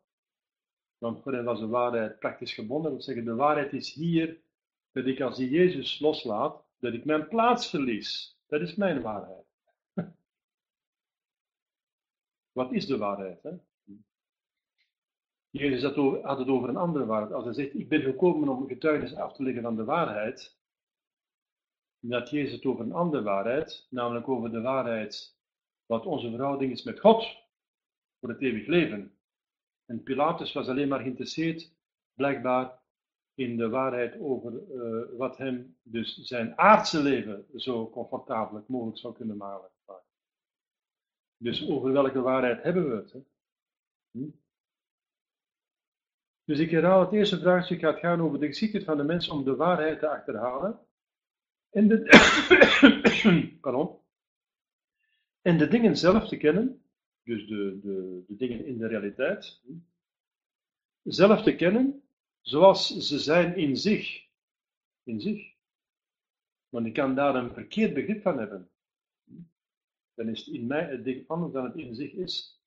Want 0.99 1.23
voor 1.23 1.33
hen 1.33 1.45
was 1.45 1.61
de 1.61 1.67
waarheid 1.67 2.19
praktisch 2.19 2.55
gebonden. 2.55 2.83
Dat 2.83 2.93
wil 2.93 3.15
zeggen, 3.15 3.25
de 3.25 3.35
waarheid 3.35 3.73
is 3.73 3.93
hier 3.93 4.47
dat 4.99 5.07
ik 5.07 5.21
als 5.21 5.39
ik 5.39 5.51
Jezus 5.51 5.99
loslaat, 5.99 6.65
dat 6.79 6.93
ik 6.93 7.05
mijn 7.05 7.29
plaats 7.29 7.71
verlies. 7.71 8.39
Dat 8.47 8.61
is 8.61 8.75
mijn 8.75 9.03
waarheid. 9.03 9.47
Wat 12.59 12.73
is 12.73 12.87
de 12.87 12.97
waarheid? 12.97 13.43
Hè? 13.43 13.51
Jezus 15.51 15.83
had 16.23 16.39
het 16.39 16.49
over 16.49 16.69
een 16.69 16.77
andere 16.77 17.07
waarheid. 17.07 17.33
Als 17.33 17.45
hij 17.45 17.55
zegt, 17.55 17.75
ik 17.75 17.89
ben 17.89 18.03
gekomen 18.03 18.49
om 18.49 18.67
getuigenis 18.67 19.15
af 19.15 19.33
te 19.33 19.43
leggen 19.43 19.63
van 19.63 19.77
de 19.77 19.85
waarheid, 19.85 20.57
had 22.09 22.31
Jezus 22.31 22.53
het 22.53 22.65
over 22.65 22.85
een 22.85 22.93
andere 22.93 23.23
waarheid, 23.23 23.87
namelijk 23.91 24.29
over 24.29 24.51
de 24.51 24.61
waarheid 24.61 25.37
wat 25.87 26.07
onze 26.07 26.31
verhouding 26.31 26.73
is 26.73 26.83
met 26.83 27.01
God 27.01 27.37
voor 28.21 28.29
het 28.29 28.41
eeuwig 28.41 28.67
leven. 28.67 29.19
En 29.87 30.03
Pilatus 30.03 30.53
was 30.53 30.69
alleen 30.69 30.89
maar 30.89 31.01
geïnteresseerd, 31.01 31.73
blijkbaar, 32.15 32.81
in 33.39 33.57
de 33.57 33.69
waarheid 33.69 34.19
over 34.21 34.53
uh, 34.53 35.19
wat 35.19 35.37
hem 35.37 35.77
dus 35.83 36.17
zijn 36.17 36.59
aardse 36.59 37.03
leven 37.03 37.47
zo 37.57 37.91
comfortabel 37.91 38.65
mogelijk 38.67 38.99
zou 38.99 39.15
kunnen 39.15 39.37
maken. 39.37 39.71
Dus 41.37 41.69
over 41.69 41.93
welke 41.93 42.21
waarheid 42.21 42.63
hebben 42.63 42.89
we 42.89 42.97
het? 42.97 43.15
Hm? 44.11 44.29
Dus 46.45 46.59
ik 46.59 46.71
herhaal 46.71 47.01
het 47.01 47.13
eerste 47.13 47.39
vraagstuk 47.39 47.81
gaat 47.81 47.99
gaan 47.99 48.21
over 48.21 48.41
de 48.41 48.47
geschiedenis 48.47 48.87
van 48.87 48.97
de 48.97 49.03
mens 49.03 49.29
om 49.29 49.45
de 49.45 49.57
waarheid 49.57 49.99
te 49.99 50.09
achterhalen. 50.09 50.79
En 51.71 51.89
de, 51.89 51.99
pardon, 53.61 53.99
en 55.43 55.59
de 55.59 55.69
dingen 55.69 55.97
zelf 55.97 56.29
te 56.29 56.37
kennen, 56.37 56.83
dus 57.23 57.47
de, 57.47 57.79
de, 57.83 58.25
de 58.27 58.37
dingen 58.37 58.67
in 58.67 58.79
de 58.79 58.87
realiteit, 58.87 59.63
zelf 61.03 61.43
te 61.43 61.55
kennen 61.55 62.03
zoals 62.41 62.97
ze 62.97 63.19
zijn 63.19 63.57
in 63.57 63.77
zich. 63.77 64.27
In 65.03 65.21
zich. 65.21 65.57
Want 66.69 66.87
ik 66.87 66.93
kan 66.93 67.15
daar 67.15 67.35
een 67.35 67.53
verkeerd 67.53 67.95
begrip 67.95 68.23
van 68.23 68.39
hebben. 68.39 68.71
Dan 70.15 70.29
is 70.29 70.47
het 70.47 70.55
in 70.55 70.67
mij 70.67 70.85
het 70.85 71.05
ding 71.05 71.29
anders 71.29 71.53
dan 71.53 71.65
het 71.65 71.77
in 71.77 71.95
zich 71.95 72.13
is. 72.13 72.63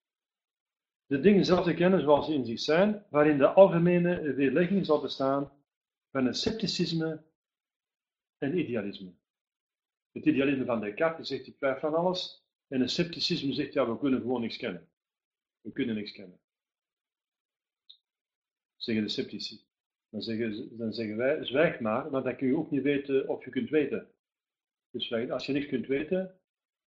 De 1.05 1.19
dingen 1.19 1.45
zelf 1.45 1.65
te 1.65 1.73
kennen 1.73 2.01
zoals 2.01 2.25
ze 2.25 2.33
in 2.33 2.45
zich 2.45 2.59
zijn, 2.59 3.05
waarin 3.09 3.37
de 3.37 3.47
algemene 3.47 4.33
weerlegging 4.33 4.85
zal 4.85 5.01
bestaan 5.01 5.51
van 6.11 6.25
een 6.25 6.33
scepticisme 6.33 7.23
en 8.37 8.57
idealisme. 8.57 9.13
Het 10.11 10.25
idealisme 10.25 10.65
van 10.65 10.81
Descartes 10.81 11.27
zegt 11.27 11.47
ik 11.47 11.57
twijfel 11.57 11.89
van 11.89 11.99
alles, 11.99 12.45
en 12.67 12.81
een 12.81 12.89
scepticisme 12.89 13.53
zegt 13.53 13.73
ja, 13.73 13.89
we 13.89 13.99
kunnen 13.99 14.21
gewoon 14.21 14.41
niks 14.41 14.57
kennen. 14.57 14.89
We 15.61 15.71
kunnen 15.71 15.95
niks 15.95 16.11
kennen. 16.11 16.39
Zeggen 18.81 19.03
de 19.03 19.09
sceptici. 19.09 19.61
Dan 20.09 20.21
zeggen, 20.21 20.77
dan 20.77 20.93
zeggen 20.93 21.17
wij, 21.17 21.45
zwijg 21.45 21.79
maar, 21.79 22.09
want 22.09 22.23
dan 22.23 22.35
kun 22.35 22.47
je 22.47 22.57
ook 22.57 22.71
niet 22.71 22.81
weten 22.81 23.27
of 23.27 23.45
je 23.45 23.51
kunt 23.51 23.69
weten. 23.69 24.07
Dus 24.89 25.13
als 25.29 25.45
je 25.45 25.53
niks 25.53 25.67
kunt 25.67 25.87
weten, 25.87 26.39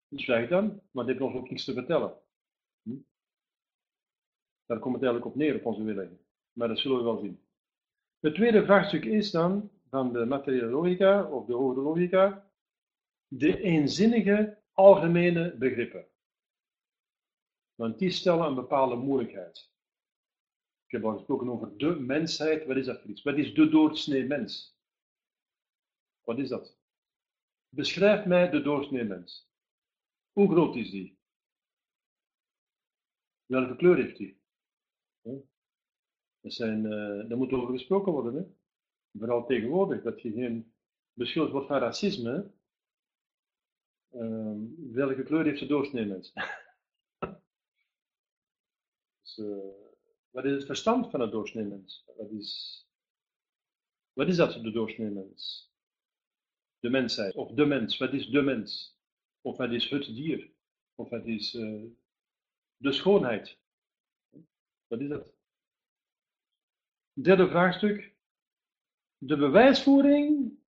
zwijg 0.08 0.48
dan, 0.48 0.80
maar 0.90 1.06
dit 1.06 1.20
ons 1.20 1.34
ook 1.34 1.50
niets 1.50 1.64
te 1.64 1.72
vertellen. 1.72 2.16
Hm? 2.82 2.96
Daar 4.66 4.78
komt 4.78 4.94
het 4.94 5.04
eigenlijk 5.04 5.34
op 5.34 5.40
neer 5.40 5.54
op 5.54 5.66
onze 5.66 5.82
willen. 5.82 6.20
Maar 6.52 6.68
dat 6.68 6.78
zullen 6.78 6.96
we 6.96 7.04
wel 7.04 7.18
zien. 7.18 7.40
Het 8.18 8.34
tweede 8.34 8.64
vraagstuk 8.64 9.04
is 9.04 9.30
dan 9.30 9.70
van 9.88 10.12
de 10.12 10.24
materiële 10.24 10.66
logica 10.66 11.30
of 11.30 11.46
de 11.46 11.52
hogere 11.52 11.80
logica, 11.80 12.50
de 13.28 13.60
eenzinnige 13.60 14.58
algemene 14.72 15.56
begrippen. 15.56 16.06
Want 17.74 17.98
die 17.98 18.10
stellen 18.10 18.46
een 18.46 18.54
bepaalde 18.54 18.96
moeilijkheid. 18.96 19.76
Ik 20.88 20.94
heb 20.94 21.04
al 21.04 21.16
gesproken 21.16 21.50
over 21.50 21.78
de 21.78 22.00
mensheid. 22.00 22.66
Wat 22.66 22.76
is 22.76 22.86
dat 22.86 23.00
voor 23.00 23.10
iets? 23.10 23.22
Wat 23.22 23.36
is 23.36 23.54
de 23.54 23.68
doorsnee 23.68 24.24
mens? 24.24 24.78
Wat 26.22 26.38
is 26.38 26.48
dat? 26.48 26.76
Beschrijf 27.68 28.24
mij 28.24 28.50
de 28.50 28.62
doorsnee 28.62 29.04
mens. 29.04 29.50
Hoe 30.32 30.50
groot 30.50 30.76
is 30.76 30.90
die? 30.90 31.18
Welke 33.46 33.76
kleur 33.76 33.96
heeft 33.96 34.16
die? 34.16 34.40
Dat, 36.40 36.40
zijn, 36.40 36.84
uh, 36.84 37.36
moet 37.36 37.52
over 37.52 37.74
gesproken 37.74 38.12
worden. 38.12 38.34
Hè? 38.34 38.42
Vooral 39.18 39.46
tegenwoordig, 39.46 40.02
dat 40.02 40.22
je 40.22 40.32
geen 40.32 40.74
beschuldigd 41.12 41.52
wordt 41.52 41.68
van 41.68 41.78
racisme. 41.78 42.52
Uh, 44.10 44.56
welke 44.92 45.22
kleur 45.22 45.44
heeft 45.44 45.60
de 45.60 45.66
doorsnee 45.66 46.06
mens? 46.06 46.32
dus, 49.22 49.38
uh, 49.38 49.86
wat 50.38 50.46
is 50.46 50.52
het 50.52 50.66
verstand 50.66 51.10
van 51.10 51.20
een 51.20 51.30
doorsnee 51.30 51.64
mens? 51.64 52.04
Wat 52.16 52.30
is, 52.30 52.86
wat 54.12 54.28
is 54.28 54.36
dat, 54.36 54.52
de 54.52 54.70
doorsnee 54.70 55.10
mens? 55.10 55.72
De 56.78 56.90
mensheid, 56.90 57.34
of 57.34 57.52
de 57.52 57.66
mens. 57.66 57.96
Wat 57.96 58.12
is 58.12 58.26
de 58.26 58.42
mens? 58.42 58.98
Of 59.40 59.56
wat 59.56 59.70
is 59.70 59.90
het 59.90 60.04
dier? 60.04 60.50
Of 60.94 61.08
wat 61.08 61.26
is 61.26 61.54
uh, 61.54 61.84
de 62.76 62.92
schoonheid? 62.92 63.58
Wat 64.86 65.00
is 65.00 65.08
dat? 65.08 65.34
Derde 67.12 67.48
vraagstuk. 67.48 68.14
De 69.16 69.36
bewijsvoering 69.36 70.58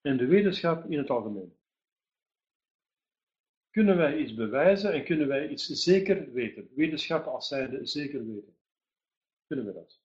en 0.00 0.16
de 0.16 0.26
wetenschap 0.26 0.90
in 0.90 0.98
het 0.98 1.10
algemeen. 1.10 1.56
Kunnen 3.72 3.96
wij 3.96 4.18
iets 4.18 4.34
bewijzen 4.34 4.92
en 4.92 5.04
kunnen 5.04 5.28
wij 5.28 5.48
iets 5.48 5.66
zeker 5.66 6.32
weten? 6.32 6.68
Wetenschap 6.74 7.26
als 7.26 7.48
zijnde 7.48 7.86
zeker 7.86 8.26
weten. 8.26 8.56
Kunnen 9.46 9.66
we 9.66 9.72
dat? 9.72 10.00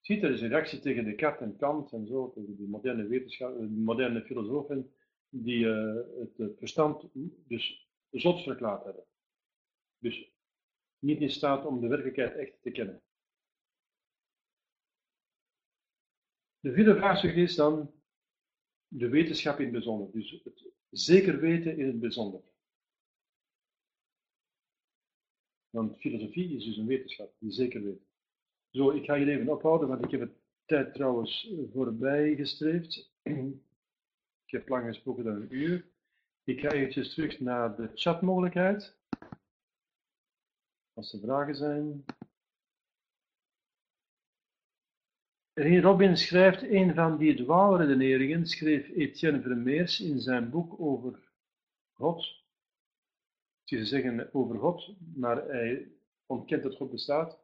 Ziet, 0.00 0.22
er 0.22 0.30
is 0.30 0.40
een 0.40 0.48
reactie 0.48 0.78
tegen 0.78 1.04
Descartes 1.04 1.46
en 1.46 1.56
Kant 1.56 1.92
en 1.92 2.06
zo, 2.06 2.32
tegen 2.32 2.56
die 2.56 2.68
moderne 2.68 3.06
wetenschap, 3.06 3.58
die 3.58 3.68
moderne 3.68 4.22
filosofen, 4.22 4.94
die 5.28 5.64
uh, 5.64 5.96
het 6.36 6.58
verstand 6.58 7.08
dus 7.48 7.88
zot 8.10 8.42
verklaard 8.42 8.84
hebben. 8.84 9.04
Dus 9.98 10.32
niet 10.98 11.20
in 11.20 11.30
staat 11.30 11.66
om 11.66 11.80
de 11.80 11.88
werkelijkheid 11.88 12.36
echt 12.36 12.62
te 12.62 12.70
kennen. 12.70 13.02
De 16.60 16.72
vierde 16.72 16.96
vraagstuk 16.96 17.34
is 17.34 17.54
dan 17.54 17.94
de 18.88 19.08
wetenschap 19.08 19.56
in 19.58 19.64
het 19.64 19.72
bijzonder. 19.72 20.12
Dus 20.12 20.40
het 20.44 20.73
zeker 20.94 21.40
weten 21.40 21.78
in 21.78 21.86
het 21.86 22.00
bijzonder. 22.00 22.40
Want 25.70 25.98
filosofie 25.98 26.56
is 26.56 26.64
dus 26.64 26.76
een 26.76 26.86
wetenschap 26.86 27.34
die 27.38 27.52
zeker 27.52 27.82
weet. 27.82 28.02
Zo, 28.70 28.90
ik 28.90 29.04
ga 29.04 29.14
je 29.14 29.30
even 29.30 29.48
ophouden, 29.48 29.88
want 29.88 30.04
ik 30.04 30.10
heb 30.10 30.20
het 30.20 30.32
tijd 30.64 30.94
trouwens 30.94 31.52
voorbij 31.72 32.34
gestreefd. 32.34 33.12
ik 34.46 34.50
heb 34.50 34.68
lang 34.68 34.86
gesproken 34.86 35.24
dan 35.24 35.34
een 35.34 35.54
uur. 35.54 35.86
Ik 36.44 36.60
ga 36.60 36.68
eventjes 36.68 37.14
terug 37.14 37.40
naar 37.40 37.76
de 37.76 37.90
chatmogelijkheid. 37.94 38.96
Als 40.92 41.12
er 41.12 41.20
vragen 41.20 41.56
zijn. 41.56 42.04
Heer 45.54 45.82
Robin 45.82 46.16
schrijft 46.16 46.62
een 46.62 46.94
van 46.94 47.16
die 47.16 47.34
dwaalredeneringen, 47.34 48.46
schreef 48.46 48.88
Etienne 48.88 49.40
Vermeers 49.40 50.00
in 50.00 50.20
zijn 50.20 50.50
boek 50.50 50.80
over 50.80 51.32
God. 51.92 52.42
Ze 53.64 53.84
zeggen 53.84 54.34
over 54.34 54.58
God, 54.58 54.94
maar 55.14 55.46
hij 55.46 55.92
ontkent 56.26 56.62
dat 56.62 56.76
God 56.76 56.90
bestaat. 56.90 57.38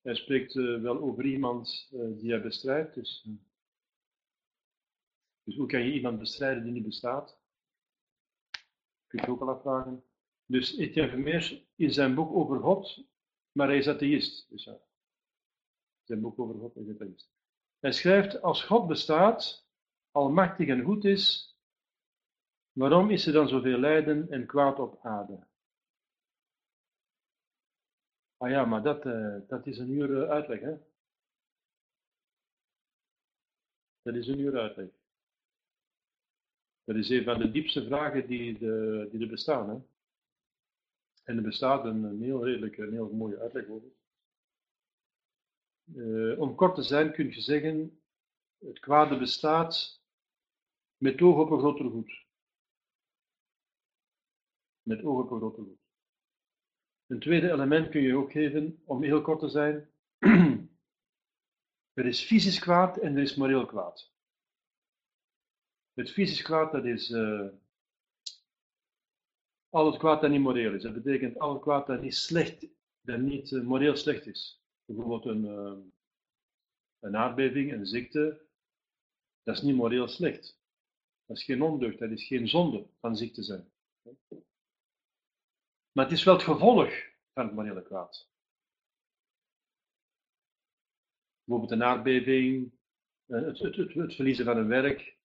Hij 0.00 0.14
spreekt 0.14 0.54
uh, 0.54 0.82
wel 0.82 1.00
over 1.00 1.24
iemand 1.24 1.90
uh, 1.92 2.18
die 2.18 2.30
hij 2.30 2.42
bestrijdt. 2.42 2.94
Dus, 2.94 3.24
uh, 3.28 3.34
dus 5.44 5.56
hoe 5.56 5.66
kan 5.66 5.84
je 5.84 5.92
iemand 5.92 6.18
bestrijden 6.18 6.62
die 6.62 6.72
niet 6.72 6.84
bestaat? 6.84 7.38
Kun 9.06 9.20
je 9.22 9.28
ook 9.28 9.40
al 9.40 9.50
afvragen. 9.50 10.04
Dus 10.46 10.76
Etienne 10.76 11.10
Vermeers 11.10 11.64
in 11.76 11.92
zijn 11.92 12.14
boek 12.14 12.32
over 12.32 12.60
God, 12.60 13.04
maar 13.52 13.68
hij 13.68 13.78
is 13.78 13.88
atheïst. 13.88 14.50
Dus, 14.50 14.68
zijn 16.04 16.20
boek 16.20 16.38
over 16.38 16.54
God 16.54 16.76
en 16.76 16.84
getekend. 16.84 17.30
Hij 17.78 17.92
schrijft, 17.92 18.42
als 18.42 18.64
God 18.64 18.86
bestaat, 18.86 19.68
almachtig 20.10 20.68
en 20.68 20.82
goed 20.82 21.04
is, 21.04 21.56
waarom 22.72 23.10
is 23.10 23.26
er 23.26 23.32
dan 23.32 23.48
zoveel 23.48 23.78
lijden 23.78 24.30
en 24.30 24.46
kwaad 24.46 24.78
op 24.78 24.98
aarde? 25.04 25.46
Ah 28.36 28.50
ja, 28.50 28.64
maar 28.64 28.82
dat, 28.82 29.04
uh, 29.06 29.36
dat 29.48 29.66
is 29.66 29.78
een 29.78 29.90
uur 29.90 30.10
uh, 30.10 30.28
uitleg, 30.28 30.60
hè? 30.60 30.76
Dat 34.02 34.14
is 34.14 34.26
een 34.26 34.38
uur 34.38 34.58
uitleg. 34.58 34.88
Dat 36.84 36.96
is 36.96 37.08
een 37.08 37.24
van 37.24 37.38
de 37.38 37.50
diepste 37.50 37.84
vragen 37.84 38.26
die, 38.26 38.58
de, 38.58 39.08
die 39.10 39.20
er 39.20 39.28
bestaan, 39.28 39.68
hè? 39.68 39.76
En 41.24 41.36
er 41.36 41.42
bestaat 41.42 41.84
een, 41.84 42.02
een 42.02 42.22
heel 42.22 42.44
redelijk, 42.44 42.76
een 42.76 42.92
heel 42.92 43.12
mooie 43.12 43.38
uitleg 43.38 43.68
over. 43.68 43.88
Uh, 45.92 46.40
om 46.40 46.54
kort 46.54 46.74
te 46.74 46.82
zijn 46.82 47.12
kun 47.12 47.26
je 47.26 47.40
zeggen, 47.40 48.00
het 48.58 48.78
kwade 48.78 49.18
bestaat 49.18 50.02
met 50.96 51.22
oog 51.22 51.38
op 51.38 51.50
een 51.50 51.58
groter 51.58 51.90
goed. 51.90 52.26
Met 54.82 55.04
oog 55.04 55.24
op 55.24 55.30
een 55.30 55.38
groter 55.38 55.64
goed. 55.64 55.78
Een 57.06 57.20
tweede 57.20 57.50
element 57.50 57.88
kun 57.88 58.00
je 58.00 58.16
ook 58.16 58.32
geven, 58.32 58.82
om 58.84 59.02
heel 59.02 59.22
kort 59.22 59.40
te 59.40 59.48
zijn. 59.48 59.90
er 61.98 62.06
is 62.06 62.24
fysisch 62.24 62.58
kwaad 62.58 62.96
en 62.96 63.16
er 63.16 63.22
is 63.22 63.34
moreel 63.34 63.66
kwaad. 63.66 64.12
Het 65.92 66.10
fysisch 66.10 66.42
kwaad, 66.42 66.72
dat 66.72 66.84
is 66.84 67.10
uh, 67.10 67.48
al 69.68 69.86
het 69.86 69.98
kwaad 69.98 70.20
dat 70.20 70.30
niet 70.30 70.40
moreel 70.40 70.74
is. 70.74 70.82
Dat 70.82 70.94
betekent 71.02 71.38
al 71.38 71.52
het 71.52 71.62
kwaad 71.62 71.86
dat 71.86 72.00
niet 72.00 72.14
slecht, 72.14 72.66
dat 73.00 73.20
niet 73.20 73.50
uh, 73.50 73.62
moreel 73.62 73.96
slecht 73.96 74.26
is 74.26 74.63
bijvoorbeeld 74.84 75.24
een, 75.24 75.44
uh, 75.44 75.86
een 76.98 77.16
aardbeving, 77.16 77.72
een 77.72 77.86
ziekte, 77.86 78.46
dat 79.42 79.56
is 79.56 79.62
niet 79.62 79.76
moreel 79.76 80.08
slecht. 80.08 80.62
Dat 81.26 81.36
is 81.36 81.44
geen 81.44 81.62
ondeugd, 81.62 81.98
dat 81.98 82.10
is 82.10 82.26
geen 82.26 82.48
zonde 82.48 82.86
van 83.00 83.16
ziekte 83.16 83.42
zijn. 83.42 83.72
Maar 85.92 86.04
het 86.04 86.12
is 86.12 86.24
wel 86.24 86.34
het 86.34 86.42
gevolg 86.42 86.90
van 87.32 87.46
het 87.46 87.54
morele 87.54 87.82
kwaad. 87.82 88.32
Bijvoorbeeld 91.44 91.72
een 91.72 91.86
aardbeving, 91.86 92.72
eh, 93.26 93.42
het, 93.42 93.58
het, 93.58 93.76
het, 93.76 93.94
het 93.94 94.14
verliezen 94.14 94.44
van 94.44 94.56
een 94.56 94.68
werk, 94.68 95.18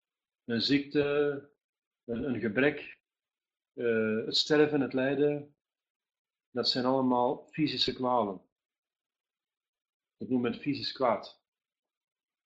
een 0.46 0.62
ziekte, 0.62 1.50
een, 2.04 2.24
een 2.24 2.40
gebrek, 2.40 3.00
uh, 3.74 4.26
het 4.26 4.38
sterven, 4.38 4.82
het 4.82 4.94
lijden. 4.94 5.56
Dat 6.52 6.70
zijn 6.70 6.86
allemaal 6.86 7.48
fysische 7.52 7.94
kwalen. 7.94 8.49
Dat 10.20 10.30
noemen 10.30 10.50
we 10.50 10.56
het 10.56 10.66
fysisch 10.66 10.92
kwaad. 10.92 11.42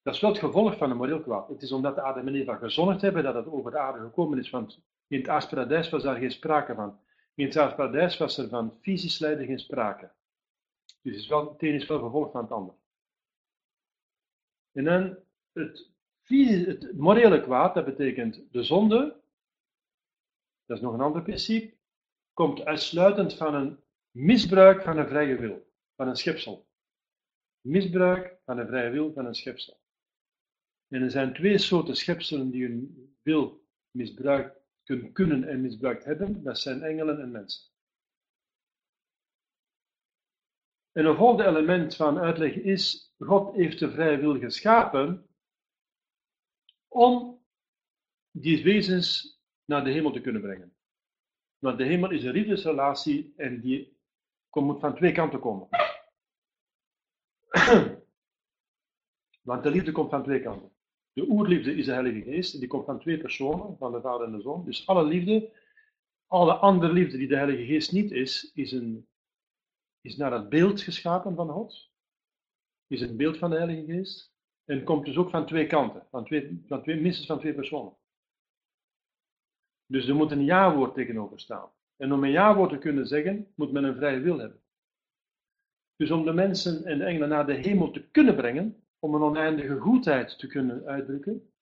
Dat 0.01 0.13
is 0.13 0.19
wel 0.19 0.30
het 0.30 0.39
gevolg 0.39 0.78
van 0.78 0.91
een 0.91 0.97
moreel 0.97 1.21
kwaad. 1.21 1.47
Het 1.47 1.61
is 1.61 1.71
omdat 1.71 1.95
de 1.95 2.01
Adam 2.01 2.28
en 2.28 2.36
Eva 2.36 2.55
gezondigd 2.55 3.01
hebben 3.01 3.24
dat 3.24 3.36
het 3.36 3.47
over 3.47 3.71
de 3.71 3.80
aarde 3.80 3.99
gekomen 3.99 4.39
is. 4.39 4.49
Want 4.49 4.80
in 5.07 5.19
het 5.19 5.28
aardsparadijs 5.28 5.89
was 5.89 6.03
daar 6.03 6.17
geen 6.17 6.32
sprake 6.32 6.76
van. 6.76 6.99
In 7.36 7.45
het 7.45 7.57
aardsparadijs 7.57 8.17
was 8.17 8.38
er 8.38 8.49
van 8.49 8.78
fysisch 8.82 9.19
lijden 9.19 9.45
geen 9.45 9.59
sprake. 9.59 10.11
Dus 11.01 11.15
is 11.15 11.28
wel, 11.28 11.51
het 11.51 11.61
een 11.61 11.74
is 11.74 11.88
wel 11.88 11.99
gevolg 11.99 12.32
van 12.32 12.41
het 12.41 12.51
ander. 12.51 12.76
En 14.71 14.84
dan 14.84 15.17
het, 15.51 15.89
het 16.65 16.97
morele 16.97 17.41
kwaad, 17.41 17.74
dat 17.74 17.86
betekent 17.86 18.43
de 18.51 18.63
zonde. 18.63 19.21
Dat 20.65 20.78
is 20.78 20.84
nog 20.84 20.93
een 20.93 21.01
ander 21.01 21.21
principe. 21.21 21.78
Komt 22.34 22.65
uitsluitend 22.65 23.34
van 23.34 23.53
een 23.53 23.80
misbruik 24.11 24.82
van 24.82 24.97
een 24.97 25.07
vrije 25.07 25.36
wil, 25.36 25.71
van 25.95 26.07
een 26.07 26.15
schepsel. 26.15 26.65
Misbruik 27.64 28.38
van 28.45 28.57
een 28.57 28.68
vrije 28.68 28.89
wil 28.89 29.14
van 29.14 29.26
een 29.26 29.36
schepsel. 29.36 29.82
En 30.88 31.01
er 31.01 31.11
zijn 31.11 31.34
twee 31.34 31.57
soorten 31.57 31.95
schepselen 31.95 32.49
die 32.49 32.66
hun 32.68 33.16
wil 33.22 33.66
misbruikt 33.91 34.61
kunnen 35.14 35.43
en 35.43 35.61
misbruikt 35.61 36.03
hebben. 36.03 36.43
Dat 36.43 36.59
zijn 36.59 36.82
engelen 36.82 37.22
en 37.22 37.32
mensen. 37.32 37.72
En 40.91 41.05
een 41.05 41.16
volgende 41.16 41.45
element 41.45 41.95
van 41.95 42.20
uitleg 42.20 42.55
is, 42.55 43.14
God 43.18 43.55
heeft 43.55 43.80
de 43.80 43.91
vrije 43.91 44.18
wil 44.18 44.39
geschapen 44.39 45.28
om 46.88 47.41
die 48.32 48.64
wezens 48.64 49.39
naar 49.66 49.84
de 49.84 49.91
hemel 49.91 50.11
te 50.11 50.22
kunnen 50.22 50.41
brengen. 50.41 50.76
Want 51.57 51.78
de 51.78 51.84
hemel 51.84 52.11
is 52.11 52.24
een 52.24 52.34
liefdesrelatie 52.34 53.34
en 53.38 53.61
die 53.61 53.97
moet 54.49 54.80
van 54.80 54.95
twee 54.95 55.11
kanten 55.11 55.39
komen. 55.39 55.68
Want 59.41 59.63
de 59.63 59.69
liefde 59.69 59.91
komt 59.91 60.09
van 60.09 60.23
twee 60.23 60.41
kanten. 60.41 60.71
De 61.13 61.29
oerliefde 61.29 61.75
is 61.75 61.85
de 61.85 61.91
Heilige 61.91 62.21
Geest, 62.21 62.53
en 62.53 62.59
die 62.59 62.69
komt 62.69 62.85
van 62.85 62.99
twee 62.99 63.17
personen, 63.17 63.77
van 63.77 63.91
de 63.91 64.01
Vader 64.01 64.27
en 64.27 64.31
de 64.33 64.41
Zoon. 64.41 64.65
Dus 64.65 64.87
alle 64.87 65.03
liefde, 65.03 65.51
alle 66.27 66.53
andere 66.53 66.93
liefde 66.93 67.17
die 67.17 67.27
de 67.27 67.35
Heilige 67.35 67.65
Geest 67.65 67.91
niet 67.91 68.11
is, 68.11 68.51
is, 68.53 68.71
een, 68.71 69.07
is 70.01 70.17
naar 70.17 70.31
het 70.31 70.49
beeld 70.49 70.81
geschapen 70.81 71.35
van 71.35 71.49
God. 71.49 71.91
Is 72.87 73.01
een 73.01 73.17
beeld 73.17 73.37
van 73.37 73.49
de 73.49 73.55
Heilige 73.55 73.85
Geest. 73.85 74.33
En 74.65 74.83
komt 74.83 75.05
dus 75.05 75.17
ook 75.17 75.29
van 75.29 75.45
twee 75.45 75.67
kanten, 75.67 76.07
van, 76.09 76.25
twee, 76.25 76.63
van 76.67 76.83
twee, 76.83 77.01
minstens 77.01 77.27
van 77.27 77.39
twee 77.39 77.53
personen. 77.53 77.97
Dus 79.85 80.07
er 80.07 80.15
moet 80.15 80.31
een 80.31 80.45
ja-woord 80.45 80.93
tegenover 80.93 81.39
staan. 81.39 81.71
En 81.95 82.13
om 82.13 82.23
een 82.23 82.31
ja-woord 82.31 82.69
te 82.69 82.77
kunnen 82.77 83.07
zeggen, 83.07 83.53
moet 83.55 83.71
men 83.71 83.83
een 83.83 83.95
vrije 83.95 84.19
wil 84.19 84.37
hebben. 84.37 84.62
Dus 86.03 86.11
om 86.11 86.25
de 86.25 86.33
mensen 86.33 86.85
en 86.85 86.97
de 86.97 87.03
engelen 87.03 87.29
naar 87.29 87.45
de 87.45 87.53
hemel 87.53 87.91
te 87.91 88.09
kunnen 88.09 88.35
brengen, 88.35 88.83
om 88.99 89.15
een 89.15 89.21
oneindige 89.21 89.79
goedheid 89.79 90.39
te 90.39 90.47
kunnen 90.47 90.85
uitdrukken, 90.85 91.53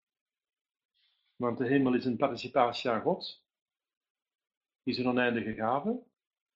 want 1.36 1.58
de 1.58 1.68
hemel 1.68 1.94
is 1.94 2.06
een 2.06 2.18
participatie 2.18 2.90
aan 2.90 3.02
God, 3.02 3.46
is 4.84 4.98
een 4.98 5.08
oneindige 5.08 5.54
gave, 5.54 6.04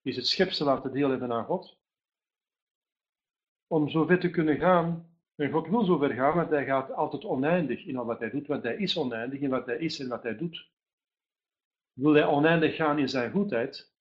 is 0.02 0.16
het 0.16 0.26
schepsel 0.26 0.66
laten 0.66 0.92
deel 0.92 1.10
hebben 1.10 1.32
aan 1.32 1.44
God. 1.44 1.78
Om 3.66 3.88
zo 3.88 4.04
ver 4.04 4.20
te 4.20 4.30
kunnen 4.30 4.58
gaan, 4.58 5.16
en 5.34 5.50
God 5.50 5.68
wil 5.68 5.84
zo 5.84 5.98
ver 5.98 6.14
gaan, 6.14 6.34
want 6.34 6.50
hij 6.50 6.64
gaat 6.64 6.92
altijd 6.92 7.24
oneindig 7.24 7.84
in 7.84 7.96
al 7.96 8.04
wat 8.04 8.20
hij 8.20 8.30
doet, 8.30 8.46
want 8.46 8.62
hij 8.62 8.76
is 8.76 8.98
oneindig 8.98 9.40
in 9.40 9.50
wat 9.50 9.66
hij 9.66 9.78
is 9.78 9.98
en 9.98 10.08
wat 10.08 10.22
hij 10.22 10.36
doet. 10.36 10.70
Wil 11.92 12.12
hij 12.12 12.26
oneindig 12.26 12.76
gaan 12.76 12.98
in 12.98 13.08
zijn 13.08 13.30
goedheid, 13.30 13.94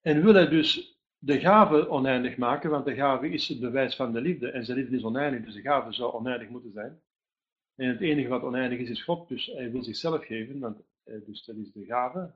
en 0.00 0.22
wil 0.22 0.34
hij 0.34 0.48
dus 0.48 0.93
de 1.24 1.40
gave 1.40 1.88
oneindig 1.88 2.36
maken, 2.36 2.70
want 2.70 2.84
de 2.84 2.94
gave 2.94 3.28
is 3.28 3.48
het 3.48 3.60
bewijs 3.60 3.96
van 3.96 4.12
de 4.12 4.20
liefde 4.20 4.50
en 4.50 4.64
zijn 4.64 4.78
liefde 4.78 4.96
is 4.96 5.04
oneindig, 5.04 5.44
dus 5.44 5.54
de 5.54 5.60
gave 5.60 5.92
zou 5.92 6.12
oneindig 6.12 6.48
moeten 6.48 6.72
zijn. 6.72 7.02
En 7.74 7.88
het 7.88 8.00
enige 8.00 8.28
wat 8.28 8.42
oneindig 8.42 8.78
is, 8.78 8.90
is 8.90 9.02
God, 9.02 9.28
dus 9.28 9.46
hij 9.46 9.70
wil 9.70 9.82
zichzelf 9.82 10.24
geven, 10.24 10.58
want 10.58 10.82
eh, 11.02 11.24
dus 11.26 11.44
dat 11.44 11.56
is 11.56 11.72
de 11.72 11.84
gave 11.84 12.34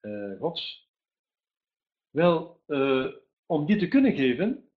uh, 0.00 0.38
Gods. 0.40 0.90
Wel, 2.10 2.62
uh, 2.66 3.14
om 3.46 3.66
die 3.66 3.76
te 3.76 3.88
kunnen 3.88 4.14
geven, 4.14 4.70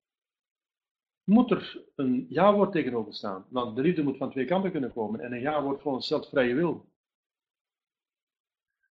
moet 1.24 1.52
er 1.52 1.86
een 1.96 2.26
ja-woord 2.30 2.72
tegenover 2.72 3.14
staan. 3.14 3.46
Want 3.50 3.76
de 3.76 3.82
liefde 3.82 4.04
moet 4.04 4.18
van 4.18 4.32
twee 4.32 4.46
kanten 4.46 4.72
kunnen 4.72 4.94
komen 4.94 5.20
en 5.20 5.32
een 5.32 5.42
ja-woord 5.42 5.82
voor 5.82 5.94
onszelf 5.94 6.30
vrije 6.30 6.56
wil. 6.56 6.92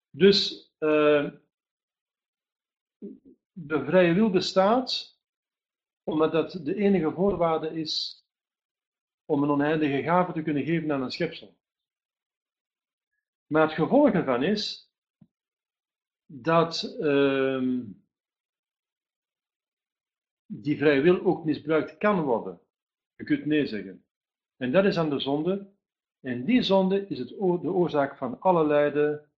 Dus 0.09 0.71
de 3.59 3.85
vrije 3.85 4.13
wil 4.13 4.29
bestaat, 4.29 5.19
omdat 6.03 6.31
dat 6.31 6.51
de 6.63 6.75
enige 6.75 7.11
voorwaarde 7.11 7.79
is 7.79 8.25
om 9.25 9.43
een 9.43 9.49
oneindige 9.49 10.03
gave 10.03 10.31
te 10.31 10.41
kunnen 10.41 10.63
geven 10.63 10.91
aan 10.91 11.01
een 11.01 11.11
schepsel. 11.11 11.55
Maar 13.45 13.61
het 13.61 13.71
gevolg 13.71 14.11
ervan 14.11 14.43
is 14.43 14.91
dat 16.25 16.97
uh, 16.99 17.83
die 20.45 20.77
vrije 20.77 21.01
wil 21.01 21.25
ook 21.25 21.45
misbruikt 21.45 21.97
kan 21.97 22.21
worden. 22.21 22.59
Je 23.15 23.23
kunt 23.23 23.45
nee 23.45 23.65
zeggen. 23.65 24.05
En 24.57 24.71
dat 24.71 24.85
is 24.85 24.97
aan 24.97 25.09
de 25.09 25.19
zonde. 25.19 25.71
En 26.19 26.45
die 26.45 26.61
zonde 26.61 27.07
is 27.07 27.19
het 27.19 27.29
de 27.29 27.71
oorzaak 27.71 28.17
van 28.17 28.39
alle 28.39 28.67
lijden 28.67 29.31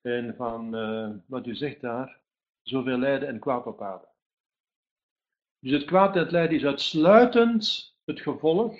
en 0.00 0.36
van 0.36 0.74
uh, 0.76 1.16
wat 1.26 1.46
u 1.46 1.54
zegt 1.54 1.80
daar, 1.80 2.20
zoveel 2.62 2.98
lijden 2.98 3.28
en 3.28 3.38
kwaad 3.38 3.66
op 3.66 3.82
aarde. 3.82 4.08
Dus 5.58 5.72
het 5.72 5.84
kwaad 5.84 6.14
en 6.14 6.22
het 6.22 6.30
lijden 6.30 6.56
is 6.56 6.64
uitsluitend 6.64 7.96
het 8.04 8.20
gevolg 8.20 8.76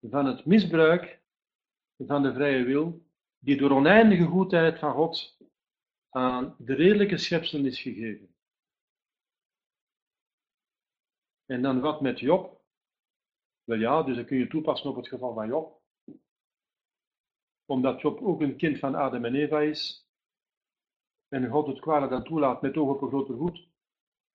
van 0.00 0.26
het 0.26 0.44
misbruik 0.44 1.22
van 1.96 2.22
de 2.22 2.32
vrije 2.32 2.64
wil, 2.64 3.06
die 3.38 3.56
door 3.56 3.70
oneindige 3.70 4.24
goedheid 4.24 4.78
van 4.78 4.92
God 4.92 5.36
aan 6.08 6.54
de 6.58 6.74
redelijke 6.74 7.18
schepselen 7.18 7.66
is 7.66 7.80
gegeven. 7.80 8.34
En 11.46 11.62
dan 11.62 11.80
wat 11.80 12.00
met 12.00 12.20
Job? 12.20 12.60
Wel 13.64 13.78
ja, 13.78 14.02
dus 14.02 14.16
dat 14.16 14.26
kun 14.26 14.36
je 14.36 14.46
toepassen 14.46 14.90
op 14.90 14.96
het 14.96 15.08
geval 15.08 15.34
van 15.34 15.48
Job. 15.48 15.82
Omdat 17.64 18.00
Job 18.00 18.20
ook 18.20 18.40
een 18.40 18.56
kind 18.56 18.78
van 18.78 18.94
Adam 18.94 19.24
en 19.24 19.34
Eva 19.34 19.60
is, 19.60 20.01
en 21.32 21.48
God 21.48 21.66
het 21.66 21.80
kwade 21.80 22.08
dan 22.08 22.24
toelaat 22.24 22.62
met 22.62 22.76
oog 22.76 22.88
op 22.88 23.02
een 23.02 23.08
groter 23.08 23.36
goed, 23.36 23.68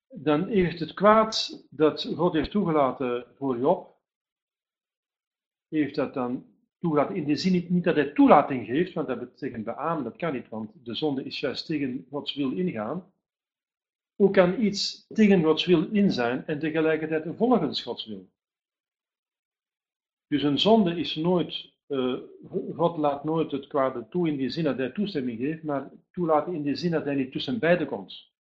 dan 0.08 0.46
heeft 0.46 0.80
het 0.80 0.94
kwaad 0.94 1.66
dat 1.70 2.12
God 2.16 2.32
heeft 2.32 2.50
toegelaten 2.50 3.26
voor 3.36 3.58
Job, 3.58 3.96
heeft 5.68 5.94
dat 5.94 6.14
dan 6.14 6.46
toegelaten. 6.78 7.16
In 7.16 7.24
de 7.24 7.36
zin 7.36 7.66
niet, 7.68 7.84
dat 7.84 7.94
hij 7.94 8.12
toelating 8.12 8.66
geeft, 8.66 8.92
want 8.92 9.06
dat 9.06 9.18
betekent 9.18 9.64
beamen, 9.64 10.04
dat 10.04 10.16
kan 10.16 10.32
niet, 10.32 10.48
want 10.48 10.72
de 10.84 10.94
zonde 10.94 11.24
is 11.24 11.40
juist 11.40 11.66
tegen 11.66 12.06
Gods 12.10 12.34
wil 12.34 12.52
ingaan. 12.52 13.12
Hoe 14.14 14.30
kan 14.30 14.62
iets 14.62 15.06
tegen 15.06 15.44
Gods 15.44 15.64
wil 15.64 15.88
in 15.90 16.12
zijn 16.12 16.46
en 16.46 16.58
tegelijkertijd 16.58 17.36
volgens 17.36 17.82
Gods 17.82 18.06
wil? 18.06 18.28
Dus 20.26 20.42
een 20.42 20.58
zonde 20.58 20.98
is 20.98 21.14
nooit 21.14 21.77
God 22.76 22.96
laat 22.96 23.24
nooit 23.24 23.50
het 23.50 23.66
kwade 23.66 24.08
toe 24.08 24.28
in 24.28 24.36
die 24.36 24.50
zin 24.50 24.64
dat 24.64 24.76
hij 24.76 24.90
toestemming 24.90 25.38
geeft, 25.38 25.62
maar 25.62 25.90
toelaten 26.10 26.54
in 26.54 26.62
die 26.62 26.76
zin 26.76 26.90
dat 26.90 27.04
hij 27.04 27.14
niet 27.14 27.32
tussen 27.32 27.58
beiden 27.58 27.86
komt. 27.86 28.32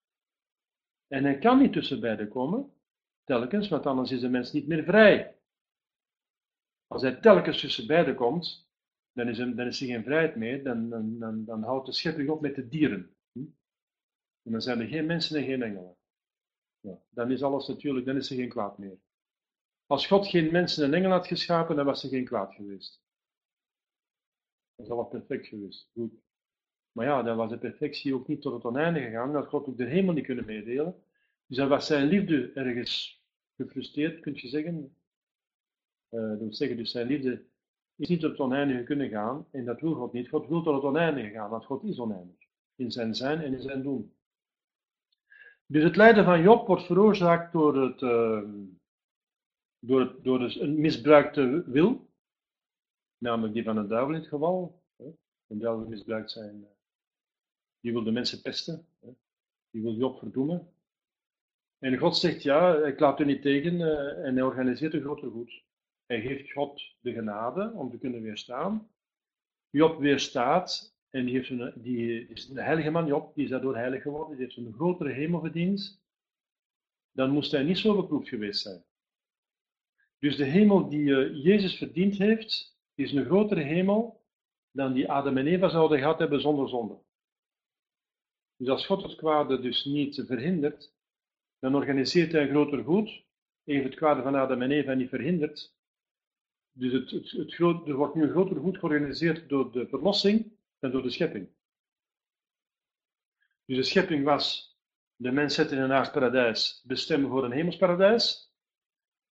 En 1.06 1.24
hij 1.24 1.38
kan 1.38 1.58
niet 1.58 1.72
tussen 1.72 2.00
beiden 2.00 2.28
komen, 2.28 2.72
telkens, 3.24 3.68
want 3.68 3.86
anders 3.86 4.10
is 4.12 4.20
de 4.20 4.28
mens 4.28 4.52
niet 4.52 4.66
meer 4.66 4.84
vrij. 4.84 5.36
Als 6.86 7.02
hij 7.02 7.14
telkens 7.20 7.60
tussen 7.60 7.86
beiden 7.86 8.14
komt, 8.14 8.70
dan 9.12 9.28
is, 9.28 9.38
er, 9.38 9.56
dan 9.56 9.66
is 9.66 9.80
er 9.80 9.86
geen 9.86 10.02
vrijheid 10.02 10.36
meer, 10.36 10.64
dan, 10.64 10.88
dan, 10.88 11.18
dan, 11.18 11.44
dan 11.44 11.62
houdt 11.62 11.86
de 11.86 11.92
schepping 11.92 12.28
op 12.28 12.40
met 12.40 12.54
de 12.54 12.68
dieren. 12.68 13.16
Hm? 13.32 13.44
En 14.42 14.52
dan 14.52 14.60
zijn 14.60 14.80
er 14.80 14.86
geen 14.86 15.06
mensen 15.06 15.36
en 15.36 15.44
geen 15.44 15.62
engelen. 15.62 15.96
Ja, 16.80 16.98
dan 17.10 17.30
is 17.30 17.42
alles 17.42 17.68
natuurlijk, 17.68 18.06
dan 18.06 18.16
is 18.16 18.30
er 18.30 18.36
geen 18.36 18.48
kwaad 18.48 18.78
meer. 18.78 18.98
Als 19.86 20.06
God 20.06 20.26
geen 20.26 20.52
mensen 20.52 20.84
en 20.84 20.94
engelen 20.94 21.16
had 21.16 21.26
geschapen, 21.26 21.76
dan 21.76 21.84
was 21.84 22.02
er 22.02 22.08
geen 22.08 22.24
kwaad 22.24 22.54
geweest. 22.54 23.04
Dat 24.76 24.86
is 24.86 24.92
al 24.92 25.04
perfect 25.04 25.46
geweest. 25.46 25.90
Goed. 25.92 26.12
Maar 26.92 27.06
ja, 27.06 27.22
dan 27.22 27.36
was 27.36 27.50
de 27.50 27.58
perfectie 27.58 28.14
ook 28.14 28.28
niet 28.28 28.42
tot 28.42 28.52
het 28.52 28.64
oneindige 28.64 29.06
gegaan, 29.06 29.32
dat 29.32 29.46
God 29.46 29.68
ook 29.68 29.76
de 29.76 29.84
hemel 29.84 30.12
niet 30.14 30.24
kunnen 30.24 30.44
meedelen. 30.44 31.02
Dus 31.46 31.56
dan 31.56 31.68
was 31.68 31.86
zijn 31.86 32.08
liefde 32.08 32.52
ergens 32.52 33.22
gefrustreerd, 33.56 34.20
kun 34.20 34.32
je 34.34 34.48
zeggen. 34.48 34.96
Uh, 36.10 36.28
dat 36.28 36.38
wil 36.38 36.54
zeggen, 36.54 36.76
dus 36.76 36.90
zijn 36.90 37.06
liefde 37.06 37.44
is 37.96 38.08
niet 38.08 38.20
tot 38.20 38.30
het 38.30 38.40
oneindige 38.40 38.82
kunnen 38.82 39.08
gaan, 39.08 39.46
en 39.50 39.64
dat 39.64 39.80
wil 39.80 39.94
God 39.94 40.12
niet. 40.12 40.28
God 40.28 40.48
wil 40.48 40.62
tot 40.62 40.74
het 40.74 40.84
oneindige 40.84 41.30
gaan, 41.30 41.50
want 41.50 41.64
God 41.64 41.84
is 41.84 41.98
oneindig. 41.98 42.36
In 42.74 42.90
zijn 42.90 43.14
zijn 43.14 43.40
en 43.40 43.52
in 43.52 43.60
zijn 43.60 43.82
doen. 43.82 44.14
Dus 45.66 45.82
het 45.82 45.96
lijden 45.96 46.24
van 46.24 46.42
Job 46.42 46.66
wordt 46.66 46.86
veroorzaakt 46.86 47.52
door, 47.52 47.76
het, 47.76 48.00
uh, 48.00 48.42
door, 49.78 50.16
door 50.22 50.40
een 50.40 50.80
misbruikte 50.80 51.64
wil, 51.66 52.06
namelijk 53.18 53.54
die 53.54 53.62
van 53.64 53.76
een 53.76 53.88
duivel 53.88 54.14
in 54.14 54.20
het 54.20 54.28
geval. 54.28 54.82
Een 55.46 55.58
duivel 55.58 55.88
misbruikt 55.88 56.30
zijn, 56.30 56.64
eh, 56.64 56.70
die 57.80 57.92
wil 57.92 58.02
de 58.02 58.10
mensen 58.10 58.42
pesten, 58.42 58.86
die 59.70 59.82
wil 59.82 59.94
Job 59.94 60.18
verdoemen. 60.18 60.68
En 61.78 61.96
God 61.96 62.16
zegt, 62.16 62.42
ja, 62.42 62.76
ik 62.84 63.00
laat 63.00 63.20
u 63.20 63.24
niet 63.24 63.42
tegen 63.42 63.74
uh, 63.74 64.26
en 64.26 64.34
hij 64.34 64.42
organiseert 64.42 64.94
een 64.94 65.00
groter 65.00 65.30
goed. 65.30 65.64
Hij 66.06 66.20
geeft 66.20 66.52
God 66.52 66.82
de 67.00 67.12
genade 67.12 67.72
om 67.74 67.90
te 67.90 67.98
kunnen 67.98 68.22
weerstaan. 68.22 68.90
Job 69.70 69.98
weerstaat 69.98 70.96
en 71.10 71.24
die, 71.24 71.34
heeft 71.34 71.50
een, 71.50 71.72
die 71.76 72.28
is 72.28 72.48
een 72.48 72.56
heilige 72.56 72.90
man, 72.90 73.06
Job, 73.06 73.34
die 73.34 73.44
is 73.44 73.50
daardoor 73.50 73.76
heilig 73.76 74.02
geworden. 74.02 74.36
Die 74.36 74.44
heeft 74.44 74.56
een 74.56 74.72
grotere 74.72 75.10
hemel 75.10 75.40
verdiend. 75.40 76.02
Dan 77.12 77.30
moest 77.30 77.50
hij 77.50 77.62
niet 77.62 77.78
zo 77.78 77.96
beproefd 77.96 78.28
geweest 78.28 78.60
zijn. 78.60 78.84
Dus 80.18 80.36
de 80.36 80.44
hemel 80.44 80.88
die 80.88 81.08
uh, 81.08 81.44
Jezus 81.44 81.76
verdiend 81.76 82.16
heeft, 82.16 82.75
is 82.96 83.12
een 83.12 83.24
grotere 83.24 83.60
hemel 83.60 84.24
dan 84.70 84.92
die 84.92 85.10
Adam 85.10 85.36
en 85.36 85.46
Eva 85.46 85.68
zouden 85.68 85.98
gehad 85.98 86.18
hebben 86.18 86.40
zonder 86.40 86.68
zonde. 86.68 86.98
Dus 88.56 88.68
als 88.68 88.86
God 88.86 89.02
het 89.02 89.14
kwade 89.14 89.60
dus 89.60 89.84
niet 89.84 90.22
verhindert, 90.26 90.94
dan 91.58 91.74
organiseert 91.74 92.32
hij 92.32 92.42
een 92.42 92.48
groter 92.48 92.84
goed, 92.84 93.24
even 93.64 93.84
het 93.84 93.94
kwade 93.94 94.22
van 94.22 94.34
Adam 94.34 94.62
en 94.62 94.70
Eva 94.70 94.94
niet 94.94 95.08
verhindert. 95.08 95.74
Dus 96.72 96.92
het, 96.92 97.10
het, 97.10 97.30
het 97.30 97.58
er 97.58 97.94
wordt 97.94 98.14
nu 98.14 98.22
een 98.22 98.30
groter 98.30 98.56
goed 98.56 98.78
georganiseerd 98.78 99.48
door 99.48 99.72
de 99.72 99.88
verlossing 99.88 100.52
dan 100.78 100.90
door 100.90 101.02
de 101.02 101.10
schepping. 101.10 101.48
Dus 103.64 103.76
de 103.76 103.82
schepping 103.82 104.24
was 104.24 104.76
de 105.16 105.32
mens 105.32 105.54
zetten 105.54 105.76
in 105.76 105.82
een 105.82 105.92
aardparadijs, 105.92 106.82
bestemmen 106.86 107.30
voor 107.30 107.44
een 107.44 107.52
hemelsparadijs. 107.52 108.54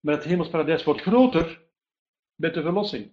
Maar 0.00 0.14
het 0.14 0.24
hemelsparadijs 0.24 0.84
wordt 0.84 1.00
groter 1.00 1.68
met 2.34 2.54
de 2.54 2.62
verlossing. 2.62 3.12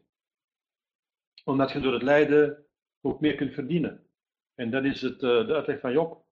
Omdat 1.43 1.71
je 1.71 1.79
door 1.79 1.93
het 1.93 2.01
lijden 2.01 2.65
ook 3.01 3.19
meer 3.19 3.35
kunt 3.35 3.53
verdienen. 3.53 4.05
En 4.55 4.71
dat 4.71 4.83
is 4.83 5.01
het, 5.01 5.23
eh, 5.23 5.47
de 5.47 5.53
uitleg 5.53 5.79
van 5.79 5.91
Job. 5.91 6.25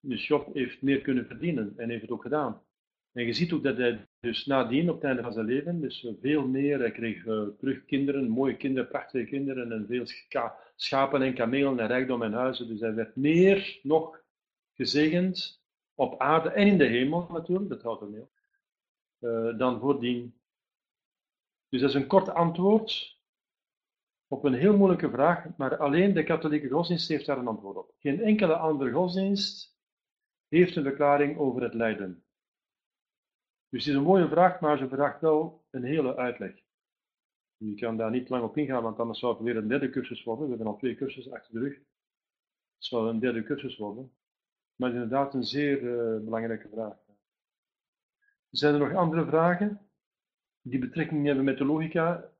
Dus 0.00 0.26
Job 0.26 0.54
heeft 0.54 0.82
meer 0.82 1.00
kunnen 1.00 1.26
verdienen 1.26 1.74
en 1.76 1.88
heeft 1.88 2.02
het 2.02 2.10
ook 2.10 2.22
gedaan. 2.22 2.62
En 3.12 3.26
je 3.26 3.32
ziet 3.32 3.52
ook 3.52 3.62
dat 3.62 3.76
hij 3.76 4.08
dus 4.20 4.46
nadien, 4.46 4.88
op 4.88 4.94
het 4.94 5.04
einde 5.04 5.22
van 5.22 5.32
zijn 5.32 5.46
leven, 5.46 5.80
dus 5.80 6.06
veel 6.20 6.46
meer, 6.46 6.78
hij 6.78 6.90
kreeg 6.90 7.24
uh, 7.24 7.46
terug 7.58 7.84
kinderen, 7.84 8.28
mooie 8.28 8.56
kinderen, 8.56 8.88
prachtige 8.88 9.24
kinderen 9.24 9.72
en 9.72 9.86
veel 9.86 10.04
schapen 10.76 11.22
en 11.22 11.34
kamelen 11.34 11.78
en 11.78 11.86
rijkdom 11.86 12.22
en 12.22 12.32
huizen. 12.32 12.68
Dus 12.68 12.80
hij 12.80 12.94
werd 12.94 13.16
meer 13.16 13.78
nog 13.82 14.22
gezegend 14.74 15.62
op 15.94 16.20
aarde 16.20 16.48
en 16.50 16.66
in 16.66 16.78
de 16.78 16.84
hemel 16.84 17.26
natuurlijk, 17.32 17.68
dat 17.68 17.82
houdt 17.82 18.00
er 18.00 18.08
mee 18.08 18.20
op, 18.20 18.30
uh, 19.20 19.58
dan 19.58 19.80
voordien. 19.80 20.39
Dus 21.70 21.80
dat 21.80 21.90
is 21.90 21.94
een 21.94 22.06
kort 22.06 22.28
antwoord 22.28 23.18
op 24.26 24.44
een 24.44 24.54
heel 24.54 24.76
moeilijke 24.76 25.10
vraag, 25.10 25.56
maar 25.56 25.76
alleen 25.76 26.14
de 26.14 26.24
katholieke 26.24 26.68
godsdienst 26.68 27.08
heeft 27.08 27.26
daar 27.26 27.38
een 27.38 27.46
antwoord 27.46 27.76
op. 27.76 27.94
Geen 27.98 28.20
enkele 28.20 28.56
andere 28.56 28.92
godsdienst 28.92 29.78
heeft 30.48 30.76
een 30.76 30.82
verklaring 30.82 31.38
over 31.38 31.62
het 31.62 31.74
lijden. 31.74 32.24
Dus 33.68 33.84
het 33.84 33.94
is 33.94 34.00
een 34.00 34.06
mooie 34.06 34.28
vraag, 34.28 34.60
maar 34.60 34.78
ze 34.78 34.88
vraagt 34.88 35.20
wel 35.20 35.64
een 35.70 35.84
hele 35.84 36.16
uitleg. 36.16 36.62
Je 37.56 37.74
kan 37.74 37.96
daar 37.96 38.10
niet 38.10 38.28
lang 38.28 38.44
op 38.44 38.56
ingaan, 38.56 38.82
want 38.82 38.98
anders 38.98 39.18
zou 39.18 39.34
het 39.34 39.42
weer 39.42 39.56
een 39.56 39.68
derde 39.68 39.90
cursus 39.90 40.24
worden. 40.24 40.44
We 40.44 40.50
hebben 40.50 40.72
al 40.72 40.78
twee 40.78 40.94
cursussen 40.94 41.32
achter 41.32 41.52
de 41.52 41.60
rug. 41.60 41.74
Het 41.74 42.84
zou 42.84 43.08
een 43.08 43.20
derde 43.20 43.42
cursus 43.42 43.76
worden. 43.76 44.12
Maar 44.76 44.88
het 44.88 44.98
is 44.98 45.04
inderdaad 45.04 45.34
een 45.34 45.44
zeer 45.44 45.82
uh, 45.82 46.24
belangrijke 46.24 46.68
vraag. 46.68 46.96
Zijn 48.50 48.74
er 48.74 48.80
nog 48.80 48.94
andere 48.94 49.26
vragen 49.26 49.89
die 50.70 50.78
betrekking 50.78 51.26
hebben 51.26 51.44
met 51.44 51.58
de 51.58 51.64
logica 51.64 52.30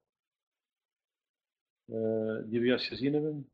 uh, 1.86 2.42
die 2.44 2.60
we 2.60 2.66
juist 2.66 2.86
gezien 2.86 3.12
hebben? 3.12 3.50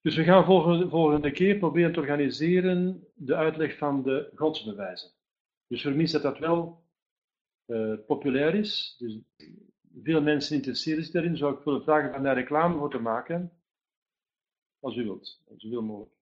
Dus 0.00 0.16
we 0.16 0.24
gaan 0.24 0.44
volgende, 0.44 0.88
volgende 0.88 1.30
keer 1.30 1.58
proberen 1.58 1.92
te 1.92 2.00
organiseren 2.00 3.06
de 3.14 3.34
uitleg 3.34 3.78
van 3.78 4.02
de 4.02 4.30
godsbewijzen. 4.34 5.10
Dus 5.66 5.82
vermis 5.82 6.12
dat 6.12 6.22
dat 6.22 6.38
wel 6.38 6.84
uh, 7.66 7.98
populair 8.06 8.54
is. 8.54 8.96
Dus 8.98 9.18
veel 10.02 10.22
mensen 10.22 10.56
interesseren 10.56 11.02
zich 11.02 11.12
daarin. 11.12 11.36
Zou 11.36 11.54
ik 11.58 11.64
willen 11.64 11.82
vragen 11.82 12.14
om 12.14 12.22
daar 12.22 12.34
reclame 12.34 12.78
voor 12.78 12.90
te 12.90 12.98
maken. 12.98 13.52
Als 14.80 14.96
u 14.96 15.04
wilt, 15.04 15.42
zoveel 15.56 15.82
mogelijk. 15.82 16.13